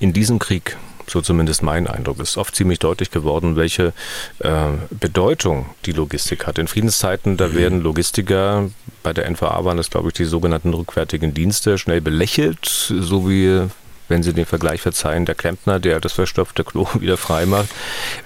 In 0.01 0.15
diesem 0.15 0.39
Krieg, 0.39 0.79
so 1.07 1.21
zumindest 1.21 1.63
mein 1.63 1.87
Eindruck, 1.87 2.19
ist 2.21 2.39
oft 2.39 2.57
ziemlich 2.57 2.79
deutlich 2.79 3.11
geworden, 3.11 3.57
welche 3.57 3.93
äh, 4.39 4.69
Bedeutung 4.91 5.67
die 5.85 5.93
Logistik 5.93 6.47
hat. 6.47 6.59
In 6.59 6.69
Friedenszeiten, 6.69 7.37
da 7.37 7.49
mhm. 7.49 7.55
werden 7.55 7.81
Logistiker, 7.83 8.71
bei 9.03 9.13
der 9.13 9.31
NVA 9.31 9.63
waren 9.65 9.77
das, 9.77 9.91
glaube 9.91 10.09
ich, 10.09 10.15
die 10.15 10.25
sogenannten 10.25 10.73
rückwärtigen 10.73 11.35
Dienste, 11.35 11.77
schnell 11.77 12.01
belächelt, 12.01 12.65
so 12.65 13.29
wie 13.29 13.69
wenn 14.09 14.23
Sie 14.23 14.33
den 14.33 14.47
Vergleich 14.47 14.81
verzeihen, 14.81 15.27
der 15.27 15.35
Klempner, 15.35 15.79
der 15.79 16.01
das 16.01 16.15
verstopfte 16.15 16.65
Klo 16.65 16.89
wieder 16.99 17.19
frei 17.19 17.45
macht. 17.45 17.69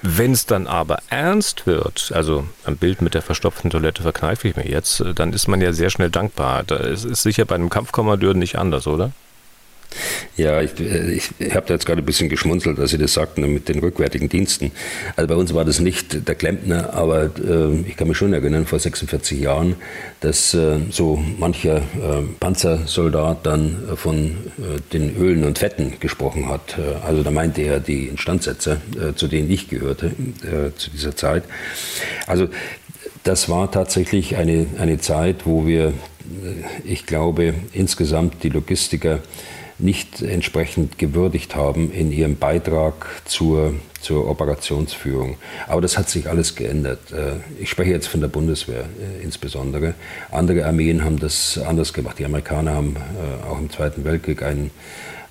Wenn 0.01 0.31
es 0.31 0.47
dann 0.47 0.69
aber 0.69 1.01
ernst 1.11 1.67
wird, 1.67 2.13
also 2.15 2.47
am 2.65 2.77
Bild 2.77 3.03
mit 3.03 3.15
der 3.15 3.23
verstopften 3.23 3.71
Toilette 3.71 4.03
verkneife 4.03 4.47
ich 4.47 4.57
mir 4.57 4.69
jetzt, 4.69 5.05
dann 5.17 5.33
ist 5.33 5.49
man 5.49 5.61
ja 5.61 5.73
sehr 5.73 5.91
schnell 5.91 6.11
dankbar. 6.11 6.63
Da 6.63 6.77
ist, 6.77 7.05
ist 7.05 7.23
sicher 7.23 7.45
bei 7.45 7.57
einem 7.57 7.69
Kampfkommandeur 7.69 8.35
nicht 8.35 8.57
anders, 8.57 8.87
oder? 8.87 9.11
Ja, 10.37 10.61
ich, 10.61 10.79
äh, 10.81 11.13
ich, 11.13 11.31
habe 11.55 11.67
da 11.67 11.75
jetzt 11.75 11.87
gerade 11.87 12.03
ein 12.03 12.05
bisschen 12.05 12.29
geschmunzelt, 12.29 12.79
als 12.79 12.91
Sie 12.91 12.99
das 12.99 13.15
sagten 13.15 13.53
mit 13.53 13.69
den 13.69 13.79
rückwärtigen 13.79 14.29
Diensten. 14.29 14.73
Also 15.17 15.29
bei 15.29 15.37
uns 15.37 15.55
war 15.55 15.65
das 15.65 15.81
nicht 15.81 16.27
der 16.27 16.35
Klempner, 16.35 16.95
aber 16.95 17.25
äh, 17.25 17.81
ich 17.87 17.97
kann 17.97 18.09
mich 18.09 18.17
schon 18.17 18.33
erinnern, 18.33 18.67
vor 18.67 18.79
46 18.79 19.41
Jahren, 19.41 19.77
dass 20.21 20.55
äh, 20.55 20.79
so 20.91 21.23
mancher 21.39 21.77
äh, 21.77 22.23
Panzersoldat 22.41 23.47
dann 23.47 23.77
von 23.97 24.31
äh, 24.59 24.81
den 24.93 25.17
Ölen 25.17 25.45
und 25.45 25.59
Fetten 25.59 25.95
gesprochen 26.01 26.49
hat. 26.49 26.77
Äh, 26.79 27.07
also 27.07 27.23
da 27.23 27.31
meinte 27.31 27.63
er 27.63 27.81
die 27.81 28.07
Instandsetzer, 28.07 28.81
zu 29.17 29.29
denen 29.29 29.51
ich 29.51 29.69
gehörte 29.69 30.13
zu 30.77 30.91
dieser 30.91 31.17
Zeit. 31.17 31.45
Also 32.27 32.49
das 33.23 33.49
war 33.49 33.71
tatsächlich 33.71 34.37
eine, 34.37 34.67
eine 34.79 34.99
Zeit, 34.99 35.47
wo 35.47 35.67
wir, 35.67 35.93
ich 36.85 37.07
glaube, 37.07 37.55
insgesamt 37.73 38.43
die 38.43 38.49
Logistiker 38.49 39.21
nicht 39.79 40.23
entsprechend 40.23 40.99
gewürdigt 40.99 41.55
haben 41.55 41.93
in 41.93 42.13
ihrem 42.13 42.37
Beitrag 42.37 42.95
zur, 43.25 43.75
zur 44.01 44.29
Operationsführung. 44.29 45.37
Aber 45.67 45.81
das 45.81 45.99
hat 45.99 46.09
sich 46.09 46.29
alles 46.29 46.55
geändert. 46.55 47.13
Äh, 47.13 47.37
ich 47.61 47.71
spreche 47.71 47.91
jetzt 47.91 48.07
von 48.07 48.21
der 48.21 48.29
Bundeswehr 48.29 48.85
äh, 48.85 49.23
insbesondere. 49.23 49.95
Andere 50.31 50.65
Armeen 50.65 51.05
haben 51.05 51.19
das 51.19 51.59
anders 51.59 51.93
gemacht. 51.93 52.19
Die 52.19 52.25
Amerikaner 52.25 52.75
haben 52.75 52.97
äh, 52.97 53.47
auch 53.47 53.59
im 53.59 53.71
Zweiten 53.71 54.05
Weltkrieg 54.05 54.43
einen, 54.43 54.71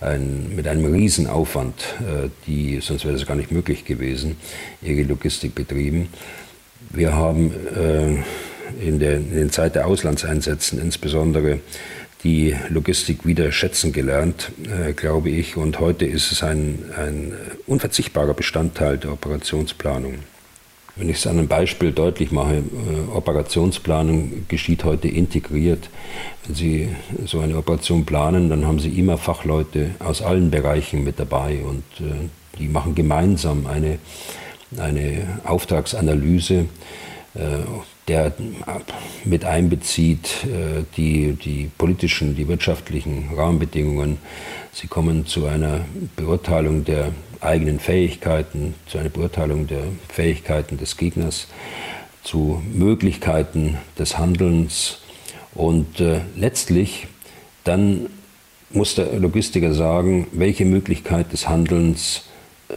ein, 0.02 0.54
mit 0.56 0.68
einem 0.68 0.92
Riesenaufwand, 0.92 1.76
die, 2.46 2.82
sonst 2.82 3.06
wäre 3.06 3.16
es 3.16 3.26
gar 3.26 3.36
nicht 3.36 3.54
möglich 3.54 3.86
gewesen, 3.86 4.36
ihre 4.82 5.04
Logistik 5.04 5.56
betrieben. 5.56 6.10
Wir 6.90 7.16
haben 7.16 7.54
in 8.82 9.00
der, 9.00 9.16
in 9.16 9.34
der 9.34 9.50
Zeit 9.50 9.76
der 9.76 9.88
Auslandseinsätzen 9.88 10.82
insbesondere 10.82 11.62
die 12.24 12.56
Logistik 12.70 13.26
wieder 13.26 13.52
schätzen 13.52 13.92
gelernt, 13.92 14.52
äh, 14.64 14.94
glaube 14.94 15.30
ich. 15.30 15.58
Und 15.58 15.80
heute 15.80 16.06
ist 16.06 16.32
es 16.32 16.44
ein, 16.44 16.80
ein 16.98 17.34
unverzichtbarer 17.68 18.34
Bestandteil 18.34 18.98
der 18.98 19.12
Operationsplanung. 19.12 20.20
Wenn 20.96 21.10
ich 21.10 21.18
es 21.18 21.28
an 21.28 21.40
einem 21.40 21.48
Beispiel 21.48 21.92
deutlich 21.92 22.32
mache, 22.32 22.58
äh, 22.58 23.12
Operationsplanung 23.14 24.46
geschieht 24.48 24.84
heute 24.84 25.08
integriert. 25.08 25.90
Wenn 26.46 26.56
Sie 26.56 26.90
so 27.26 27.40
eine 27.40 27.58
Operation 27.58 28.06
planen, 28.06 28.50
dann 28.50 28.68
haben 28.68 28.80
Sie 28.80 28.90
immer 28.90 29.18
Fachleute 29.18 29.92
aus 30.00 30.22
allen 30.22 30.52
Bereichen 30.52 31.04
mit 31.04 31.20
dabei 31.20 31.60
und 31.64 31.84
äh, 32.00 32.30
die 32.60 32.68
machen 32.68 32.94
gemeinsam 32.94 33.66
eine, 33.66 33.98
eine 34.78 35.40
Auftragsanalyse 35.44 36.66
äh, 37.34 37.40
der 38.08 38.34
mit 39.24 39.46
einbezieht 39.46 40.46
äh, 40.46 40.84
die, 40.98 41.34
die 41.34 41.70
politischen, 41.78 42.36
die 42.36 42.48
wirtschaftlichen 42.48 43.30
Rahmenbedingungen. 43.36 44.18
Sie 44.74 44.88
kommen 44.88 45.26
zu 45.26 45.46
einer 45.46 45.86
Beurteilung 46.16 46.84
der 46.84 47.12
eigenen 47.40 47.80
Fähigkeiten, 47.80 48.76
zu 48.88 48.98
einer 48.98 49.10
Beurteilung 49.10 49.68
der 49.68 49.84
Fähigkeiten 50.10 50.78
des 50.78 50.98
Gegners, 50.98 51.48
zu 52.24 52.62
Möglichkeiten 52.74 53.78
des 53.98 54.18
Handelns 54.18 55.00
und 55.54 56.00
äh, 56.00 56.22
letztlich 56.36 57.08
dann 57.64 58.08
muss 58.72 58.96
der 58.96 59.20
Logistiker 59.20 59.74
sagen, 59.74 60.28
welche 60.32 60.66
Möglichkeit 60.66 61.32
des 61.32 61.48
Handelns 61.48 62.24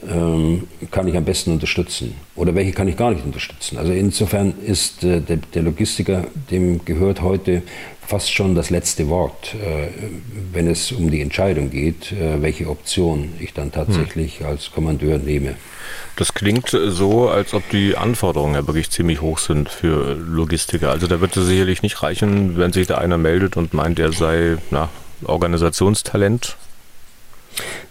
ähm, 0.09 0.65
kann 0.91 1.09
ich 1.09 1.17
am 1.17 1.25
besten 1.25 1.53
unterstützen 1.53 2.15
oder 2.35 2.55
welche 2.55 2.73
kann 2.73 2.89
ich 2.89 2.97
gar 2.97 3.11
nicht 3.11 3.25
unterstützen. 3.25 3.79
Also 3.79 3.93
insofern 3.93 4.55
ist 4.65 5.05
äh, 5.05 5.21
der, 5.21 5.39
der, 5.55 5.63
Logistiker, 5.63 6.27
dem 6.51 6.85
gehört 6.85 7.23
heute 7.23 7.63
fast 8.07 8.33
schon 8.33 8.55
das 8.55 8.71
letzte 8.71 9.09
Wort, 9.09 9.55
äh, 9.55 9.89
wenn 10.53 10.69
es 10.69 10.93
um 10.93 11.11
die 11.11 11.21
Entscheidung 11.21 11.71
geht, 11.71 12.13
äh, 12.13 12.41
welche 12.41 12.69
Option 12.69 13.33
ich 13.41 13.53
dann 13.53 13.73
tatsächlich 13.73 14.41
hm. 14.41 14.47
als 14.47 14.71
Kommandeur 14.71 15.19
nehme. 15.19 15.57
Das 16.17 16.35
klingt 16.35 16.69
so, 16.71 17.29
als 17.29 17.53
ob 17.53 17.69
die 17.71 17.97
Anforderungen 17.97 18.55
ja 18.55 18.67
wirklich 18.67 18.91
ziemlich 18.91 19.21
hoch 19.21 19.39
sind 19.39 19.69
für 19.69 20.15
Logistiker. 20.15 20.91
Also 20.91 21.07
da 21.07 21.21
wird 21.21 21.37
es 21.37 21.47
sicherlich 21.47 21.83
nicht 21.83 22.03
reichen, 22.03 22.57
wenn 22.57 22.73
sich 22.73 22.87
da 22.87 22.99
einer 22.99 23.19
meldet 23.19 23.57
und 23.57 23.75
meint, 23.75 23.99
er 23.99 24.13
sei 24.13 24.57
na, 24.71 24.89
Organisationstalent 25.25 26.57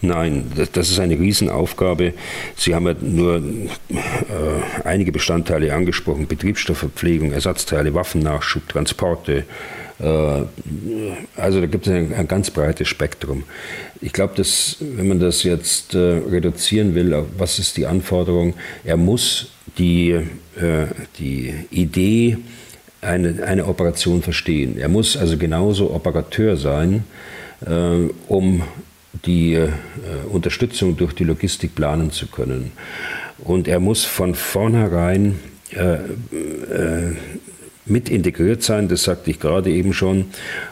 Nein, 0.01 0.51
das 0.73 0.91
ist 0.91 0.99
eine 0.99 1.19
Riesenaufgabe. 1.19 2.13
Sie 2.55 2.75
haben 2.75 2.87
ja 2.87 2.95
nur 2.99 3.37
äh, 3.37 3.41
einige 4.83 5.11
Bestandteile 5.11 5.73
angesprochen: 5.73 6.27
Betriebsstoffverpflegung, 6.27 7.31
Ersatzteile, 7.31 7.93
Waffennachschub, 7.93 8.67
Transporte. 8.69 9.45
Äh, 9.99 10.43
also 11.37 11.61
da 11.61 11.67
gibt 11.67 11.87
es 11.87 11.93
ein, 11.93 12.13
ein, 12.13 12.27
ganz 12.27 12.51
breites 12.51 12.87
Spektrum. 12.87 13.43
Ich 14.01 14.13
glaube, 14.13 14.33
dass 14.35 14.77
wenn 14.79 15.07
man 15.07 15.19
das 15.19 15.43
jetzt 15.43 15.95
äh, 15.95 15.97
reduzieren 15.97 16.95
will, 16.95 17.25
was 17.37 17.59
ist 17.59 17.77
die 17.77 17.85
Anforderung? 17.85 18.53
Er 18.83 18.97
muss 18.97 19.51
die, 19.77 20.11
äh, 20.11 20.87
die 21.17 21.53
Idee 21.71 22.37
eine, 23.01 23.43
eine 23.43 23.67
Operation 23.67 24.21
verstehen. 24.21 24.77
Er 24.77 24.89
muss 24.89 25.15
also 25.15 25.37
genauso 25.37 25.91
Operateur 25.93 26.57
sein, 26.57 27.03
äh, 27.65 28.09
um 28.27 28.63
die 29.25 29.53
äh, 29.53 29.69
Unterstützung 30.29 30.97
durch 30.97 31.13
die 31.13 31.23
Logistik 31.23 31.75
planen 31.75 32.11
zu 32.11 32.27
können. 32.27 32.71
Und 33.39 33.67
er 33.67 33.79
muss 33.79 34.05
von 34.05 34.35
vornherein 34.35 35.39
äh, 35.71 35.95
äh, 35.95 37.15
mit 37.85 38.09
integriert 38.09 38.63
sein, 38.63 38.87
das 38.87 39.03
sagte 39.03 39.29
ich 39.29 39.39
gerade 39.39 39.69
eben 39.69 39.93
schon, 39.93 40.25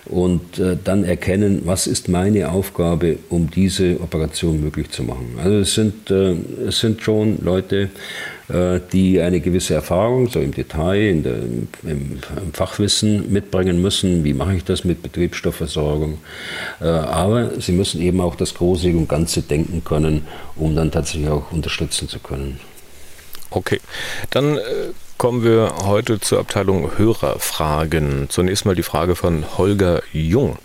und 0.05 0.57
äh, 0.57 0.77
dann 0.83 1.03
erkennen, 1.03 1.61
was 1.65 1.85
ist 1.85 2.09
meine 2.09 2.49
Aufgabe, 2.49 3.17
um 3.29 3.51
diese 3.51 3.99
Operation 4.01 4.61
möglich 4.61 4.89
zu 4.89 5.03
machen. 5.03 5.35
Also 5.37 5.57
es 5.57 5.75
sind, 5.75 6.09
äh, 6.09 6.35
es 6.67 6.79
sind 6.79 7.01
schon 7.03 7.37
Leute, 7.43 7.89
die 8.49 9.21
eine 9.21 9.39
gewisse 9.39 9.73
Erfahrung, 9.73 10.29
so 10.29 10.39
im 10.39 10.53
Detail, 10.53 11.09
in 11.09 11.23
der, 11.23 11.35
im, 11.35 11.67
im, 11.83 12.19
Fachwissen 12.53 13.31
mitbringen 13.31 13.81
müssen. 13.81 14.23
Wie 14.23 14.33
mache 14.33 14.55
ich 14.55 14.63
das 14.63 14.83
mit 14.83 15.01
Betriebsstoffversorgung? 15.01 16.17
Äh, 16.81 16.85
aber 16.85 17.61
sie 17.61 17.71
müssen 17.71 18.01
eben 18.01 18.19
auch 18.19 18.35
das 18.35 18.53
Große 18.53 18.89
und 18.89 19.07
Ganze 19.07 19.41
denken 19.41 19.83
können, 19.83 20.27
um 20.55 20.75
dann 20.75 20.91
tatsächlich 20.91 21.29
auch 21.29 21.51
unterstützen 21.51 22.09
zu 22.09 22.19
können. 22.19 22.59
Okay, 23.49 23.79
dann 24.31 24.57
äh, 24.57 24.61
kommen 25.17 25.43
wir 25.43 25.73
heute 25.85 26.19
zur 26.19 26.39
Abteilung 26.39 26.97
Hörerfragen. 26.97 28.27
Zunächst 28.29 28.65
mal 28.65 28.75
die 28.75 28.83
Frage 28.83 29.15
von 29.15 29.45
Holger 29.57 30.01
Jung. 30.11 30.57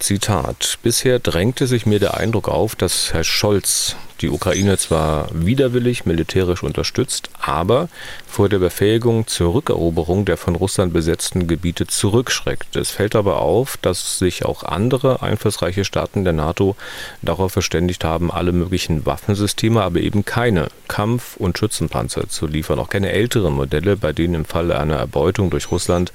Zitat. 0.00 0.78
Bisher 0.82 1.18
drängte 1.18 1.66
sich 1.66 1.86
mir 1.86 2.00
der 2.00 2.16
Eindruck 2.16 2.48
auf, 2.48 2.74
dass 2.74 3.12
Herr 3.12 3.24
Scholz 3.24 3.96
die 4.20 4.30
Ukraine 4.30 4.76
zwar 4.76 5.28
widerwillig 5.32 6.04
militärisch 6.04 6.62
unterstützt, 6.62 7.30
aber 7.40 7.88
vor 8.26 8.48
der 8.48 8.58
Befähigung 8.58 9.26
zur 9.26 9.54
Rückeroberung 9.54 10.24
der 10.24 10.36
von 10.36 10.56
Russland 10.56 10.92
besetzten 10.92 11.46
Gebiete 11.46 11.86
zurückschreckt. 11.86 12.76
Es 12.76 12.90
fällt 12.90 13.16
aber 13.16 13.40
auf, 13.40 13.76
dass 13.78 14.18
sich 14.18 14.44
auch 14.44 14.62
andere 14.62 15.22
einflussreiche 15.22 15.84
Staaten 15.84 16.24
der 16.24 16.32
NATO 16.32 16.76
darauf 17.22 17.52
verständigt 17.52 18.04
haben, 18.04 18.30
alle 18.30 18.52
möglichen 18.52 19.06
Waffensysteme, 19.06 19.82
aber 19.82 20.00
eben 20.00 20.24
keine 20.24 20.68
Kampf- 20.88 21.36
und 21.36 21.58
Schützenpanzer 21.58 22.28
zu 22.28 22.46
liefern, 22.46 22.78
auch 22.78 22.90
keine 22.90 23.12
älteren 23.12 23.54
Modelle, 23.54 23.96
bei 23.96 24.12
denen 24.12 24.34
im 24.34 24.44
Falle 24.44 24.78
einer 24.78 24.96
Erbeutung 24.96 25.50
durch 25.50 25.70
Russland 25.70 26.12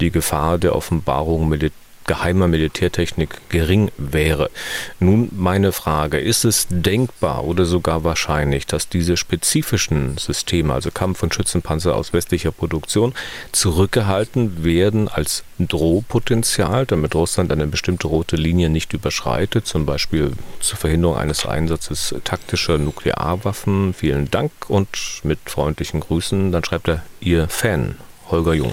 die 0.00 0.10
Gefahr 0.10 0.58
der 0.58 0.76
Offenbarung 0.76 1.48
militär 1.48 1.79
geheimer 2.10 2.48
Militärtechnik 2.48 3.40
gering 3.50 3.92
wäre. 3.96 4.50
Nun 4.98 5.28
meine 5.30 5.70
Frage, 5.70 6.18
ist 6.18 6.44
es 6.44 6.66
denkbar 6.68 7.44
oder 7.44 7.64
sogar 7.66 8.02
wahrscheinlich, 8.02 8.66
dass 8.66 8.88
diese 8.88 9.16
spezifischen 9.16 10.18
Systeme, 10.18 10.74
also 10.74 10.90
Kampf- 10.90 11.22
und 11.22 11.32
Schützenpanzer 11.32 11.94
aus 11.94 12.12
westlicher 12.12 12.50
Produktion, 12.50 13.14
zurückgehalten 13.52 14.64
werden 14.64 15.06
als 15.06 15.44
Drohpotenzial, 15.60 16.84
damit 16.84 17.14
Russland 17.14 17.52
eine 17.52 17.68
bestimmte 17.68 18.08
rote 18.08 18.34
Linie 18.34 18.70
nicht 18.70 18.92
überschreitet, 18.92 19.68
zum 19.68 19.86
Beispiel 19.86 20.32
zur 20.58 20.78
Verhinderung 20.78 21.16
eines 21.16 21.46
Einsatzes 21.46 22.12
taktischer 22.24 22.76
Nuklearwaffen? 22.76 23.94
Vielen 23.94 24.28
Dank 24.32 24.50
und 24.66 24.88
mit 25.22 25.38
freundlichen 25.44 26.00
Grüßen. 26.00 26.50
Dann 26.50 26.64
schreibt 26.64 26.88
er 26.88 27.04
Ihr 27.20 27.48
Fan, 27.48 27.98
Holger 28.32 28.54
Jung. 28.54 28.72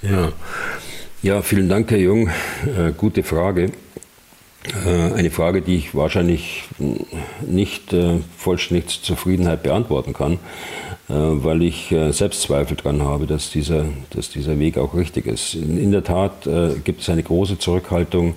Ja. 0.00 0.32
Ja, 1.22 1.42
vielen 1.42 1.68
Dank, 1.68 1.90
Herr 1.90 1.98
Jung. 1.98 2.28
Äh, 2.64 2.92
gute 2.96 3.22
Frage. 3.22 3.72
Äh, 4.86 5.12
eine 5.12 5.30
Frage, 5.30 5.60
die 5.60 5.76
ich 5.76 5.94
wahrscheinlich 5.94 6.62
nicht 7.42 7.92
äh, 7.92 8.20
vollständig 8.38 8.88
zur 8.88 9.02
Zufriedenheit 9.02 9.62
beantworten 9.62 10.14
kann, 10.14 10.34
äh, 10.34 10.38
weil 11.08 11.60
ich 11.62 11.92
äh, 11.92 12.10
selbst 12.12 12.40
Zweifel 12.40 12.78
daran 12.78 13.02
habe, 13.02 13.26
dass 13.26 13.50
dieser, 13.50 13.84
dass 14.08 14.30
dieser 14.30 14.58
Weg 14.58 14.78
auch 14.78 14.94
richtig 14.94 15.26
ist. 15.26 15.56
In, 15.56 15.76
in 15.76 15.92
der 15.92 16.04
Tat 16.04 16.46
äh, 16.46 16.70
gibt 16.84 17.02
es 17.02 17.10
eine 17.10 17.22
große 17.22 17.58
Zurückhaltung, 17.58 18.34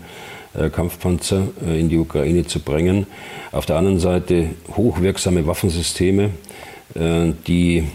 Kampfpanzer 0.72 1.48
in 1.66 1.90
die 1.90 1.98
Ukraine 1.98 2.46
zu 2.46 2.60
bringen. 2.60 3.08
Auf 3.52 3.66
der 3.66 3.78
anderen 3.78 4.00
Seite 4.00 4.50
hochwirksame 4.78 5.48
Waffensysteme, 5.48 6.30
die 6.94 7.88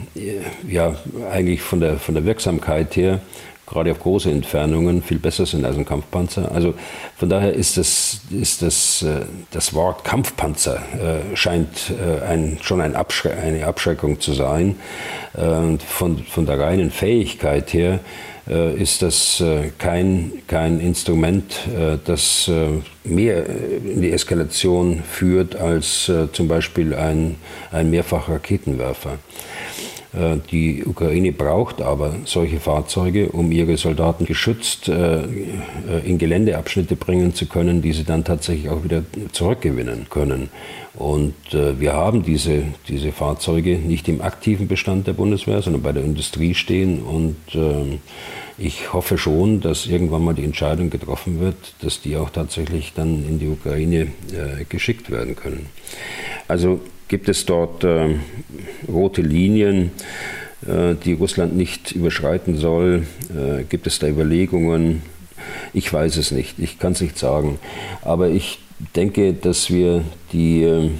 ja 0.68 0.96
eigentlich 1.30 1.62
von 1.62 1.78
der, 1.78 1.98
von 1.98 2.16
der 2.16 2.24
Wirksamkeit 2.24 2.96
her 2.96 3.20
gerade 3.68 3.90
auf 3.92 4.00
große 4.00 4.30
Entfernungen 4.30 5.02
viel 5.02 5.18
besser 5.18 5.46
sind 5.46 5.64
als 5.64 5.76
ein 5.76 5.84
Kampfpanzer. 5.84 6.50
Also 6.52 6.74
von 7.16 7.28
daher 7.28 7.52
ist 7.52 7.76
das, 7.76 8.20
ist 8.30 8.62
das, 8.62 9.02
äh, 9.02 9.20
das 9.50 9.74
Wort 9.74 10.04
Kampfpanzer 10.04 10.76
äh, 10.76 11.36
scheint 11.36 11.90
äh, 11.90 12.24
ein, 12.24 12.58
schon 12.62 12.80
ein 12.80 12.96
Abschre 12.96 13.32
eine 13.32 13.66
Abschreckung 13.66 14.20
zu 14.20 14.32
sein. 14.32 14.76
Von, 15.34 16.18
von 16.18 16.46
der 16.46 16.58
reinen 16.58 16.90
Fähigkeit 16.90 17.72
her 17.72 18.00
ist 18.46 19.02
das 19.02 19.42
kein, 19.76 20.32
kein 20.48 20.80
Instrument, 20.80 21.68
das 22.06 22.50
mehr 23.04 23.46
in 23.46 24.00
die 24.00 24.10
Eskalation 24.10 25.02
führt 25.04 25.54
als 25.54 26.10
zum 26.32 26.48
Beispiel 26.48 26.94
ein, 26.94 27.36
ein 27.70 27.90
Mehrfachraketenwerfer. 27.90 29.18
Äh, 30.18 30.38
die 30.50 30.84
Ukraine 30.84 31.32
braucht 31.32 31.80
aber 31.80 32.14
solche 32.24 32.58
Fahrzeuge, 32.58 33.28
um 33.28 33.52
ihre 33.52 33.76
Soldaten 33.76 34.24
geschützt 34.24 34.88
äh, 34.88 35.22
in 36.04 36.18
Geländeabschnitte 36.18 36.96
bringen 36.96 37.34
zu 37.34 37.46
können, 37.46 37.82
die 37.82 37.92
sie 37.92 38.04
dann 38.04 38.24
tatsächlich 38.24 38.68
auch 38.68 38.82
wieder 38.82 39.04
zurückgewinnen 39.32 40.06
können. 40.10 40.48
Und 40.94 41.34
äh, 41.52 41.78
wir 41.78 41.92
haben 41.92 42.24
diese, 42.24 42.62
diese 42.88 43.12
Fahrzeuge 43.12 43.76
nicht 43.76 44.08
im 44.08 44.20
aktiven 44.20 44.66
Bestand 44.66 45.06
der 45.06 45.12
Bundeswehr, 45.12 45.62
sondern 45.62 45.82
bei 45.82 45.92
der 45.92 46.02
Industrie 46.02 46.54
stehen. 46.54 47.02
Und 47.02 47.36
ich 48.58 48.92
hoffe 48.92 49.18
schon, 49.18 49.60
dass 49.60 49.86
irgendwann 49.86 50.24
mal 50.24 50.34
die 50.34 50.44
Entscheidung 50.44 50.90
getroffen 50.90 51.38
wird, 51.38 51.56
dass 51.80 52.00
die 52.00 52.16
auch 52.16 52.30
tatsächlich 52.30 52.92
dann 52.94 53.24
in 53.24 53.38
die 53.38 53.46
Ukraine 53.46 54.08
geschickt 54.68 55.10
werden 55.10 55.36
können. 55.36 55.66
Also 56.48 56.80
Gibt 57.08 57.28
es 57.30 57.46
dort 57.46 57.84
äh, 57.84 58.16
rote 58.86 59.22
Linien, 59.22 59.92
äh, 60.66 60.94
die 60.94 61.14
Russland 61.14 61.56
nicht 61.56 61.92
überschreiten 61.92 62.58
soll? 62.58 63.06
Äh, 63.30 63.64
gibt 63.64 63.86
es 63.86 63.98
da 63.98 64.06
Überlegungen? 64.06 65.02
Ich 65.72 65.90
weiß 65.90 66.18
es 66.18 66.32
nicht, 66.32 66.58
ich 66.58 66.78
kann 66.78 66.92
es 66.92 67.00
nicht 67.00 67.18
sagen. 67.18 67.58
Aber 68.02 68.28
ich 68.28 68.58
denke, 68.94 69.32
dass 69.32 69.70
wir 69.70 70.04
die, 70.32 70.62
äh, 70.62 70.90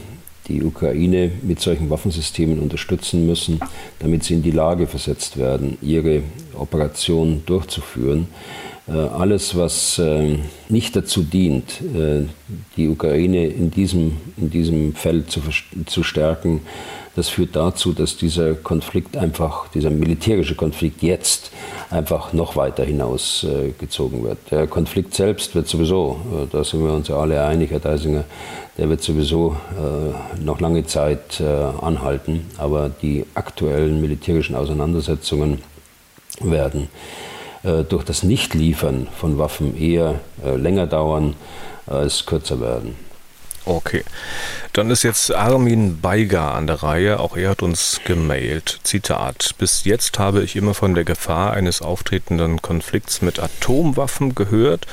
die 0.49 0.63
Ukraine 0.63 1.31
mit 1.43 1.61
solchen 1.61 1.91
Waffensystemen 1.91 2.59
unterstützen 2.59 3.27
müssen, 3.27 3.61
damit 3.99 4.25
sie 4.25 4.35
in 4.35 4.43
die 4.43 4.51
Lage 4.51 4.87
versetzt 4.87 5.37
werden, 5.37 5.77
ihre 5.83 6.23
Operation 6.55 7.43
durchzuführen. 7.45 8.29
Äh, 8.89 8.97
alles, 8.97 9.55
was 9.55 9.99
äh, 9.99 10.39
nicht 10.69 10.97
dazu 10.97 11.23
dient, 11.23 11.81
äh, 11.95 12.25
die 12.77 12.89
Ukraine 12.89 13.47
in 13.47 13.71
diesem, 13.71 14.17
in 14.39 14.49
diesem 14.49 14.95
Feld 14.95 15.31
zu, 15.31 15.41
zu 15.85 16.03
stärken, 16.03 16.63
das 17.15 17.29
führt 17.29 17.55
dazu, 17.55 17.93
dass 17.93 18.17
dieser 18.17 18.55
Konflikt 18.55 19.17
einfach, 19.17 19.69
dieser 19.69 19.91
militärische 19.91 20.55
Konflikt 20.55 21.03
jetzt 21.03 21.51
einfach 21.91 22.33
noch 22.33 22.55
weiter 22.55 22.85
hinausgezogen 22.85 24.23
wird. 24.23 24.39
Der 24.53 24.69
Konflikt 24.69 25.15
selbst 25.15 25.55
wird 25.57 25.67
sowieso, 25.67 26.21
da 26.53 26.63
sind 26.63 26.85
wir 26.85 26.93
uns 26.93 27.09
ja 27.09 27.17
alle 27.17 27.45
einig, 27.45 27.73
Herr 27.73 27.81
Deisinger, 27.81 28.23
der 28.77 28.89
wird 28.89 29.03
sowieso 29.03 29.57
noch 30.41 30.61
lange 30.61 30.87
Zeit 30.87 31.41
anhalten. 31.41 32.47
Aber 32.57 32.89
die 32.89 33.25
aktuellen 33.35 34.01
militärischen 34.01 34.55
Auseinandersetzungen 34.55 35.59
werden 36.41 36.83
äh, 36.83 37.38
durch 37.89 38.05
das 38.05 38.23
Nichtliefern 38.23 39.09
von 39.19 39.39
Waffen 39.39 39.77
eher 39.77 40.21
äh, 40.45 40.57
länger 40.57 40.87
dauern 40.87 41.35
als 41.87 42.27
kürzer 42.27 42.61
werden. 42.61 43.08
Okay. 43.69 44.03
Dann 44.73 44.91
ist 44.91 45.03
jetzt 45.03 45.31
Armin 45.35 46.01
Beiger 46.01 46.55
an 46.55 46.67
der 46.67 46.83
Reihe. 46.83 47.21
Auch 47.21 47.37
er 47.37 47.51
hat 47.51 47.63
uns 47.63 48.01
gemailt. 48.07 48.81
Zitat. 48.83 49.57
Bis 49.59 49.85
jetzt 49.85 50.19
habe 50.19 50.43
ich 50.43 50.57
immer 50.57 50.73
von 50.73 50.95
der 50.95 51.05
Gefahr 51.05 51.53
eines 51.53 51.83
auftretenden 51.83 52.63
Konflikts 52.63 53.21
mit 53.21 53.39
Atomwaffen 53.39 54.35
gehört 54.35 54.87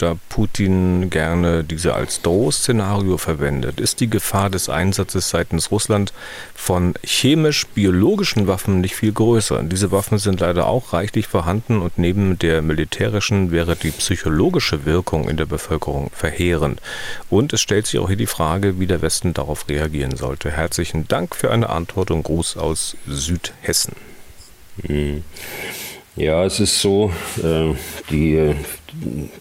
da 0.00 0.16
Putin 0.30 1.10
gerne 1.10 1.62
diese 1.62 1.94
als 1.94 2.22
Drohszenario 2.22 3.18
verwendet, 3.18 3.80
ist 3.80 4.00
die 4.00 4.08
Gefahr 4.08 4.48
des 4.48 4.70
Einsatzes 4.70 5.28
seitens 5.28 5.70
Russland 5.70 6.12
von 6.54 6.94
chemisch-biologischen 7.04 8.46
Waffen 8.46 8.80
nicht 8.80 8.94
viel 8.94 9.12
größer. 9.12 9.62
Diese 9.62 9.90
Waffen 9.92 10.18
sind 10.18 10.40
leider 10.40 10.66
auch 10.66 10.94
reichlich 10.94 11.26
vorhanden 11.26 11.82
und 11.82 11.98
neben 11.98 12.38
der 12.38 12.62
militärischen 12.62 13.50
wäre 13.50 13.76
die 13.76 13.90
psychologische 13.90 14.86
Wirkung 14.86 15.28
in 15.28 15.36
der 15.36 15.46
Bevölkerung 15.46 16.10
verheerend. 16.14 16.80
Und 17.28 17.52
es 17.52 17.60
stellt 17.60 17.86
sich 17.86 18.00
auch 18.00 18.08
hier 18.08 18.16
die 18.20 18.26
Frage, 18.26 18.78
wie 18.78 18.86
der 18.86 19.02
Westen 19.02 19.34
darauf 19.34 19.68
reagieren 19.68 20.14
sollte. 20.14 20.50
Herzlichen 20.50 21.08
Dank 21.08 21.34
für 21.34 21.50
eine 21.50 21.70
Antwort 21.70 22.10
und 22.10 22.22
Gruß 22.22 22.58
aus 22.58 22.96
Südhessen. 23.08 23.96
Hm. 24.86 25.24
Ja, 26.16 26.44
es 26.44 26.60
ist 26.60 26.80
so, 26.80 27.12
äh, 27.42 27.74
die 28.10 28.34
äh, 28.34 28.54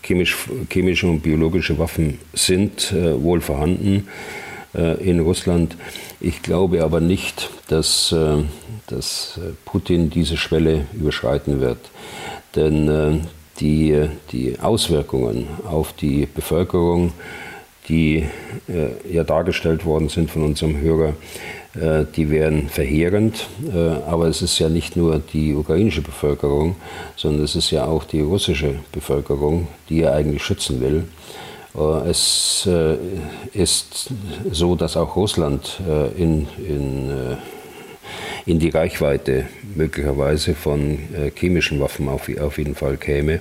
chemisch, 0.01 0.37
chemische 0.69 1.07
und 1.07 1.21
biologische 1.21 1.77
Waffen 1.77 2.19
sind 2.33 2.93
äh, 2.93 3.21
wohl 3.21 3.41
vorhanden 3.41 4.07
in 4.71 5.19
Russland. 5.19 5.75
Ich 6.19 6.43
glaube 6.43 6.83
aber 6.83 6.99
nicht, 6.99 7.49
dass, 7.69 8.13
dass 8.85 9.39
Putin 9.65 10.11
diese 10.11 10.37
Schwelle 10.37 10.85
überschreiten 10.93 11.59
wird. 11.59 11.79
Denn 12.55 13.27
die, 13.59 14.07
die 14.31 14.59
Auswirkungen 14.59 15.47
auf 15.65 15.93
die 15.93 16.27
Bevölkerung, 16.27 17.13
die 17.89 18.25
ja 19.11 19.23
dargestellt 19.23 19.83
worden 19.83 20.09
sind 20.09 20.29
von 20.29 20.43
unserem 20.43 20.79
Hörer, 20.79 21.15
äh, 21.75 22.05
die 22.15 22.29
wären 22.29 22.67
verheerend. 22.67 23.47
Äh, 23.73 23.77
aber 24.07 24.27
es 24.27 24.41
ist 24.41 24.57
ja 24.59 24.69
nicht 24.69 24.95
nur 24.95 25.19
die 25.19 25.53
ukrainische 25.53 26.01
Bevölkerung, 26.01 26.75
sondern 27.15 27.43
es 27.43 27.55
ist 27.55 27.69
ja 27.71 27.85
auch 27.85 28.03
die 28.03 28.21
russische 28.21 28.75
Bevölkerung, 28.91 29.67
die 29.87 30.01
er 30.01 30.13
eigentlich 30.13 30.43
schützen 30.43 30.81
will. 30.81 31.03
Äh, 31.77 32.09
es 32.09 32.67
ist 33.53 34.09
so, 34.51 34.75
dass 34.75 34.97
auch 34.97 35.15
Russland 35.15 35.79
in, 36.17 36.47
in 36.57 37.37
in 38.45 38.59
die 38.59 38.69
Reichweite 38.69 39.45
möglicherweise 39.75 40.55
von 40.55 40.99
äh, 41.13 41.31
chemischen 41.35 41.79
Waffen 41.79 42.09
auf, 42.09 42.29
auf, 42.39 42.57
jeden 42.57 42.75
Fall 42.75 42.97
käme. 42.97 43.39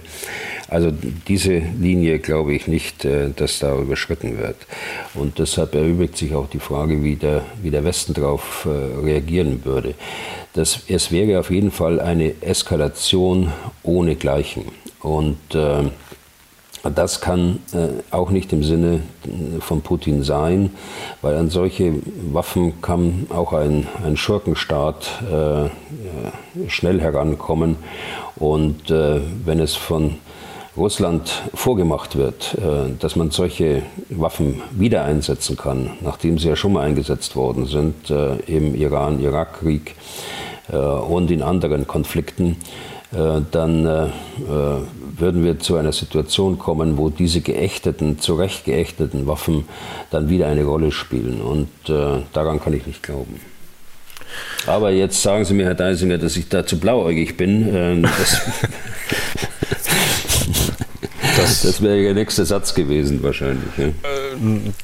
Also 0.69 0.93
diese 1.27 1.59
Linie 1.59 2.19
glaube 2.19 2.55
ich 2.55 2.67
nicht, 2.67 3.05
äh, 3.05 3.31
dass 3.35 3.59
da 3.59 3.77
überschritten 3.79 4.39
wird. 4.39 4.57
Und 5.15 5.39
deshalb 5.39 5.75
erübrigt 5.75 6.17
sich 6.17 6.35
auch 6.35 6.49
die 6.49 6.61
Frage, 6.61 7.03
wie 7.03 7.17
der, 7.17 7.45
wie 7.63 7.71
der 7.71 7.85
Westen 7.85 8.15
darauf 8.15 8.67
äh, 8.67 9.05
reagieren 9.05 9.65
würde. 9.65 9.95
Das, 10.53 10.81
es 10.89 11.13
wäre 11.13 11.41
auf 11.41 11.51
jeden 11.51 11.71
Fall 11.71 12.01
eine 12.01 12.35
Eskalation 12.43 13.53
ohne 13.83 14.17
Gleichen. 14.17 14.65
Und 15.01 15.55
äh, 15.55 15.85
das 16.83 17.21
kann 17.21 17.59
äh, 17.73 17.89
auch 18.15 18.31
nicht 18.31 18.53
im 18.53 18.63
Sinne 18.63 19.01
äh, 19.25 19.61
von 19.61 19.83
Putin 19.83 20.23
sein, 20.23 20.71
weil 21.23 21.37
an 21.37 21.51
solche 21.51 21.95
Waffen 22.33 22.81
kann 22.81 23.27
auch 23.31 23.53
ein, 23.53 23.87
ein 24.05 24.17
Schurkenstaat 24.17 25.23
äh, 25.31 26.69
schnell 26.69 27.01
herankommen. 27.01 27.77
Und 28.37 28.91
äh, 28.91 29.21
wenn 29.45 29.61
es 29.61 29.75
von 29.75 30.17
Russland 30.77 31.43
vorgemacht 31.55 32.17
wird, 32.17 32.55
äh, 32.55 32.97
dass 32.99 33.17
man 33.17 33.31
solche 33.31 33.83
Waffen 34.11 34.63
wieder 34.71 35.05
einsetzen 35.05 35.57
kann, 35.57 35.91
nachdem 36.01 36.39
sie 36.39 36.49
ja 36.49 36.57
schon 36.57 36.75
mal 36.75 36.83
eingesetzt 36.87 37.35
worden 37.35 37.67
sind 37.67 38.11
äh, 38.11 38.37
im 38.47 38.75
Iran-Irak-Krieg 38.75 39.95
und 40.71 41.31
in 41.31 41.41
anderen 41.41 41.87
Konflikten, 41.87 42.59
dann 43.11 44.13
würden 45.19 45.45
wir 45.45 45.59
zu 45.59 45.77
einer 45.77 45.93
Situation 45.93 46.59
kommen, 46.59 46.97
wo 46.97 47.11
diese 47.11 47.41
geächteten, 47.41 48.19
zu 48.19 48.35
Recht 48.35 48.65
geächteten 48.65 49.27
Waffen 49.27 49.65
dann 50.11 50.29
wieder 50.29 50.49
eine 50.49 50.65
Rolle 50.65 50.93
spielen. 50.93 51.41
Und 51.41 51.69
äh, 51.89 52.23
daran 52.33 52.61
kann 52.61 52.73
ich 52.73 52.87
nicht 52.87 53.03
glauben. 53.03 53.41
Aber 54.67 54.91
jetzt 54.91 55.23
sagen 55.23 55.45
Sie 55.45 55.55
mir, 55.55 55.65
Herr 55.65 55.75
Deisinger, 55.75 56.19
dass 56.19 56.37
ich 56.37 56.49
da 56.49 56.67
zu 56.67 56.79
blauäugig 56.79 57.37
bin. 57.37 57.75
Äh, 57.75 58.03
das, 58.03 58.41
das, 61.37 61.63
das 61.63 61.83
wäre 61.83 62.03
der 62.03 62.15
nächste 62.15 62.45
Satz 62.45 62.75
gewesen 62.75 63.23
wahrscheinlich. 63.23 63.77
Ja? 63.77 63.87
Äh, 63.87 63.93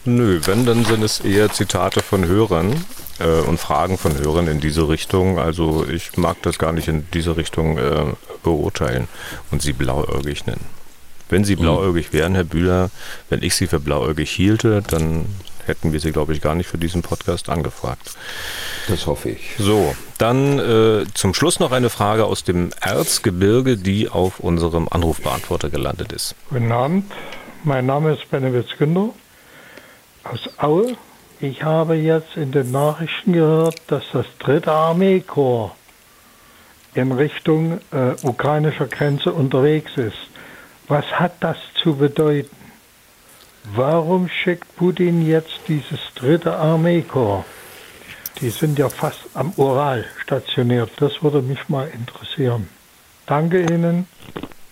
nö, 0.04 0.40
wenn, 0.44 0.64
dann 0.66 0.84
sind 0.84 1.02
es 1.02 1.20
eher 1.20 1.50
Zitate 1.50 2.00
von 2.00 2.26
Hörern 2.26 2.74
äh, 3.18 3.40
und 3.40 3.58
Fragen 3.58 3.98
von 3.98 4.16
Hörern 4.18 4.48
in 4.48 4.60
diese 4.60 4.88
Richtung. 4.88 5.38
Also 5.38 5.86
ich 5.88 6.16
mag 6.16 6.36
das 6.42 6.58
gar 6.58 6.72
nicht 6.72 6.88
in 6.88 7.06
diese 7.12 7.36
Richtung 7.36 7.78
äh, 7.78 8.06
beurteilen 8.42 9.08
und 9.50 9.62
sie 9.62 9.72
blauäugig 9.72 10.46
nennen. 10.46 10.64
Wenn 11.28 11.44
sie 11.44 11.56
mhm. 11.56 11.60
blauäugig 11.60 12.12
wären, 12.12 12.34
Herr 12.34 12.44
Bühler, 12.44 12.90
wenn 13.28 13.42
ich 13.42 13.54
sie 13.54 13.66
für 13.66 13.80
blauäugig 13.80 14.30
hielte, 14.30 14.82
dann 14.82 15.26
hätten 15.66 15.92
wir 15.92 16.00
sie, 16.00 16.12
glaube 16.12 16.34
ich, 16.34 16.40
gar 16.40 16.54
nicht 16.54 16.68
für 16.68 16.78
diesen 16.78 17.02
Podcast 17.02 17.48
angefragt. 17.48 18.14
Das 18.88 19.06
hoffe 19.06 19.30
ich. 19.30 19.54
So, 19.58 19.94
dann 20.18 20.58
äh, 20.58 21.06
zum 21.14 21.32
Schluss 21.32 21.58
noch 21.58 21.72
eine 21.72 21.88
Frage 21.88 22.26
aus 22.26 22.44
dem 22.44 22.70
Erzgebirge, 22.80 23.78
die 23.78 24.08
auf 24.10 24.40
unserem 24.40 24.88
Anrufbeantworter 24.90 25.70
gelandet 25.70 26.12
ist. 26.12 26.34
Guten 26.50 26.70
Abend, 26.70 27.10
mein 27.62 27.86
Name 27.86 28.12
ist 28.12 28.30
Benewitz 28.30 28.76
Günder 28.78 29.10
aus 30.24 30.50
Aue 30.58 30.96
ich 31.44 31.62
habe 31.62 31.94
jetzt 31.96 32.36
in 32.36 32.52
den 32.52 32.70
Nachrichten 32.70 33.34
gehört, 33.34 33.80
dass 33.88 34.02
das 34.12 34.26
dritte 34.38 34.72
Armeekorps 34.72 35.74
in 36.94 37.12
Richtung 37.12 37.80
äh, 37.92 38.14
ukrainischer 38.22 38.86
Grenze 38.86 39.32
unterwegs 39.32 39.96
ist. 39.96 40.16
Was 40.88 41.04
hat 41.06 41.34
das 41.40 41.56
zu 41.82 41.96
bedeuten? 41.96 42.56
Warum 43.74 44.28
schickt 44.28 44.74
Putin 44.76 45.26
jetzt 45.26 45.60
dieses 45.68 46.00
dritte 46.14 46.56
Armeekorps? 46.56 47.46
Die 48.40 48.50
sind 48.50 48.78
ja 48.78 48.88
fast 48.88 49.20
am 49.34 49.52
Ural 49.56 50.04
stationiert. 50.22 50.90
Das 50.96 51.22
würde 51.22 51.42
mich 51.42 51.68
mal 51.68 51.88
interessieren. 51.88 52.68
Danke 53.26 53.62
Ihnen. 53.62 54.06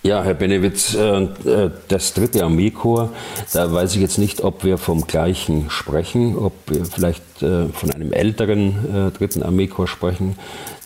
Ja, 0.05 0.25
Herr 0.25 0.35
Benewitz, 0.35 0.95
äh, 0.95 1.23
äh, 1.23 1.71
das 1.87 2.13
dritte 2.13 2.43
Armeekorps, 2.43 3.13
da 3.53 3.73
weiß 3.73 3.95
ich 3.95 4.01
jetzt 4.01 4.19
nicht, 4.19 4.43
ob 4.43 4.65
wir 4.65 4.77
vom 4.77 5.07
gleichen 5.07 5.71
sprechen, 5.71 6.37
ob 6.37 6.55
wir 6.67 6.85
vielleicht 6.87 7.23
äh, 7.41 7.69
von 7.69 7.93
einem 7.93 8.13
älteren 8.13 9.13
dritten 9.17 9.45
Armeekorps 9.45 9.93
sprechen. 9.93 10.37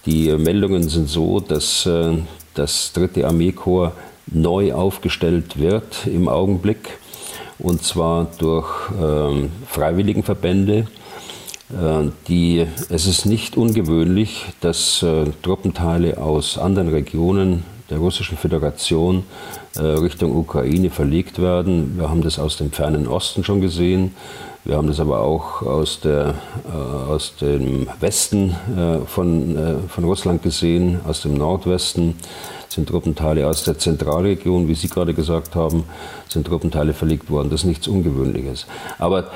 Die 0.04 0.30
Meldungen 0.36 0.86
sind 0.90 1.08
so, 1.08 1.40
dass 1.40 1.88
das 2.54 2.92
dritte 2.92 3.26
Armeekorps 3.26 3.96
neu 4.26 4.74
aufgestellt 4.74 5.58
wird 5.58 6.06
im 6.06 6.28
Augenblick, 6.28 6.98
und 7.58 7.82
zwar 7.82 8.26
durch 8.38 8.68
ähm, 9.00 9.50
Freiwilligenverbände. 9.66 10.86
Die, 12.28 12.64
es 12.90 13.06
ist 13.08 13.26
nicht 13.26 13.56
ungewöhnlich, 13.56 14.44
dass 14.60 15.04
Truppenteile 15.42 16.18
aus 16.18 16.58
anderen 16.58 16.90
Regionen 16.90 17.64
der 17.90 17.98
Russischen 17.98 18.36
Föderation 18.36 19.24
äh, 19.76 19.80
Richtung 19.80 20.36
Ukraine 20.36 20.90
verlegt 20.90 21.40
werden. 21.40 21.98
Wir 21.98 22.10
haben 22.10 22.22
das 22.22 22.38
aus 22.38 22.56
dem 22.56 22.72
fernen 22.72 23.06
Osten 23.06 23.44
schon 23.44 23.60
gesehen. 23.60 24.14
Wir 24.64 24.76
haben 24.76 24.88
das 24.88 24.98
aber 24.98 25.20
auch 25.20 25.62
aus, 25.62 26.00
der, 26.00 26.34
äh, 26.68 26.76
aus 26.76 27.36
dem 27.36 27.86
Westen 28.00 28.56
äh, 28.76 29.06
von, 29.06 29.56
äh, 29.56 29.74
von 29.88 30.04
Russland 30.04 30.42
gesehen, 30.42 31.00
aus 31.06 31.22
dem 31.22 31.34
Nordwesten 31.34 32.16
sind 32.68 32.88
Truppenteile 32.88 33.46
aus 33.46 33.64
der 33.64 33.78
Zentralregion, 33.78 34.68
wie 34.68 34.74
Sie 34.74 34.88
gerade 34.88 35.14
gesagt 35.14 35.54
haben, 35.54 35.84
sind 36.28 36.46
Truppenteile 36.46 36.92
verlegt 36.94 37.30
worden. 37.30 37.48
Das 37.48 37.60
ist 37.60 37.66
nichts 37.66 37.88
Ungewöhnliches. 37.88 38.66
Aber 38.98 39.30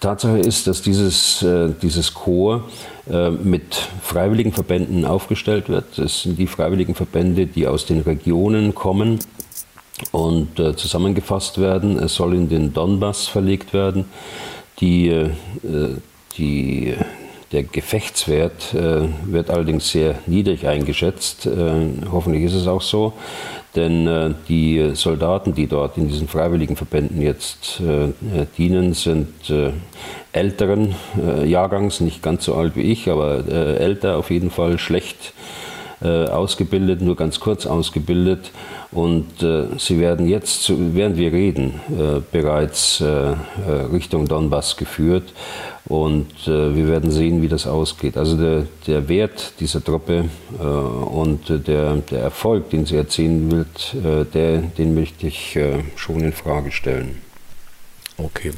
Tatsache 0.00 0.38
ist, 0.38 0.66
dass 0.66 0.82
dieses, 0.82 1.42
äh, 1.42 1.70
dieses 1.82 2.14
Korps 2.14 2.64
mit 3.08 3.76
freiwilligen 4.02 4.52
Verbänden 4.52 5.04
aufgestellt 5.04 5.68
wird. 5.68 5.84
Das 5.96 6.22
sind 6.22 6.38
die 6.38 6.48
freiwilligen 6.48 6.96
Verbände, 6.96 7.46
die 7.46 7.68
aus 7.68 7.86
den 7.86 8.00
Regionen 8.00 8.74
kommen 8.74 9.20
und 10.12 10.58
äh, 10.58 10.76
zusammengefasst 10.76 11.60
werden. 11.60 11.98
Es 11.98 12.14
soll 12.14 12.34
in 12.34 12.48
den 12.48 12.72
Donbass 12.72 13.28
verlegt 13.28 13.72
werden. 13.72 14.06
Die, 14.80 15.08
äh, 15.08 15.30
die, 16.36 16.94
der 17.52 17.62
Gefechtswert 17.62 18.74
äh, 18.74 19.08
wird 19.24 19.50
allerdings 19.50 19.90
sehr 19.90 20.16
niedrig 20.26 20.66
eingeschätzt. 20.66 21.46
Äh, 21.46 21.88
hoffentlich 22.10 22.44
ist 22.44 22.54
es 22.54 22.66
auch 22.66 22.82
so. 22.82 23.14
Denn 23.76 24.06
äh, 24.06 24.30
die 24.48 24.92
Soldaten, 24.94 25.54
die 25.54 25.66
dort 25.66 25.98
in 25.98 26.08
diesen 26.08 26.26
freiwilligen 26.26 26.76
Verbänden 26.76 27.20
jetzt 27.20 27.80
äh, 27.80 28.12
dienen, 28.58 28.94
sind 28.94 29.50
äh, 29.50 29.70
älteren 30.32 30.94
Jahrgangs, 31.46 32.00
nicht 32.00 32.22
ganz 32.22 32.44
so 32.44 32.56
alt 32.56 32.76
wie 32.76 32.82
ich, 32.82 33.08
aber 33.08 33.48
älter 33.48 34.18
auf 34.18 34.30
jeden 34.30 34.50
Fall, 34.50 34.78
schlecht 34.78 35.32
äh, 35.32 35.65
ausgebildet, 36.06 37.00
nur 37.02 37.16
ganz 37.16 37.40
kurz 37.40 37.66
ausgebildet. 37.66 38.50
Und 38.92 39.42
äh, 39.42 39.66
sie 39.78 39.98
werden 39.98 40.28
jetzt, 40.28 40.72
während 40.74 41.16
wir 41.16 41.32
reden, 41.32 41.80
äh, 41.90 42.20
bereits 42.32 43.00
äh, 43.00 43.04
äh, 43.04 43.36
Richtung 43.92 44.26
Donbass 44.26 44.76
geführt. 44.76 45.32
Und 45.86 46.30
äh, 46.46 46.74
wir 46.74 46.88
werden 46.88 47.10
sehen, 47.10 47.42
wie 47.42 47.48
das 47.48 47.66
ausgeht. 47.66 48.16
Also 48.16 48.36
der, 48.36 48.66
der 48.86 49.08
Wert 49.08 49.52
dieser 49.60 49.82
Truppe 49.84 50.24
und 50.58 51.48
der, 51.48 51.96
der 51.96 52.20
Erfolg, 52.20 52.70
den 52.70 52.86
sie 52.86 52.96
erzielen 52.96 53.52
wird, 53.52 53.94
der, 54.34 54.58
den 54.58 54.94
möchte 54.94 55.28
ich 55.28 55.58
schon 55.94 56.20
in 56.20 56.32
Frage 56.32 56.72
stellen. 56.72 57.20
Okay. 58.18 58.52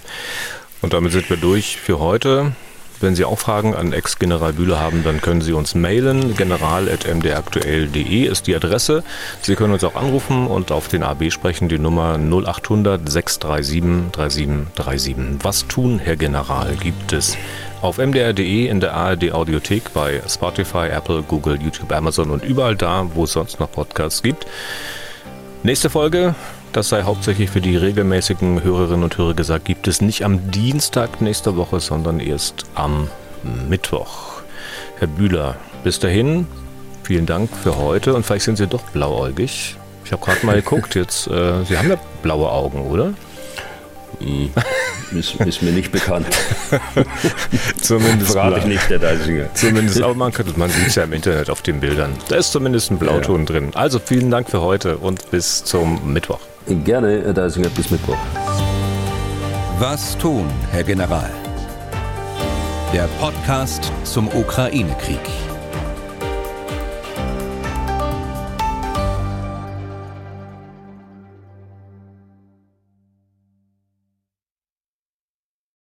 Und 0.81 0.93
damit 0.93 1.13
sind 1.13 1.29
wir 1.29 1.37
durch 1.37 1.77
für 1.77 1.99
heute. 1.99 2.53
Wenn 3.01 3.15
Sie 3.15 3.25
auch 3.25 3.39
Fragen 3.39 3.75
an 3.75 3.93
Ex-General 3.93 4.53
Bühler 4.53 4.81
haben, 4.81 5.05
dann 5.05 5.21
können 5.21 5.41
Sie 5.41 5.53
uns 5.53 5.75
mailen. 5.77 6.37
general.mdraktuell.de 6.37 8.25
ist 8.25 8.49
die 8.49 8.57
Adresse. 8.57 9.05
Sie 9.41 9.55
können 9.55 9.73
uns 9.73 9.85
auch 9.85 9.95
anrufen 9.95 10.49
und 10.49 10.73
auf 10.73 10.89
den 10.89 11.05
AB 11.05 11.31
sprechen, 11.31 11.69
die 11.69 11.79
Nummer 11.79 12.19
0800 12.19 13.09
637 13.09 14.11
3737. 14.13 15.17
Was 15.43 15.69
tun, 15.69 16.01
Herr 16.03 16.17
General, 16.17 16.75
gibt 16.75 17.13
es 17.13 17.37
auf 17.83 17.99
mdr.de, 17.99 18.67
in 18.67 18.81
der 18.81 18.95
ARD 18.95 19.33
Audiothek, 19.33 19.95
bei 19.95 20.21
Spotify, 20.29 20.89
Apple, 20.89 21.23
Google, 21.23 21.61
YouTube, 21.63 21.93
Amazon 21.93 22.31
und 22.31 22.45
überall 22.45 22.75
da, 22.75 23.07
wo 23.15 23.25
es 23.25 23.33
sonst 23.33 23.61
noch 23.61 23.71
Podcasts 23.71 24.23
gibt. 24.23 24.47
Nächste 25.63 25.91
Folge 25.91 26.35
das 26.73 26.89
sei 26.89 27.03
hauptsächlich 27.03 27.51
für 27.51 27.61
die 27.61 27.77
regelmäßigen 27.77 28.63
Hörerinnen 28.63 29.05
und 29.05 29.19
Hörer 29.19 29.35
gesagt, 29.35 29.65
gibt 29.65 29.89
es 29.89 30.01
nicht 30.01 30.25
am 30.25 30.51
Dienstag 30.51 31.21
nächster 31.21 31.57
Woche, 31.57 31.81
sondern 31.81 32.21
erst 32.21 32.65
am 32.75 33.09
Mittwoch. 33.69 34.43
Herr 34.99 35.09
Bühler, 35.09 35.57
bis 35.85 35.99
dahin, 35.99 36.47
vielen 37.03 37.27
Dank 37.27 37.51
für 37.57 37.77
heute 37.77 38.15
und 38.15 38.27
vielleicht 38.27 38.45
sind 38.45 38.59
Sie 38.59 38.67
doch 38.67 38.83
blauäugig. 38.83 39.77
Ich 40.05 40.13
habe 40.13 40.25
gerade 40.25 40.45
mal 40.45 40.57
geguckt, 40.63 40.95
jetzt, 40.95 41.27
äh, 41.29 41.65
Sie 41.65 41.79
haben 41.79 41.89
ja 41.89 41.97
blaue 42.23 42.51
Augen, 42.51 42.83
oder? 42.87 43.15
Hm, 44.21 44.51
ist, 45.17 45.37
ist, 45.37 45.63
mir 45.63 45.71
nicht 45.71 45.93
bekannt. 45.93 46.27
zumindest 47.81 48.33
frage 48.33 48.59
ich 48.59 48.65
nicht, 48.65 48.91
der 48.91 48.99
Deisinger. 48.99 49.55
Zumindest, 49.55 50.03
aber 50.03 50.15
man, 50.15 50.33
man 50.57 50.71
sieht 50.71 50.89
es 50.89 50.95
ja 50.97 51.05
im 51.05 51.13
Internet 51.13 51.51
auf 51.51 51.63
den 51.63 51.81
Bildern. 51.81 52.15
Da 52.29 52.37
ist 52.37 52.51
zumindest 52.51 52.91
ein 52.91 52.99
Blauton 52.99 53.41
ja. 53.41 53.47
drin. 53.47 53.71
Also 53.75 53.99
vielen 53.99 54.31
Dank 54.31 54.51
für 54.51 54.61
heute 54.61 54.99
und 54.99 55.31
bis 55.31 55.65
zum 55.65 56.13
Mittwoch. 56.13 56.41
Gerne, 56.69 57.23
Herr 57.25 57.33
Deisinger, 57.33 57.71
bis 57.71 57.91
Mittwoch. 57.91 58.19
Was 59.79 60.19
tun, 60.19 60.47
Herr 60.71 60.85
General? 60.85 61.31
Der 62.93 63.09
Podcast 63.19 63.91
zum 64.05 64.29
Ukraine-Krieg. 64.29 65.48